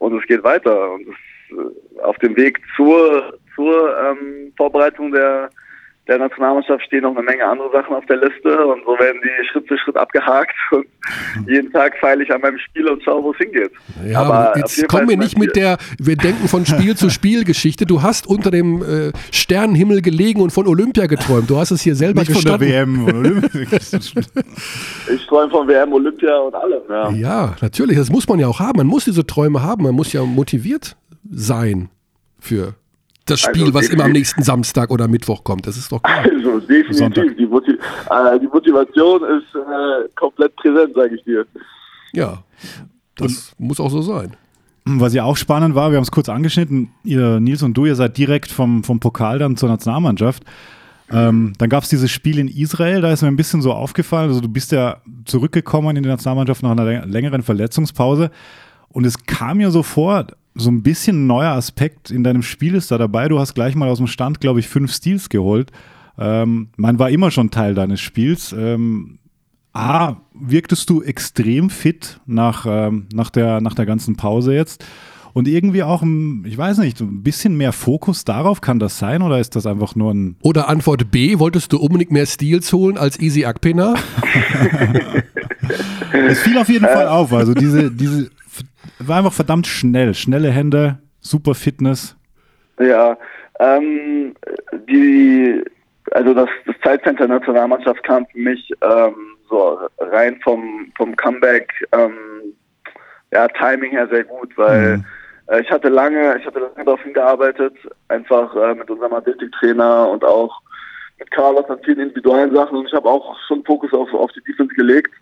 [0.00, 0.92] und es geht weiter.
[0.92, 5.50] Und es, äh, auf dem Weg zur, zur ähm, Vorbereitung der,
[6.10, 9.48] der Nationalmannschaft stehen noch eine Menge andere Sachen auf der Liste und so werden die
[9.48, 10.84] Schritt für Schritt abgehakt und
[11.48, 13.70] jeden Tag feile ich an meinem Spiel und schaue, wo es hingeht.
[14.04, 17.86] Ja, Aber jetzt kommen wir nicht mit der, wir denken von Spiel zu Spiel Geschichte.
[17.86, 21.48] Du hast unter dem äh, Sternenhimmel gelegen und von Olympia geträumt.
[21.48, 23.06] Du hast es hier selber Nicht von der gestanden.
[23.06, 23.16] WM.
[23.16, 23.78] Olympia.
[25.12, 26.82] Ich träume von WM, Olympia und allem.
[26.88, 27.10] Ja.
[27.10, 27.96] Ja, natürlich.
[27.96, 28.78] Das muss man ja auch haben.
[28.78, 29.84] Man muss diese Träume haben.
[29.84, 30.96] Man muss ja motiviert
[31.30, 31.88] sein
[32.40, 32.74] für
[33.30, 35.66] das Spiel, Also was immer am nächsten Samstag oder Mittwoch kommt.
[35.66, 36.24] Das ist doch klar.
[36.24, 36.96] Also definitiv.
[36.96, 37.36] Sonntag.
[37.36, 41.46] Die, Moti äh, die Motivation ist äh, komplett präsent, sage ich dir.
[42.12, 42.42] Ja,
[43.16, 44.36] das muss auch so sein.
[44.86, 47.94] Was ja auch spannend war, wir haben es kurz angeschnitten, ihr Nils und du, ihr
[47.94, 50.42] seid direkt vom, vom Pokal dann zur Nationalmannschaft.
[51.12, 54.28] Ähm, dann gab es dieses Spiel in Israel, da ist mir ein bisschen so aufgefallen,
[54.28, 58.30] also du bist ja zurückgekommen in die Nationalmannschaft nach einer läng- längeren Verletzungspause
[58.88, 60.26] und es kam mir so vor,
[60.62, 63.28] so ein bisschen ein neuer Aspekt in deinem Spiel ist da dabei.
[63.28, 65.70] Du hast gleich mal aus dem Stand, glaube ich, fünf Steals geholt.
[66.18, 68.54] Ähm, man war immer schon Teil deines Spiels.
[68.56, 69.18] Ähm,
[69.72, 74.84] A, wirktest du extrem fit nach, ähm, nach, der, nach der ganzen Pause jetzt?
[75.32, 79.22] Und irgendwie auch, ein, ich weiß nicht, ein bisschen mehr Fokus darauf, kann das sein
[79.22, 80.36] oder ist das einfach nur ein.
[80.42, 83.94] Oder Antwort B, wolltest du unbedingt mehr Steals holen als Easy Akpina?
[86.28, 87.32] Es fiel auf jeden Fall auf.
[87.32, 88.30] Also diese, diese
[88.98, 90.14] war einfach verdammt schnell.
[90.14, 92.16] Schnelle Hände, super Fitness.
[92.78, 93.16] Ja,
[93.58, 94.34] ähm,
[94.88, 95.62] die,
[96.12, 102.14] also das, das Zeitcenter Nationalmannschaft kam für mich ähm, so rein vom, vom Comeback, ähm,
[103.32, 105.04] ja, Timing her sehr gut, weil Mhm.
[105.48, 107.74] äh, ich hatte lange, ich hatte lange darauf hingearbeitet,
[108.08, 110.60] einfach äh, mit unserem Athletiktrainer und auch
[111.18, 114.42] mit Carlos an vielen individuellen Sachen und ich habe auch schon Fokus auf, auf die
[114.42, 115.12] Defense gelegt.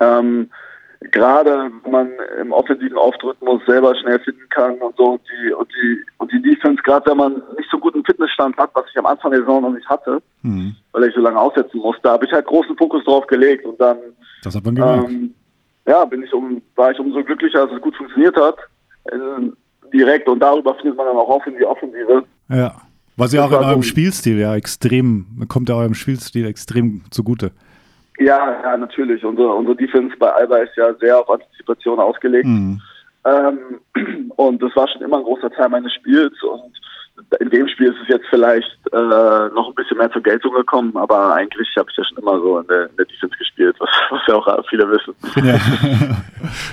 [0.00, 0.50] Ähm,
[1.12, 2.08] gerade wenn man
[2.40, 6.42] im offensiven Auftrhythmus selber schnell finden kann und so und die und die und die
[6.42, 9.62] Defense, gerade wenn man nicht so guten Fitnessstand hat, was ich am Anfang der Saison
[9.62, 10.76] noch nicht hatte, Mhm.
[10.92, 13.96] weil ich so lange aussetzen musste, habe ich halt großen Fokus drauf gelegt und dann
[14.44, 15.08] Das hat man gemerkt.
[15.10, 15.34] ähm,
[15.86, 18.56] ja, bin ich um, war ich umso glücklicher, dass es gut funktioniert hat.
[19.10, 19.16] Äh,
[19.92, 22.24] direkt und darüber findet man dann auch auf in die Offensive.
[22.48, 22.74] ja.
[23.18, 27.50] Was ja auch in eurem Spielstil ja extrem, kommt ja eurem Spielstil extrem zugute.
[28.18, 29.24] Ja, ja, natürlich.
[29.24, 32.46] Unsere, unsere Defense bei Alba ist ja sehr auf Antizipation ausgelegt.
[32.46, 32.80] Mhm.
[33.24, 36.34] Ähm, und das war schon immer ein großer Teil meines Spiels.
[36.42, 36.72] Und
[37.40, 40.96] in dem Spiel ist es jetzt vielleicht äh, noch ein bisschen mehr zur Geltung gekommen,
[40.96, 43.90] aber eigentlich habe ich ja schon immer so in der, in der Defense gespielt, was,
[44.10, 45.14] was ja auch viele wissen.
[45.44, 45.58] Ja.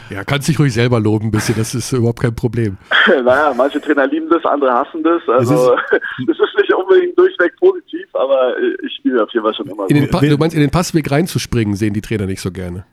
[0.10, 2.78] Ja, kannst dich ruhig selber loben ein bisschen, das ist überhaupt kein Problem.
[3.08, 5.22] naja, manche Trainer lieben das, andere hassen das.
[5.28, 9.88] Also das ist nicht unbedingt durchweg positiv, aber ich spiele auf jeden Fall schon immer
[9.88, 10.20] den so.
[10.20, 12.86] du meinst, in den Passweg reinzuspringen, sehen die Trainer nicht so gerne.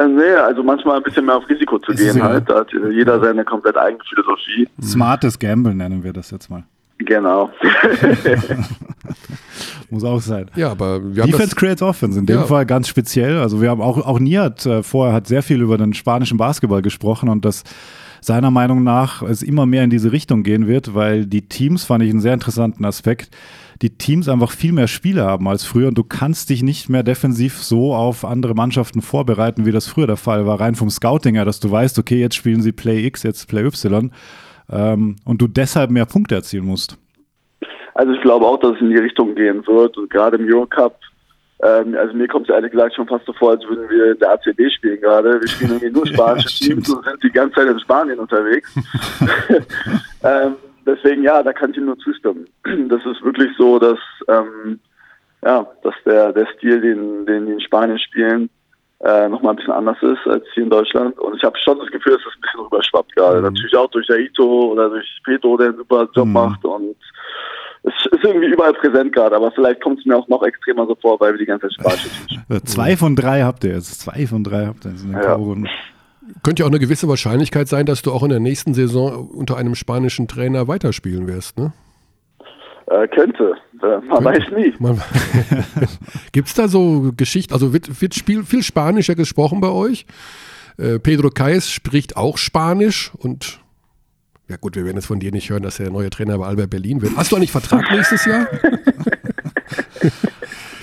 [0.00, 2.24] Äh, Nee, also manchmal ein bisschen mehr auf Risiko zu gehen Ja.
[2.24, 2.48] halt.
[2.48, 4.68] Da hat jeder seine komplett eigene Philosophie.
[4.82, 6.64] Smartes Gamble nennen wir das jetzt mal.
[6.98, 7.50] Genau.
[9.90, 10.46] Muss auch sein.
[10.54, 12.44] Ja, aber wir haben Defense das, creates Offense, in dem Ja.
[12.44, 13.38] Fall ganz speziell.
[13.38, 16.82] Also wir haben auch, auch Nihat äh, vorher hat sehr viel über den spanischen Basketball
[16.82, 17.64] gesprochen und dass
[18.20, 22.04] seiner Meinung nach es immer mehr in diese Richtung gehen wird, weil die Teams, fand
[22.04, 23.30] ich einen sehr interessanten Aspekt,
[23.82, 27.02] die Teams einfach viel mehr Spiele haben als früher und du kannst dich nicht mehr
[27.02, 31.34] defensiv so auf andere Mannschaften vorbereiten, wie das früher der Fall war, rein vom Scouting
[31.34, 34.10] her, dass du weißt, okay, jetzt spielen sie Play X, jetzt Play Y
[34.70, 36.98] ähm, und du deshalb mehr Punkte erzielen musst.
[37.94, 39.96] Also ich glaube auch, dass es in die Richtung gehen wird.
[39.96, 40.98] Und gerade im Eurocup,
[41.62, 44.18] ähm, also mir kommt es ehrlich gesagt schon fast so vor, als würden wir in
[44.18, 45.40] der ACB spielen gerade.
[45.40, 46.84] Wir spielen irgendwie nur spanische Stimmt.
[46.84, 48.74] Teams und sind die ganze Zeit in Spanien unterwegs.
[50.22, 50.54] ähm,
[50.86, 52.46] deswegen ja, da kann ich ihm nur zustimmen.
[52.88, 53.98] Das ist wirklich so, dass
[54.28, 54.80] ähm,
[55.44, 58.50] ja, dass der der Stil, den, den die in Spanien spielen,
[59.00, 61.18] äh, nochmal ein bisschen anders ist als hier in Deutschland.
[61.18, 63.40] Und ich habe schon das Gefühl, dass es ein bisschen rüberschwappt gerade.
[63.40, 66.32] Natürlich auch durch Aito oder durch Pedro, der einen super Job Mhm.
[66.32, 66.96] macht und
[67.82, 70.94] es ist irgendwie überall präsent gerade, aber vielleicht kommt es mir auch noch extremer so
[70.96, 72.66] vor, weil wir die ganze Zeit spanische Teams spielen.
[72.66, 74.00] Zwei von drei habt ihr jetzt.
[74.02, 75.36] Zwei von drei habt ihr jetzt in den Ja.
[76.42, 79.56] Könnte ja auch eine gewisse Wahrscheinlichkeit sein, dass du auch in der nächsten Saison unter
[79.56, 81.72] einem spanischen Trainer weiterspielen wirst, ne?
[82.86, 83.54] Äh, könnte.
[83.82, 84.72] Äh, man weiß nie.
[86.32, 90.06] Gibt es da so Geschichten, also wird, wird Spiel, viel Spanischer gesprochen bei euch?
[90.76, 93.60] Äh, Pedro Kais spricht auch Spanisch und
[94.48, 96.46] ja gut, wir werden jetzt von dir nicht hören, dass er der neue Trainer bei
[96.46, 97.16] Alba Berlin wird.
[97.16, 98.48] Hast du eigentlich Vertrag nächstes Jahr?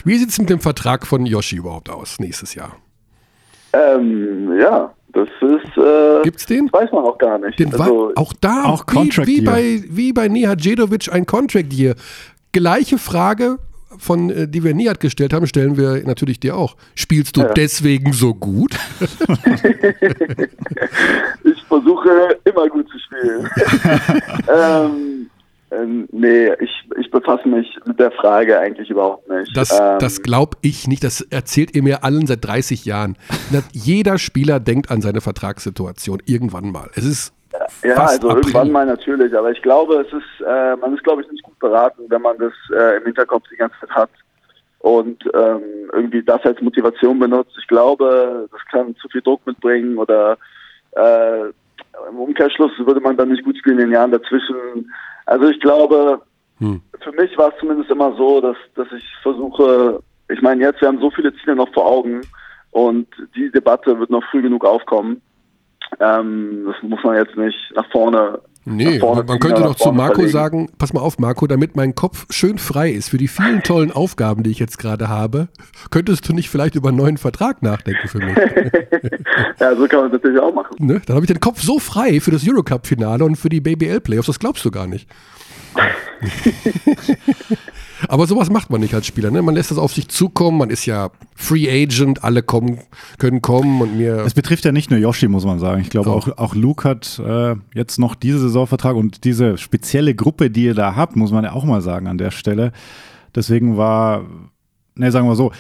[0.06, 2.78] Wie sieht es mit dem Vertrag von Yoshi überhaupt aus nächstes Jahr?
[3.74, 5.78] Ähm, ja, das ist.
[5.78, 6.72] Äh, Gibt's den?
[6.72, 7.60] Weiß man auch gar nicht.
[7.60, 9.52] Den also, auch da, auch wie, Contract wie, Year.
[9.52, 11.96] bei, wie bei Nihat Djedovic ein Contract Year.
[12.52, 13.60] Gleiche Frage,
[13.98, 16.76] von, äh, die wir Nihat gestellt haben, stellen wir natürlich dir auch.
[16.96, 18.76] Spielst du deswegen so gut?
[21.44, 23.50] ich versuche immer gut zu spielen.
[24.56, 25.30] ähm,
[25.70, 29.56] ähm, nee, ich, ich befasse mich mit der Frage eigentlich überhaupt nicht.
[29.56, 31.04] Das, ähm, das glaube ich nicht.
[31.04, 33.18] Das erzählt ihr mir allen seit 30 Jahren.
[33.74, 36.90] Jeder Spieler denkt an seine Vertragssituation irgendwann mal.
[36.96, 37.34] Es ist
[37.84, 38.44] Ja, also April.
[38.44, 41.60] irgendwann mal natürlich, aber ich glaube, es ist, äh, man ist, glaube ich, nicht gut
[41.60, 44.10] beraten, wenn man das äh, im Hinterkopf die ganze Zeit hat
[44.80, 45.62] und ähm,
[45.92, 47.58] irgendwie das als Motivation benutzt.
[47.60, 50.38] Ich glaube, das kann zu viel Druck mitbringen oder
[50.92, 51.50] äh,
[52.10, 54.92] im Umkehrschluss würde man dann nicht gut spielen in den Jahren dazwischen.
[55.28, 56.22] Also ich glaube,
[56.60, 56.82] Hm.
[57.02, 60.88] für mich war es zumindest immer so, dass, dass ich versuche, ich meine jetzt, wir
[60.88, 62.22] haben so viele Ziele noch vor Augen
[62.72, 65.22] und die Debatte wird noch früh genug aufkommen.
[66.00, 68.42] Ähm, das muss man jetzt nicht nach vorne.
[68.70, 70.32] Nee, man, könnte doch zu Marco verlegen.
[70.32, 73.94] sagen, pass mal auf Marco, damit mein Kopf schön frei ist für die vielen tollen
[73.94, 75.48] Aufgaben, die ich jetzt gerade habe,
[75.90, 78.36] könntest du nicht vielleicht über einen neuen Vertrag nachdenken für mich?
[79.60, 80.76] Ja, so kann man es natürlich auch machen.
[80.80, 81.02] ne?
[81.06, 84.40] Dann habe ich den Kopf so frei für das Eurocup-Finale und für die BBL-Playoffs, das
[84.40, 85.08] glaubst du gar nicht.
[88.08, 89.42] Aber sowas macht man nicht als Spieler, ne?
[89.42, 92.80] Man lässt das auf sich zukommen, man ist ja Free Agent, alle kommen,
[93.18, 94.18] können kommen und mir.
[94.26, 95.82] Es betrifft ja nicht nur Yoshi, muss man sagen.
[95.82, 96.28] Ich glaube, Auch.
[96.28, 100.74] auch, auch Luke hat äh, jetzt noch diese Saisonvertrag und diese spezielle Gruppe, die ihr
[100.76, 102.72] da habt, muss man ja auch mal sagen an der Stelle.
[103.36, 104.26] Deswegen war,
[104.96, 105.52] ne, sagen wir so,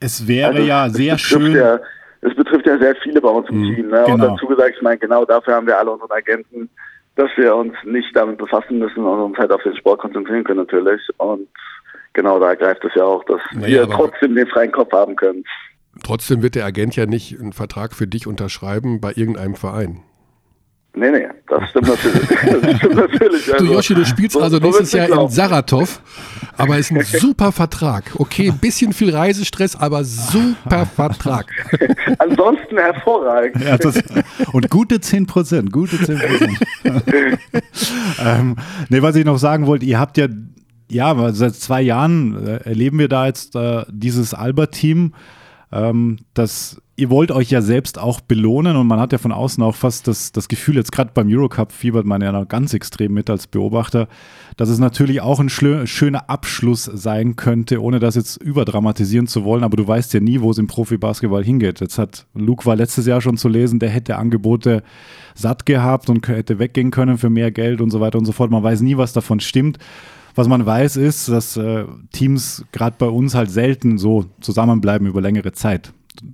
[0.00, 1.52] es wäre Also, ja es sehr schön.
[1.54, 1.78] Ja,
[2.20, 3.88] es betrifft ja sehr viele bei uns im Mhm, Team.
[3.88, 4.04] Ne?
[4.04, 4.28] Und genau.
[4.34, 6.68] dazu gesagt, ich meine, genau dafür haben wir alle unsere Agenten,
[7.16, 10.60] dass wir uns nicht damit befassen müssen und uns halt auf den Sport konzentrieren können
[10.60, 11.00] natürlich.
[11.16, 11.48] Und
[12.12, 15.44] genau da greift es ja auch, dass Naja, wir trotzdem den freien Kopf haben können.
[16.04, 20.02] Trotzdem wird der Agent ja nicht einen Vertrag für dich unterschreiben bei irgendeinem Verein.
[20.98, 22.28] Nee, nee, das stimmt natürlich.
[22.62, 23.44] das stimmt natürlich.
[23.44, 25.28] Du Also, Yoshi, du spielst so- also so nächstes Jahr in.
[25.28, 26.00] Saratov,
[26.56, 28.04] aber ist ein super Vertrag.
[28.14, 31.46] Okay, ein bisschen viel Reisestress, aber super Vertrag.
[32.18, 33.62] Ansonsten hervorragend.
[33.62, 34.02] Ja, das,
[34.52, 37.38] und gute 10 Prozent, gute 10 Prozent.
[38.24, 38.56] ähm,
[38.88, 40.28] nee, was ich noch sagen wollte, ihr habt ja,
[40.90, 45.12] ja, seit zwei Jahren äh, erleben wir da jetzt äh, dieses Albert-Team.
[45.72, 49.62] Ähm, dass ihr wollt euch ja selbst auch belohnen und man hat ja von außen
[49.62, 53.12] auch fast das, das Gefühl, jetzt gerade beim Eurocup fiebert man ja noch ganz extrem
[53.12, 54.08] mit als Beobachter,
[54.56, 59.64] dass es natürlich auch ein schöner Abschluss sein könnte, ohne das jetzt überdramatisieren zu wollen,
[59.64, 61.80] aber du weißt ja nie, wo es im Profibasketball hingeht.
[61.80, 64.82] Jetzt hat Luke war letztes Jahr schon zu lesen, der hätte Angebote
[65.34, 68.50] satt gehabt und hätte weggehen können für mehr Geld und so weiter und so fort.
[68.50, 69.78] Man weiß nie, was davon stimmt.
[70.36, 75.20] Was man weiß, ist, dass äh, Teams gerade bei uns halt selten so zusammenbleiben über
[75.20, 75.92] längere Zeit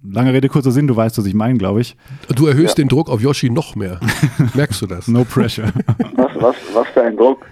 [0.09, 1.97] lange Rede, kurzer Sinn, du weißt, was ich meine, glaube ich.
[2.35, 2.85] Du erhöhst ja.
[2.85, 4.01] den Druck auf Yoshi noch mehr.
[4.55, 5.09] Merkst du das?
[5.09, 5.73] no pressure.
[6.15, 7.45] was, was, was für ein Druck.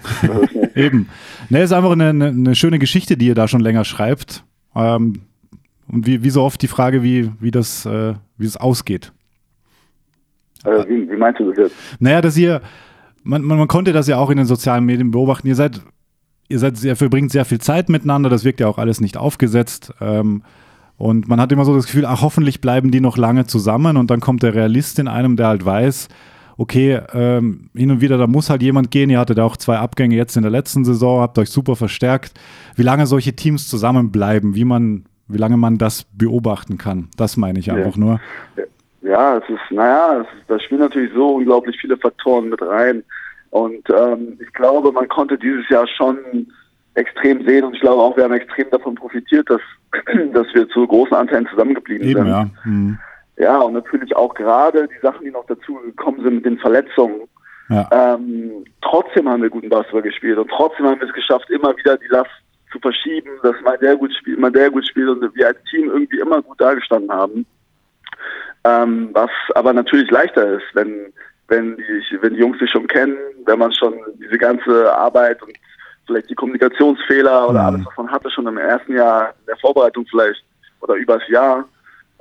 [0.75, 1.09] Eben.
[1.49, 4.45] Ne, ist einfach eine, eine, eine, schöne Geschichte, die ihr da schon länger schreibt.
[4.75, 5.23] Ähm,
[5.89, 9.13] und wie, wie so oft die Frage, wie, wie, das, äh, wie das ausgeht.
[10.65, 11.77] Äh, wie, wie meinst du das jetzt?
[11.99, 12.61] Naja, dass ihr,
[13.25, 15.81] man, man, man konnte das ja auch in den sozialen Medien beobachten, ihr seid,
[16.51, 19.95] ihr seid, ihr verbringt sehr viel Zeit miteinander, das wirkt ja auch alles nicht aufgesetzt.
[20.01, 20.43] Ähm,
[20.99, 23.97] und man hat immer so das Gefühl, ach, hoffentlich bleiben die noch lange zusammen.
[23.97, 26.09] Und dann kommt der Realist in einem, der halt weiß,
[26.59, 29.09] okay, ähm, hin und wieder, da muss halt jemand gehen.
[29.09, 32.39] Ihr hattet auch zwei Abgänge jetzt in der letzten Saison, habt euch super verstärkt.
[32.77, 37.61] Wie lange solche Teams zusammenbleiben, wie man, wie lange man das beobachten kann, das meine
[37.61, 37.75] ich ja.
[37.75, 38.21] einfach nur.
[39.01, 43.03] Ja, es ist, naja, da spielen natürlich so unglaublich viele Faktoren mit rein.
[43.51, 46.47] Und ähm, ich glaube, man konnte dieses Jahr schon
[46.95, 49.61] extrem sehen und ich glaube auch, wir haben extrem davon profitiert, dass,
[50.33, 52.29] dass wir zu großen Anteilen zusammengeblieben Eben, sind.
[52.29, 52.49] Ja.
[52.65, 52.99] Mhm.
[53.37, 57.23] ja, und natürlich auch gerade die Sachen, die noch dazu gekommen sind mit den Verletzungen.
[57.69, 57.89] Ja.
[57.93, 61.97] Ähm, trotzdem haben wir guten Basketball gespielt und trotzdem haben wir es geschafft, immer wieder
[61.99, 62.31] die Last
[62.73, 65.89] zu verschieben, dass mal der gut spielt, mal der gut spielt und wir als Team
[65.89, 67.47] irgendwie immer gut dargestanden haben.
[68.65, 71.13] Ähm, was aber natürlich leichter ist, wenn
[71.51, 75.53] wenn die, wenn die Jungs sich schon kennen, wenn man schon diese ganze Arbeit und
[76.07, 77.67] vielleicht die Kommunikationsfehler oder mhm.
[77.67, 80.43] alles, was man hatte schon im ersten Jahr in der Vorbereitung vielleicht
[80.81, 81.65] oder übers Jahr,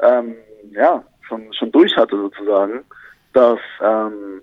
[0.02, 0.36] ähm,
[0.72, 2.84] ja, schon, schon durch hatte sozusagen,
[3.34, 4.42] dass, ähm,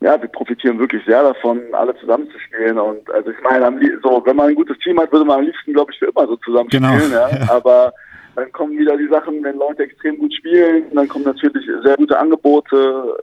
[0.00, 2.78] ja, wir profitieren wirklich sehr davon, alle zusammenzuspielen.
[2.78, 5.72] Und also ich meine, so, wenn man ein gutes Team hat, würde man am liebsten,
[5.72, 7.10] glaube ich, für immer so zusammenspielen.
[7.10, 7.28] Genau.
[7.28, 7.50] Ja.
[7.50, 7.92] Aber
[8.36, 12.18] dann kommen wieder die Sachen, wenn Leute extrem gut spielen, dann kommen natürlich sehr gute
[12.18, 13.16] Angebote,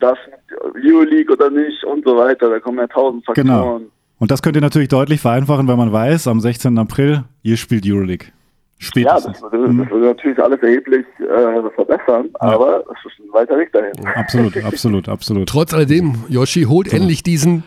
[0.00, 0.18] das
[0.74, 2.50] Euroleague oder nicht und so weiter.
[2.50, 3.46] Da kommen ja tausend Faktoren.
[3.46, 3.80] Genau.
[4.18, 6.76] Und das könnt ihr natürlich deutlich vereinfachen, wenn man weiß, am 16.
[6.78, 8.28] April, ihr spielt Euroleague.
[8.78, 9.40] Spätestens.
[9.40, 12.40] Ja, das, würde natürlich alles erheblich äh, verbessern, ja.
[12.40, 13.92] aber es ist ein weiter Weg dahin.
[14.14, 15.48] Absolut, absolut, absolut.
[15.48, 16.96] Trotz alledem, Yoshi holt so.
[16.96, 17.62] endlich diesen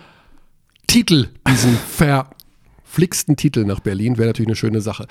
[0.88, 5.06] Titel, diesen verflixten Titel nach Berlin, wäre natürlich eine schöne Sache.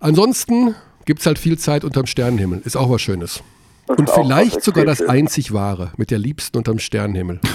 [0.00, 0.74] Ansonsten
[1.04, 3.42] gibt es halt viel Zeit unterm Sternenhimmel, ist auch was Schönes.
[3.88, 7.40] Und vielleicht sogar das einzig wahre, mit der Liebsten unterm Sternenhimmel.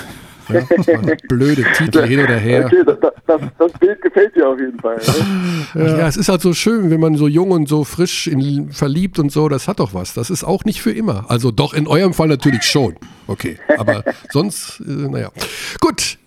[0.49, 0.63] Ja?
[1.29, 2.65] Blöde Titel hin oder her.
[2.65, 4.97] Okay, das, das, das, Bild gefällt dir auf jeden Fall.
[4.97, 5.85] Ne?
[5.85, 5.97] Ja.
[5.99, 6.07] ja.
[6.07, 9.31] es ist halt so schön, wenn man so jung und so frisch in, verliebt und
[9.31, 10.13] so, das hat doch was.
[10.13, 11.25] Das ist auch nicht für immer.
[11.29, 12.95] Also doch in eurem Fall natürlich schon.
[13.27, 15.31] Okay, aber sonst, äh, naja.
[15.79, 16.17] Gut,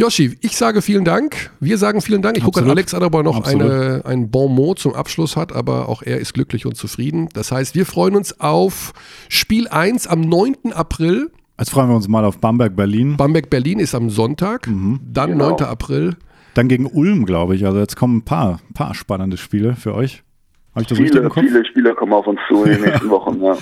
[0.00, 1.50] Yoshi, ich sage vielen Dank.
[1.60, 2.38] Wir sagen vielen Dank.
[2.38, 5.52] Ich gucke an Alex an, ob er noch eine, ein Bon mot zum Abschluss hat,
[5.52, 7.28] aber auch er ist glücklich und zufrieden.
[7.34, 8.94] Das heißt, wir freuen uns auf
[9.28, 10.72] Spiel 1 am 9.
[10.72, 13.18] April Jetzt freuen wir uns mal auf Bamberg-Berlin.
[13.18, 15.00] Bamberg-Berlin ist am Sonntag, mhm.
[15.04, 15.50] dann genau.
[15.50, 15.64] 9.
[15.64, 16.16] April.
[16.54, 17.66] Dann gegen Ulm, glaube ich.
[17.66, 20.22] Also jetzt kommen ein paar, paar spannende Spiele für euch.
[20.70, 23.42] Habe ich das viele, richtig Viele Spieler kommen auf uns zu in den nächsten Wochen.
[23.42, 23.58] Ja.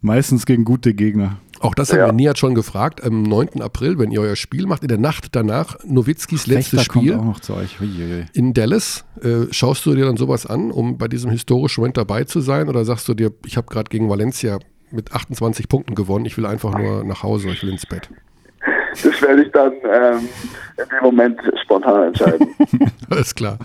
[0.00, 1.36] Meistens gegen gute Gegner.
[1.60, 2.06] Auch das haben ja.
[2.06, 3.02] wir Nihat schon gefragt.
[3.02, 3.60] Am 9.
[3.60, 7.18] April, wenn ihr euer Spiel macht, in der Nacht danach, Nowitzkis letztes Spiel
[8.32, 9.04] in Dallas.
[9.22, 12.68] Äh, schaust du dir dann sowas an, um bei diesem historischen Moment dabei zu sein?
[12.68, 14.58] Oder sagst du dir, ich habe gerade gegen Valencia
[14.90, 16.24] mit 28 Punkten gewonnen.
[16.24, 18.08] Ich will einfach nur nach Hause, ich will ins Bett.
[18.90, 20.28] Das werde ich dann ähm,
[20.76, 22.54] in dem Moment spontan entscheiden.
[23.10, 23.58] Alles klar.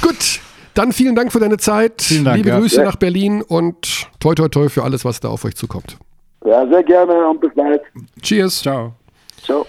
[0.00, 0.40] Gut,
[0.74, 2.10] dann vielen Dank für deine Zeit.
[2.24, 2.58] Dank, Liebe ja.
[2.58, 2.84] Grüße ja.
[2.84, 5.98] nach Berlin und toi toi toi für alles, was da auf euch zukommt.
[6.44, 7.82] Ja, sehr gerne und bis bald.
[8.20, 8.62] Cheers.
[8.62, 8.94] Ciao.
[9.42, 9.66] Ciao.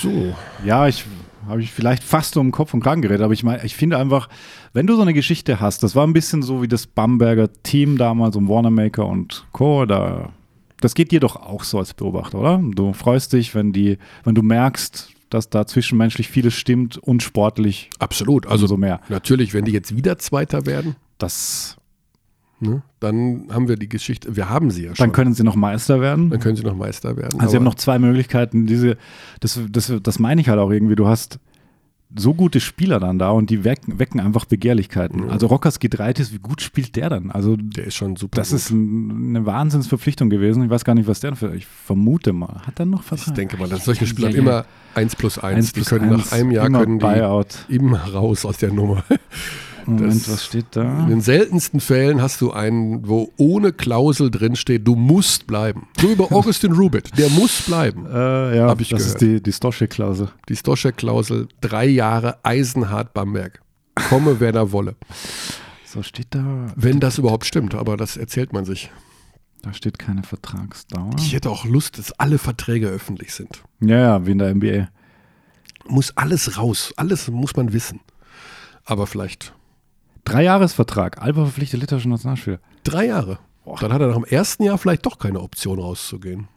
[0.00, 0.34] So.
[0.64, 1.04] Ja, ich
[1.46, 4.28] habe ich vielleicht fast um Kopf und Kragen geredet, aber ich meine, ich finde einfach,
[4.72, 7.98] wenn du so eine Geschichte hast, das war ein bisschen so wie das Bamberger Team
[7.98, 9.86] damals um Warnermaker und Co.
[9.86, 10.30] Da,
[10.80, 12.60] das geht dir doch auch so als Beobachter, oder?
[12.74, 17.90] Du freust dich, wenn die, wenn du merkst, dass da zwischenmenschlich vieles stimmt und sportlich.
[17.98, 19.00] Absolut, also so mehr.
[19.08, 20.96] Natürlich, wenn die jetzt wieder Zweiter werden.
[21.18, 21.76] Das
[22.58, 22.82] Ne?
[23.00, 25.04] Dann haben wir die Geschichte, wir haben sie ja schon.
[25.04, 26.30] Dann können sie noch Meister werden.
[26.30, 27.38] Dann können sie noch Meister werden.
[27.38, 28.66] Also sie haben noch zwei Möglichkeiten.
[28.66, 28.96] Diese,
[29.40, 30.96] das, das, das meine ich halt auch irgendwie.
[30.96, 31.38] Du hast
[32.14, 35.24] so gute Spieler dann da und die wecken, wecken einfach Begehrlichkeiten.
[35.24, 35.28] Ja.
[35.28, 37.30] Also Rockers Gedreites, wie gut spielt der dann?
[37.30, 38.36] Also der ist schon super.
[38.36, 38.58] Das gut.
[38.58, 40.64] ist eine Wahnsinnsverpflichtung gewesen.
[40.64, 41.54] Ich weiß gar nicht, was der für.
[41.54, 43.28] Ich vermute mal, hat er noch Vertrag?
[43.28, 44.64] Ich denke mal, dass solche Spieler ja, immer
[44.94, 45.56] 1 plus 1.
[45.56, 47.66] 1 plus die können 1, nach einem Jahr können die Buyout.
[47.68, 49.04] immer raus aus der Nummer.
[49.86, 51.06] Moment, Das- was steht In da?
[51.06, 55.86] den seltensten Fällen hast du einen, wo ohne Klausel drinsteht, du musst bleiben.
[56.00, 58.06] So über Augustin Rubit, der muss bleiben.
[58.06, 59.14] Äh, ja, Hab ich das gehört.
[59.14, 60.30] ist die, die Stosche-Klausel.
[60.48, 63.60] Die Stoschek-Klausel, drei Jahre Eisenhart Bamberg.
[64.08, 64.96] Komme, wer da wolle.
[65.84, 66.66] So steht da.
[66.76, 68.90] Wenn das überhaupt stimmt, aber das erzählt man sich.
[69.62, 71.10] Da steht keine Vertragsdauer.
[71.18, 73.62] Ich hätte auch Lust, dass alle Verträge öffentlich sind.
[73.80, 74.88] Ja, ja, wie in der NBA.
[75.88, 78.00] Muss alles raus, alles muss man wissen.
[78.84, 79.54] Aber vielleicht
[80.26, 82.58] Dreijahresvertrag, Alba verpflichtet litauische Nationalspieler.
[82.84, 83.38] drei Jahre.
[83.80, 86.48] Dann hat er nach dem ersten Jahr vielleicht doch keine Option rauszugehen.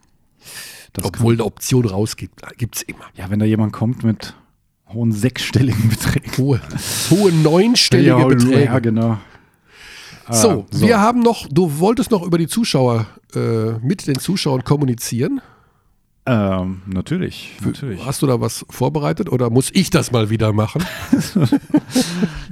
[0.92, 3.00] Das Obwohl eine Option rausgibt, gibt es immer.
[3.00, 4.34] kann, ja, wenn da jemand kommt mit
[4.92, 6.30] hohen sechsstelligen Beträgen.
[6.36, 6.60] Hohe,
[7.10, 8.64] hohe neunstellige ja, Beträge.
[8.64, 9.18] Ja, genau.
[10.26, 14.64] Ah, So, wir haben noch, du wolltest noch über die Zuschauer, äh, mit den Zuschauern
[14.64, 15.40] kommunizieren.
[16.30, 18.06] Ähm, natürlich, natürlich.
[18.06, 20.84] Hast du da was vorbereitet oder muss ich das mal wieder machen?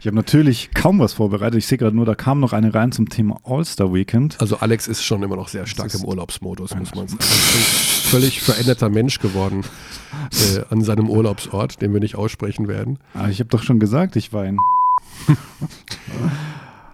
[0.00, 1.59] Ich habe natürlich kaum was vorbereitet.
[1.59, 4.40] Ich sehe gerade nur, da kam noch eine rein zum Thema All-Star Weekend.
[4.40, 7.20] Also Alex ist schon immer noch sehr stark im Urlaubsmodus, muss man sagen.
[7.20, 9.64] Völlig veränderter Mensch geworden
[10.55, 13.00] äh, an seinem Urlaubsort, den wir nicht aussprechen werden.
[13.12, 14.59] Ah, ich habe doch schon gesagt, ich war in.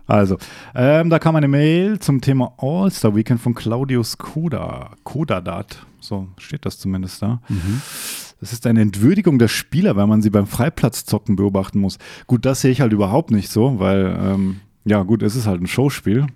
[0.06, 0.38] also,
[0.74, 4.92] ähm, da kam eine Mail zum Thema All-Star Weekend von Claudius Koda.
[5.04, 7.40] Kodadat, so steht das zumindest da.
[8.40, 11.98] Das ist eine Entwürdigung der Spieler, weil man sie beim Freiplatzzocken beobachten muss.
[12.26, 15.62] Gut, das sehe ich halt überhaupt nicht so, weil, ähm, ja gut, es ist halt
[15.62, 16.26] ein Showspiel.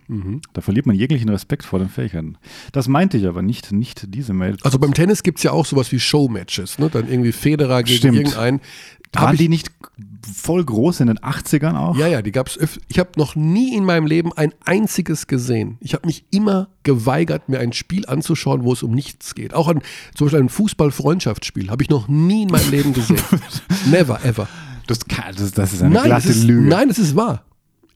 [0.54, 2.38] Da verliert man jeglichen Respekt vor den Fähigkeiten.
[2.72, 4.56] Das meinte ich aber nicht, nicht diese Mail.
[4.62, 6.88] Also beim Tennis gibt es ja auch sowas wie Showmatches, ne?
[6.88, 8.16] Dann irgendwie Federer gegen Stimmt.
[8.16, 8.60] irgendeinen.
[9.12, 9.70] Waren ich- die nicht
[10.34, 11.96] voll groß in den 80ern auch?
[11.96, 12.80] Ja, ja, die gab es öfter.
[12.88, 15.78] Ich habe noch nie in meinem Leben ein einziges gesehen.
[15.80, 19.54] Ich habe mich immer geweigert, mir ein Spiel anzuschauen, wo es um nichts geht.
[19.54, 19.80] Auch ein,
[20.14, 23.20] zum Beispiel ein Fußball-Freundschaftsspiel habe ich noch nie in meinem Leben gesehen.
[23.90, 24.48] Never, ever.
[24.86, 26.68] Das, kann, das, das ist eine Nein, glatte es ist, Lüge.
[26.68, 27.44] nein, es ist wahr.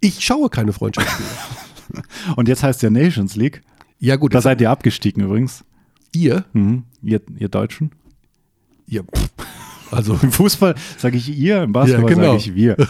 [0.01, 1.29] Ich schaue keine Freundschaftsspiele.
[2.37, 3.63] Und jetzt heißt ja Nations League.
[3.99, 5.65] Ja, gut, Da seid ihr abgestiegen übrigens.
[6.15, 6.85] ihr, Mhm.
[7.03, 7.93] Ihr, ihr Deutschen.
[8.87, 9.29] ihr, pff,
[9.93, 12.39] also Im Fußball sage ich ihr, im Basketball Ja, genau.
[12.39, 12.77] sage ich wir.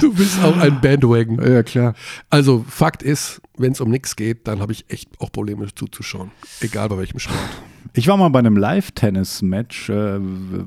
[0.00, 1.40] du bist auch ein Bandwagon.
[1.42, 1.94] ja, klar.
[2.30, 6.30] Also Fakt ist, wenn es um nichts geht, dann habe ich echt auch Probleme zuzuschauen.
[6.60, 7.38] Egal bei welchem Sport.
[7.94, 10.18] Ich war mal bei einem Live-Tennis-Match, äh,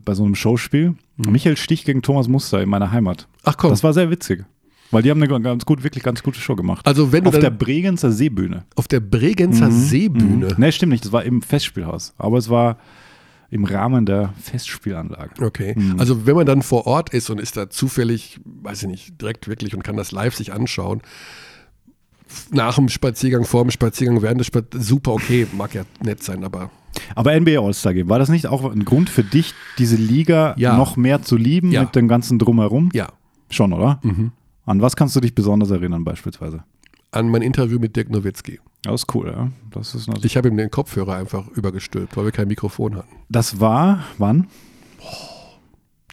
[0.03, 0.95] bei so einem Showspiel.
[1.17, 3.27] Michael Stich gegen Thomas Muster in meiner Heimat.
[3.43, 4.45] Ach komm, Das war sehr witzig.
[4.91, 6.87] Weil die haben eine ganz gut, wirklich ganz gute Show gemacht.
[6.87, 8.63] also wenn Auf der Bregenzer Seebühne.
[8.75, 10.47] auf der Bregenzer Seebühne.
[10.57, 11.05] Ne, stimmt nicht.
[11.05, 12.15] Das war im Festspielhaus.
[12.17, 12.77] Aber es war
[13.51, 15.43] im Rahmen der Festspielanlage.
[15.43, 15.75] Okay.
[15.97, 19.47] Also wenn man dann vor Ort ist und ist da zufällig, weiß ich nicht, direkt
[19.47, 21.01] wirklich und kann das live sich anschauen,
[22.51, 26.43] nach dem Spaziergang, vor dem Spaziergang, während des Spaziergangs, super okay, mag ja nett sein,
[26.43, 26.69] aber
[27.15, 30.77] Aber NBA All-Star Game, war das nicht auch ein Grund für dich, diese Liga Ja.
[30.77, 31.81] noch mehr zu lieben Ja.
[31.83, 32.89] mit dem ganzen Drumherum?
[32.93, 33.09] ja,
[33.51, 33.99] Schon, oder?
[34.67, 36.63] An was kannst du dich besonders erinnern, beispielsweise?
[37.11, 38.59] An mein Interview mit Dirk Nowitzki.
[38.83, 39.51] Das ist cool, ja.
[39.71, 43.15] Das, ist Ich habe ihm den Kopfhörer einfach übergestülpt, weil wir kein Mikrofon hatten.
[43.29, 44.47] das war, wann?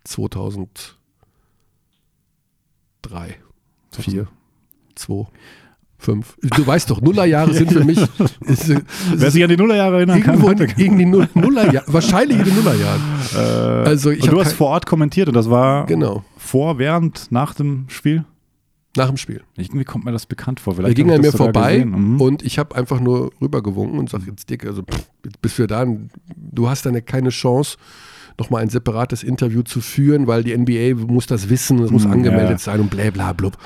[0.05, 0.97] 2003,
[3.93, 4.27] 4,
[4.95, 5.27] 2,
[5.99, 6.37] 5.
[6.57, 8.83] Du weißt doch, Nullerjahre sind für mich ist, ist
[9.15, 12.45] Wer sich an die Nullerjahre erinnern kann, irgendwo in, weiter- irgendwie Null- Nullerjahr, wahrscheinlich in
[12.45, 13.03] den Nullerjahren.
[13.87, 17.87] also ich du hast vor Ort kommentiert und das war Genau, vor, während, nach dem
[17.89, 18.25] Spiel?
[18.97, 19.43] Nach dem Spiel.
[19.57, 20.73] Irgendwie kommt mir das bekannt vor.
[20.75, 21.85] Er Vielleicht ging hab an mir vorbei.
[21.85, 22.21] Mhm.
[22.21, 25.09] und ich habe einfach nur rübergewunken und sage jetzt Dick, also pff,
[25.43, 25.85] bist du da,
[26.37, 27.77] du hast dann keine Chance,
[28.39, 32.13] nochmal ein separates Interview zu führen, weil die NBA muss das wissen, es muss Mhm,
[32.13, 32.59] angemeldet ja.
[32.59, 33.57] sein und bla bla blub.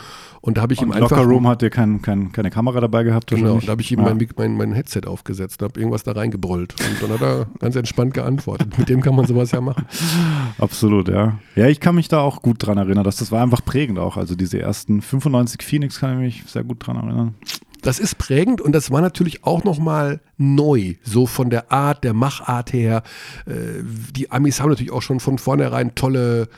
[0.42, 2.80] Und da habe ich ihm Und einfach Locker Room hat dir kein, kein, keine Kamera
[2.80, 3.26] dabei gehabt?
[3.28, 3.66] Genau, wahrscheinlich?
[3.66, 4.06] da habe ich ihm Ja.
[4.06, 6.74] mein, Mik- mein, mein Headset aufgesetzt und habe irgendwas da reingebrüllt.
[6.80, 8.78] Und dann hat er ganz entspannt geantwortet.
[8.78, 9.84] Mit dem kann man sowas ja machen.
[10.58, 11.38] Absolut, ja.
[11.56, 13.04] Ja, ich kann mich da auch gut dran erinnern.
[13.04, 14.16] Dass das war einfach prägend auch.
[14.16, 17.34] Also diese ersten 95 Phoenix kann ich mich sehr gut dran erinnern.
[17.82, 22.12] Das ist prägend und das war natürlich auch nochmal neu, so von der Art, der
[22.12, 23.02] Machart her.
[23.46, 23.52] Äh,
[24.14, 26.48] Die Amis haben natürlich auch schon von vornherein tolle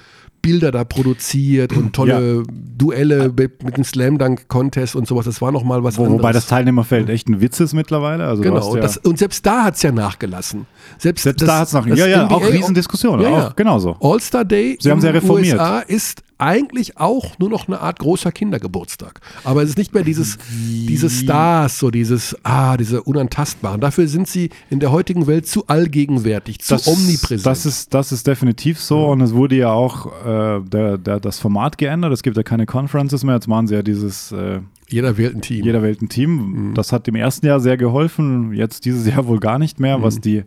[0.42, 2.42] Bilder da produziert und tolle
[2.76, 5.24] Duelle mit, mit dem Slam Dunk Contest und sowas.
[5.24, 6.18] Das war nochmal was Wo, anderes.
[6.20, 8.24] wobei das Teilnehmerfeld echt ein Witz ist mittlerweile.
[8.26, 10.66] Also Genau, ja, das, und selbst da hat es ja nachgelassen.
[10.98, 13.22] Selbst, Selbst das- da hat es das Ja, ja, NBA auch Riesendiskussionen.
[13.22, 13.46] Ja, ja.
[13.48, 13.96] Auch genauso.
[14.00, 15.54] All-Star Day Sie haben sehr reformiert.
[15.54, 19.20] USA ist eigentlich auch nur noch eine Art großer Kindergeburtstag.
[19.44, 23.80] Aber es ist nicht mehr dieses, diese Stars, so dieses, ah, diese Unantastbaren.
[23.80, 27.46] Dafür sind sie in der heutigen Welt zu allgegenwärtig, zu omnipräsent.
[27.46, 31.38] Das ist, das ist definitiv so und es wurde ja auch äh, der, der, das
[31.38, 32.12] Format geändert.
[32.12, 33.36] Es gibt ja keine Conferences mehr.
[33.36, 35.64] Jetzt machen sie ja dieses äh, Jeder wählt ein Team.
[35.64, 36.72] jeder wählt ein Team.
[36.74, 38.52] Das hat im ersten Jahr sehr geholfen.
[38.52, 40.42] Jetzt dieses Jahr wohl gar nicht mehr, was die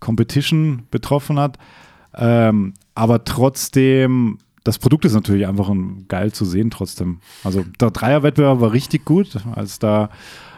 [0.00, 1.56] Competition betroffen hat.
[2.16, 7.20] Ähm, aber trotzdem das Produkt ist natürlich einfach ein, geil zu sehen trotzdem.
[7.44, 10.10] Also der Dreierwettbewerb war richtig gut, als da,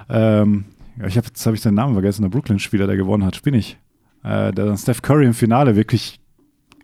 [0.09, 0.65] ähm,
[0.99, 3.55] ja, ich habe jetzt habe ich seinen Namen vergessen, der Brooklyn-Spieler, der gewonnen hat, bin
[3.55, 3.77] ich.
[4.23, 6.21] Äh, der dann Steph Curry im Finale wirklich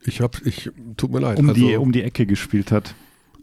[0.04, 1.38] Ich hab, ich, tut mir leid.
[1.38, 2.94] um, die, also, um die Ecke gespielt hat.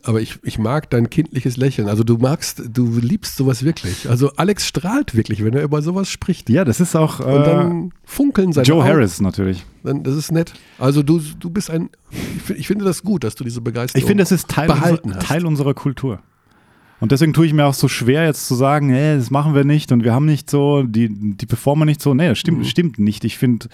[0.03, 1.87] Aber ich, ich mag dein kindliches Lächeln.
[1.89, 4.09] Also du magst, du liebst sowas wirklich.
[4.09, 6.49] Also Alex strahlt wirklich, wenn er über sowas spricht.
[6.49, 8.87] Ja, das ist auch Und äh, dann funkeln seine Joe Augen.
[8.89, 9.65] Harris natürlich.
[9.83, 10.53] Dann, das ist nett.
[10.77, 14.07] Also du, du bist ein, ich, ich finde das gut, dass du diese Begeisterung Ich
[14.07, 15.19] finde, das ist Teil, unser.
[15.19, 16.19] Teil unserer Kultur.
[17.01, 19.63] Und deswegen tue ich mir auch so schwer, jetzt zu sagen, nee, das machen wir
[19.63, 22.13] nicht und wir haben nicht so, die, die performen nicht so.
[22.13, 22.41] Nee, das Mhm.
[22.41, 23.23] stimmt, stimmt nicht.
[23.23, 23.67] Ich finde,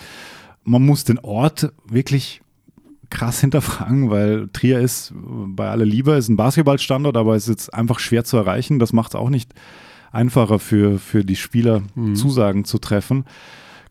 [0.64, 2.42] man muss den Ort wirklich
[3.10, 7.74] krass hinterfragen, weil Trier ist bei aller Liebe ist ein Basketballstandort, aber es ist jetzt
[7.74, 8.80] einfach schwer zu erreichen.
[8.80, 9.54] Das macht es auch nicht
[10.12, 12.16] einfacher für, für die Spieler, Mhm.
[12.16, 13.26] Zusagen zu treffen.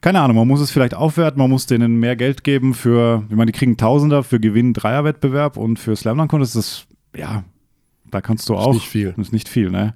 [0.01, 3.35] Keine Ahnung, man muss es vielleicht aufwerten, man muss denen mehr Geld geben für, ich
[3.35, 7.43] meine, die kriegen Tausender für Gewinn Dreierwettbewerb und für Slam Dunk Contest ist das, ja,
[8.11, 8.73] da kannst du auch.
[8.73, 9.13] nicht viel.
[9.17, 9.95] Das ist nicht viel, ne?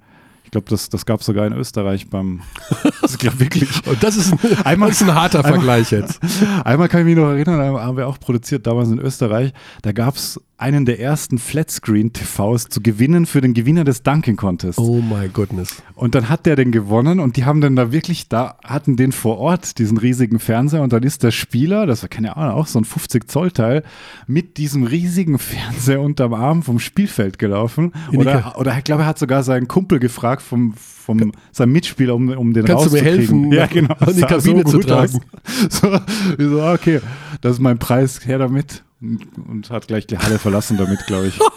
[0.50, 2.42] Ich glaube, das, das gab es sogar in Österreich beim,
[3.06, 3.70] ich glaube wirklich.
[3.86, 6.20] Und das ist ein, Einmal- das ist ein harter einmal- Vergleich jetzt.
[6.66, 9.54] Einmal kann ich mich noch erinnern, haben wir auch produziert, damals in Österreich.
[9.84, 14.78] Da gab es einen der ersten Flatscreen-TVs zu gewinnen für den Gewinner des Dunking Contests.
[14.78, 15.82] Oh my goodness.
[15.96, 19.12] Und dann hat der den gewonnen und die haben dann da wirklich, da hatten den
[19.14, 22.68] vor Ort, diesen riesigen Fernseher und dann ist der Spieler, das war keine Ahnung, auch
[22.68, 23.84] so ein 50 Zoll Teil,
[24.28, 27.94] mit diesem riesigen Fernseher unterm Arm vom Spielfeld gelaufen.
[28.12, 32.16] In Oder, oder ich glaube, er hat sogar seinen Kumpel gefragt vom, vom seinem Mitspieler,
[32.16, 33.44] um, um den Kannst du mir rauszukriegen.
[33.44, 33.96] helfen, Ja, genau.
[34.00, 35.22] an die Kabine zu gut tragen?
[35.70, 35.96] So,
[36.38, 37.00] ich so, okay,
[37.42, 38.84] das ist mein Preis, her damit.
[39.02, 41.40] Und, hat gleich die Halle verlassen damit, glaube ich.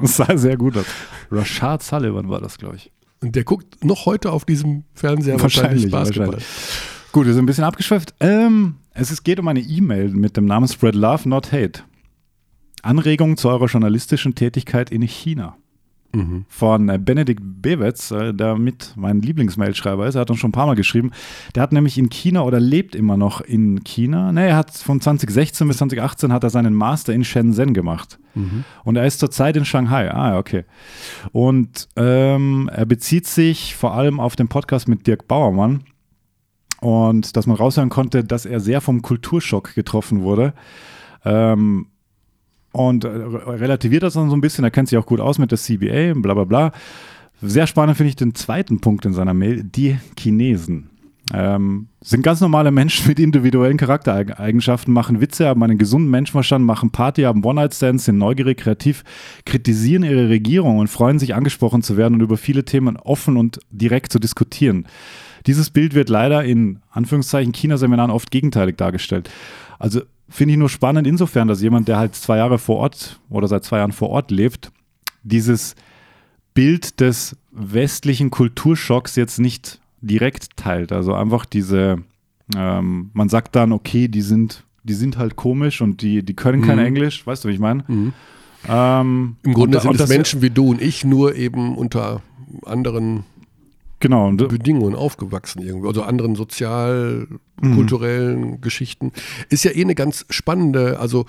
[0.00, 0.86] Das sah sehr gut aus.
[1.30, 2.90] Rashad Sullivan war das, glaube ich.
[3.20, 6.26] Und der guckt noch heute auf diesem Fernseher wahrscheinlich, Basketball.
[6.34, 6.46] wahrscheinlich.
[7.12, 8.14] Gut, wir sind ein bisschen abgeschweift.
[8.20, 11.82] Ähm, es ist, geht um eine E-Mail mit dem Namen Spread Love, Not Hate.
[12.82, 15.56] Anregungen zu eurer journalistischen Tätigkeit in China.
[16.14, 16.44] Mhm.
[16.48, 20.14] Von äh, Benedikt Bewetz, äh, der mit mein Lieblingsmailschreiber ist.
[20.14, 21.10] Er hat uns schon ein paar Mal geschrieben.
[21.54, 24.32] Der hat nämlich in China oder lebt immer noch in China.
[24.32, 28.18] Ne, er hat von 2016 bis 2018 hat er seinen Master in Shenzhen gemacht.
[28.82, 30.12] Und er ist zurzeit in Shanghai.
[30.12, 30.64] Ah, okay.
[31.32, 35.84] Und ähm, er bezieht sich vor allem auf den Podcast mit Dirk Bauermann.
[36.80, 40.52] Und dass man raushören konnte, dass er sehr vom Kulturschock getroffen wurde.
[41.24, 41.86] Ähm,
[42.74, 44.64] und äh, relativiert das dann so ein bisschen.
[44.64, 46.72] Er kennt sich auch gut aus mit der CBA, bla bla bla.
[47.40, 49.62] Sehr spannend finde ich den zweiten Punkt in seiner Mail.
[49.62, 50.90] Die Chinesen.
[51.32, 56.90] Ähm, sind ganz normale Menschen mit individuellen Charaktereigenschaften, machen Witze, haben einen gesunden Menschenverstand, machen
[56.90, 59.04] Party, haben One-Night-Stands, sind neugierig, kreativ,
[59.46, 63.60] kritisieren ihre Regierung und freuen sich, angesprochen zu werden und über viele Themen offen und
[63.70, 64.86] direkt zu diskutieren.
[65.46, 69.30] Dieses Bild wird leider in Anführungszeichen China-Seminaren oft gegenteilig dargestellt.
[69.78, 70.02] Also
[70.34, 73.64] finde ich nur spannend insofern, dass jemand, der halt zwei Jahre vor Ort oder seit
[73.64, 74.72] zwei Jahren vor Ort lebt,
[75.22, 75.74] dieses
[76.54, 80.92] Bild des westlichen Kulturschocks jetzt nicht direkt teilt.
[80.92, 81.98] Also einfach diese,
[82.56, 86.62] ähm, man sagt dann, okay, die sind, die sind halt komisch und die, die können
[86.62, 86.84] kein Mhm.
[86.84, 87.84] Englisch, weißt du, wie ich meine?
[88.68, 92.22] Ähm, Im Grunde und- sind und es Menschen wie du und ich, nur eben unter
[92.64, 93.24] anderen
[94.00, 99.12] Genau, und, Bedingungen aufgewachsen irgendwie, also anderen sozial-kulturellen Geschichten.
[99.48, 101.26] Ist ja eh eine ganz spannende, also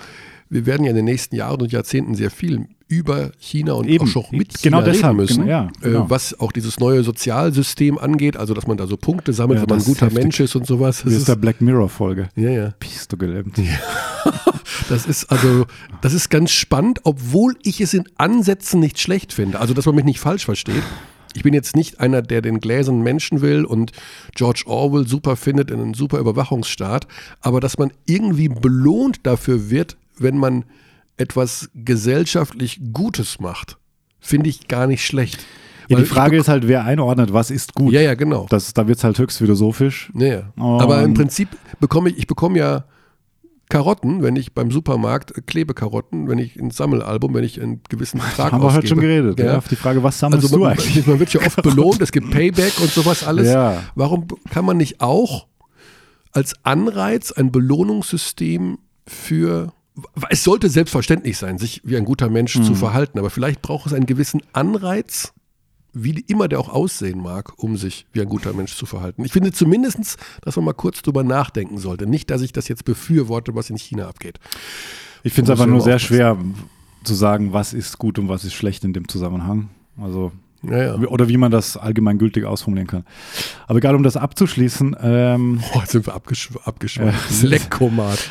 [0.50, 4.04] wir werden ja in den nächsten Jahren und Jahrzehnten sehr viel über China und Eben.
[4.06, 6.06] auch schon mit China Genau deshalb, reden müssen, genau, ja, genau.
[6.06, 9.64] Äh, was auch dieses neue Sozialsystem angeht, also dass man da so Punkte sammelt, Ja,
[9.64, 10.24] wenn man ein das guter heftig.
[10.24, 11.02] Mensch ist und sowas.
[11.04, 12.30] Das wie ist der Black Mirror-Folge?
[12.36, 12.74] ja, ja.
[12.80, 13.58] Bist du gelähmt?
[14.90, 15.66] Das ist also,
[16.02, 19.60] das ist ganz spannend, obwohl ich es in Ansätzen nicht schlecht finde.
[19.60, 20.84] Also, dass man mich nicht falsch versteht.
[21.36, 23.92] Ich bin jetzt nicht einer, der den gläsernen Menschen will und
[24.34, 27.08] George Orwell super findet in einem super Überwachungsstaat,
[27.42, 30.64] aber dass man irgendwie belohnt dafür wird, wenn man
[31.18, 33.78] etwas gesellschaftlich Gutes macht,
[34.20, 35.46] finde ich gar nicht schlecht.
[35.88, 37.94] Ja, die Frage ist halt, wer einordnet, was ist gut.
[37.94, 38.48] Ja, ja, genau.
[38.50, 40.12] Das, da wird es halt höchst philosophisch.
[40.16, 40.54] Ja, ja.
[40.56, 41.50] Und- Aber im Prinzip
[41.80, 42.86] bekomme ich, ich bekomme ja
[43.70, 48.20] Karotten, wenn ich beim Supermarkt äh, Klebekarotten, wenn ich ein Sammelalbum, wenn ich einen gewissen
[48.20, 48.88] Betrag Haben wir heute ausgebe.
[48.88, 49.40] schon geredet.
[49.40, 49.58] Ja.
[49.58, 51.06] Auf die Frage, was sammelst Also du man, eigentlich?
[51.08, 53.48] man wird ja oft belohnt, es gibt Payback und sowas alles.
[53.48, 53.82] Ja.
[53.96, 55.48] Warum kann man nicht auch
[56.32, 58.78] als Anreiz ein Belohnungssystem
[59.08, 59.72] für
[60.30, 62.64] es sollte selbstverständlich sein, sich wie ein guter Mensch Mhm.
[62.64, 65.32] zu verhalten, aber vielleicht braucht es einen gewissen Anreiz,
[65.96, 69.24] wie immer der auch aussehen mag, um sich wie ein guter Mensch zu verhalten.
[69.24, 72.06] Ich finde zumindest, dass man mal kurz drüber nachdenken sollte.
[72.06, 74.40] Nicht, dass ich das jetzt befürworte, was in China abgeht.
[75.24, 76.38] Ich finde es einfach nur sehr schwer
[77.04, 79.70] zu sagen, was ist gut und was ist schlecht in dem Zusammenhang.
[80.00, 80.32] Also,
[80.64, 80.96] Ja, ja.
[80.96, 83.06] oder wie man das allgemeingültig ausformulieren kann.
[83.68, 87.32] Aber egal, um das abzuschließen, ähm, Boah, jetzt sind wir abgesch abgeschweift.
[87.42, 87.50] Ja.
[87.50, 88.30] Leckomat.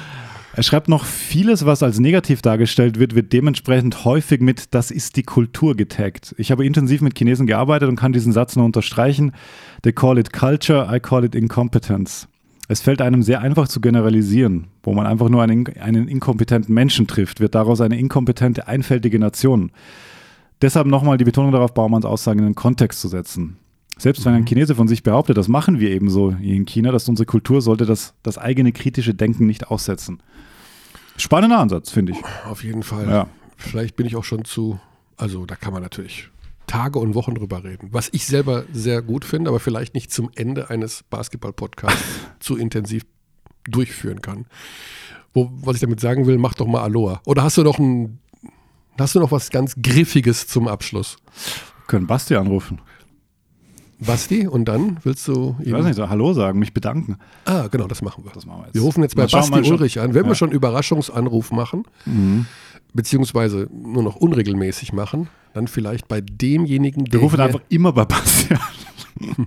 [0.57, 5.17] Er schreibt noch, vieles, was als negativ dargestellt wird, wird dementsprechend häufig mit das ist
[5.17, 6.33] die Kultur getaggt.
[6.39, 9.33] Ich habe intensiv mit Chinesen gearbeitet und kann diesen Satz nur unterstreichen.
[9.83, 12.29] They call it culture, I call it incompetence.
[12.69, 14.69] Es fällt einem sehr einfach zu generalisieren.
[14.85, 19.73] Wo man einfach nur einen, einen inkompetenten Menschen trifft, wird daraus eine inkompetente, einfältige Nation.
[20.63, 23.57] Deshalb nochmal die Betonung darauf, Baumanns Aussagen in den Kontext zu setzen.
[23.97, 27.09] Selbst wenn ein Chinese von sich behauptet, das machen wir ebenso hier in China, dass
[27.09, 30.21] unsere Kultur sollte das, das eigene kritische Denken nicht aussetzen.
[31.17, 32.19] Spannender Ansatz, finde ich.
[32.45, 33.09] Auf jeden Fall.
[33.09, 33.29] Ja.
[33.57, 34.81] Vielleicht bin ich auch schon zu,
[35.17, 36.29] also da kann man natürlich
[36.67, 37.89] Tage und Wochen drüber reden.
[37.93, 42.03] Was ich selber sehr gut finde, aber vielleicht nicht zum Ende eines Basketball-Podcasts
[42.41, 43.05] zu intensiv
[43.65, 44.47] durchführen kann.
[45.33, 47.21] Wo, was ich damit sagen will, mach doch mal Aloha.
[47.27, 48.19] Oder hast du noch ein,
[48.99, 51.17] hast du noch was ganz Griffiges zum Abschluss?
[51.87, 52.81] Können Basti anrufen.
[54.01, 57.17] Basti, und dann willst du Ich weiß nicht, so Hallo sagen, mich bedanken.
[57.45, 58.33] Ah, genau, das machen wir.
[58.33, 58.75] Das machen wir jetzt.
[58.75, 59.73] Wir rufen jetzt bei Basti schon.
[59.75, 60.15] Ulrich an.
[60.15, 60.35] Wenn wir Ja.
[60.35, 61.85] schon einen Überraschungsanruf machen,
[62.93, 67.93] beziehungsweise nur noch unregelmäßig machen, dann vielleicht bei demjenigen, Wir der rufen hier einfach immer
[67.93, 69.47] bei Basti an.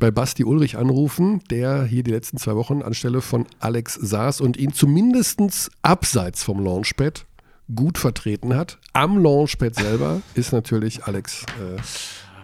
[0.00, 4.56] bei Basti Ulrich anrufen, der hier die letzten zwei Wochen anstelle von Alex saß und
[4.56, 7.26] ihn zumindest abseits vom Launchpad
[7.74, 8.78] gut vertreten hat.
[8.94, 11.80] Am Launchpad selber ist natürlich Alex äh,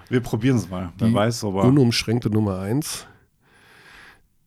[0.08, 0.92] Wir probieren es mal.
[0.98, 1.64] Wer die weiß, aber.
[1.64, 3.06] unumschränkte Nummer eins.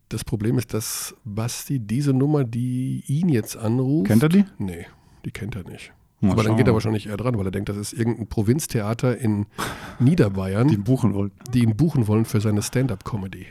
[0.10, 4.08] Das Problem ist, dass Basti diese Nummer, die ihn jetzt anruft.
[4.08, 4.46] Kennt er die?
[4.58, 4.88] Nee,
[5.26, 5.92] die kennt er nicht.
[6.22, 6.58] Mal Aber dann schauen.
[6.58, 9.46] geht er wahrscheinlich eher dran, weil er denkt, das ist irgendein Provinztheater in
[10.00, 11.36] Niederbayern, Die die, buchen wollten.
[11.58, 13.46] ihn buchen wollen für seine Stand-up-Comedy.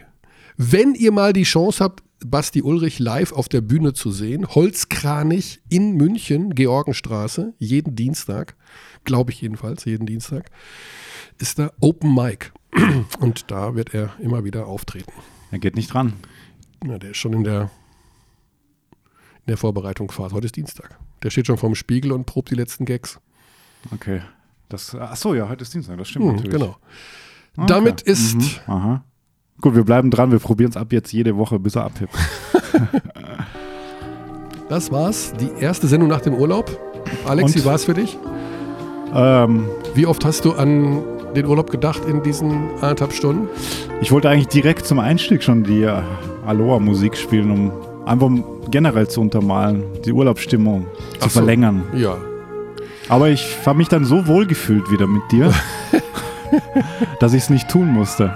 [0.57, 5.61] Wenn ihr mal die Chance habt, Basti Ulrich live auf der Bühne zu sehen, Holzkranich
[5.69, 8.57] in München, Georgenstraße, jeden Dienstag,
[9.05, 10.51] glaube ich jedenfalls, jeden Dienstag,
[11.39, 12.53] ist da Open Mic.
[13.21, 15.13] Und da wird er immer wieder auftreten.
[15.51, 16.15] Er geht nicht dran.
[16.85, 20.35] Ja, der ist schon in der, in der Vorbereitungsphase.
[20.35, 20.99] Heute ist Dienstag.
[21.23, 23.19] Der steht schon vorm Spiegel und probt die letzten Gags.
[23.93, 24.23] Okay.
[24.69, 26.53] Das, ach so, ja, heute ist Dienstag, das stimmt Hm, natürlich.
[26.53, 26.77] genau.
[27.57, 27.67] Okay.
[27.67, 28.73] Damit ist Mhm.
[28.73, 29.05] Aha.
[29.61, 32.15] Gut, wir bleiben dran, wir probieren es ab jetzt jede Woche, bis er abhebt.
[34.69, 35.33] das war's.
[35.41, 36.79] Die erste Sendung nach dem Urlaub.
[37.27, 37.61] Alex, Und?
[37.61, 38.17] wie war's für dich?
[39.15, 41.03] Ähm, Wie oft hast du an
[41.35, 43.49] den Urlaub gedacht in diesen anderthalb Stunden?
[44.01, 46.03] ich wollte eigentlich direkt zum Einstieg schon die äh,
[46.47, 47.73] Aloha-Musik spielen, um
[48.07, 48.31] einfach
[48.71, 50.87] generell zu untermalen, die Urlaubsstimmung
[51.19, 51.41] zu so.
[51.41, 51.83] verlängern.
[51.95, 52.17] Ja.
[53.09, 55.53] Aber ich habe mich dann so wohl gefühlt wieder mit dir,
[57.21, 58.33] dass ich es nicht tun musste.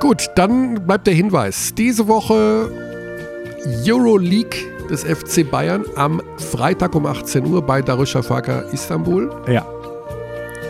[0.00, 1.74] Gut, dann bleibt der Hinweis.
[1.74, 2.70] Diese Woche
[3.86, 4.58] Euroleague
[4.90, 9.30] des FC Bayern am Freitag um 18 Uhr bei Darüşşafaka Istanbul.
[9.46, 9.64] Ja.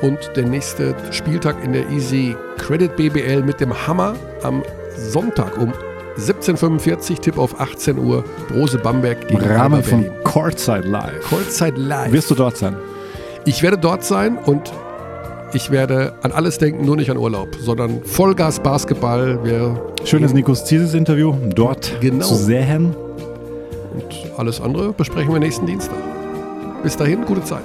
[0.02, 4.62] Und der nächste Spieltag in der Easy Credit BBL mit dem Hammer am
[4.96, 5.72] Sonntag um
[6.18, 8.24] 17.45 Tipp auf 18 Uhr.
[8.48, 10.06] Brose Bamberg Im gegen Rahmen Alba von.
[10.24, 11.22] Courtside Live.
[11.28, 12.12] Kurzzeit live.
[12.12, 12.76] Wirst du dort sein?
[13.44, 14.72] Ich werde dort sein und
[15.54, 19.38] ich werde an alles denken, nur nicht an Urlaub, sondern Vollgas Basketball.
[19.44, 22.26] Wir Schönes Nikos Zieses Interview dort Genau.
[22.26, 22.94] zu sehen.
[23.94, 25.96] und alles andere besprechen wir nächsten Dienstag.
[26.82, 27.64] Bis dahin, gute Zeit.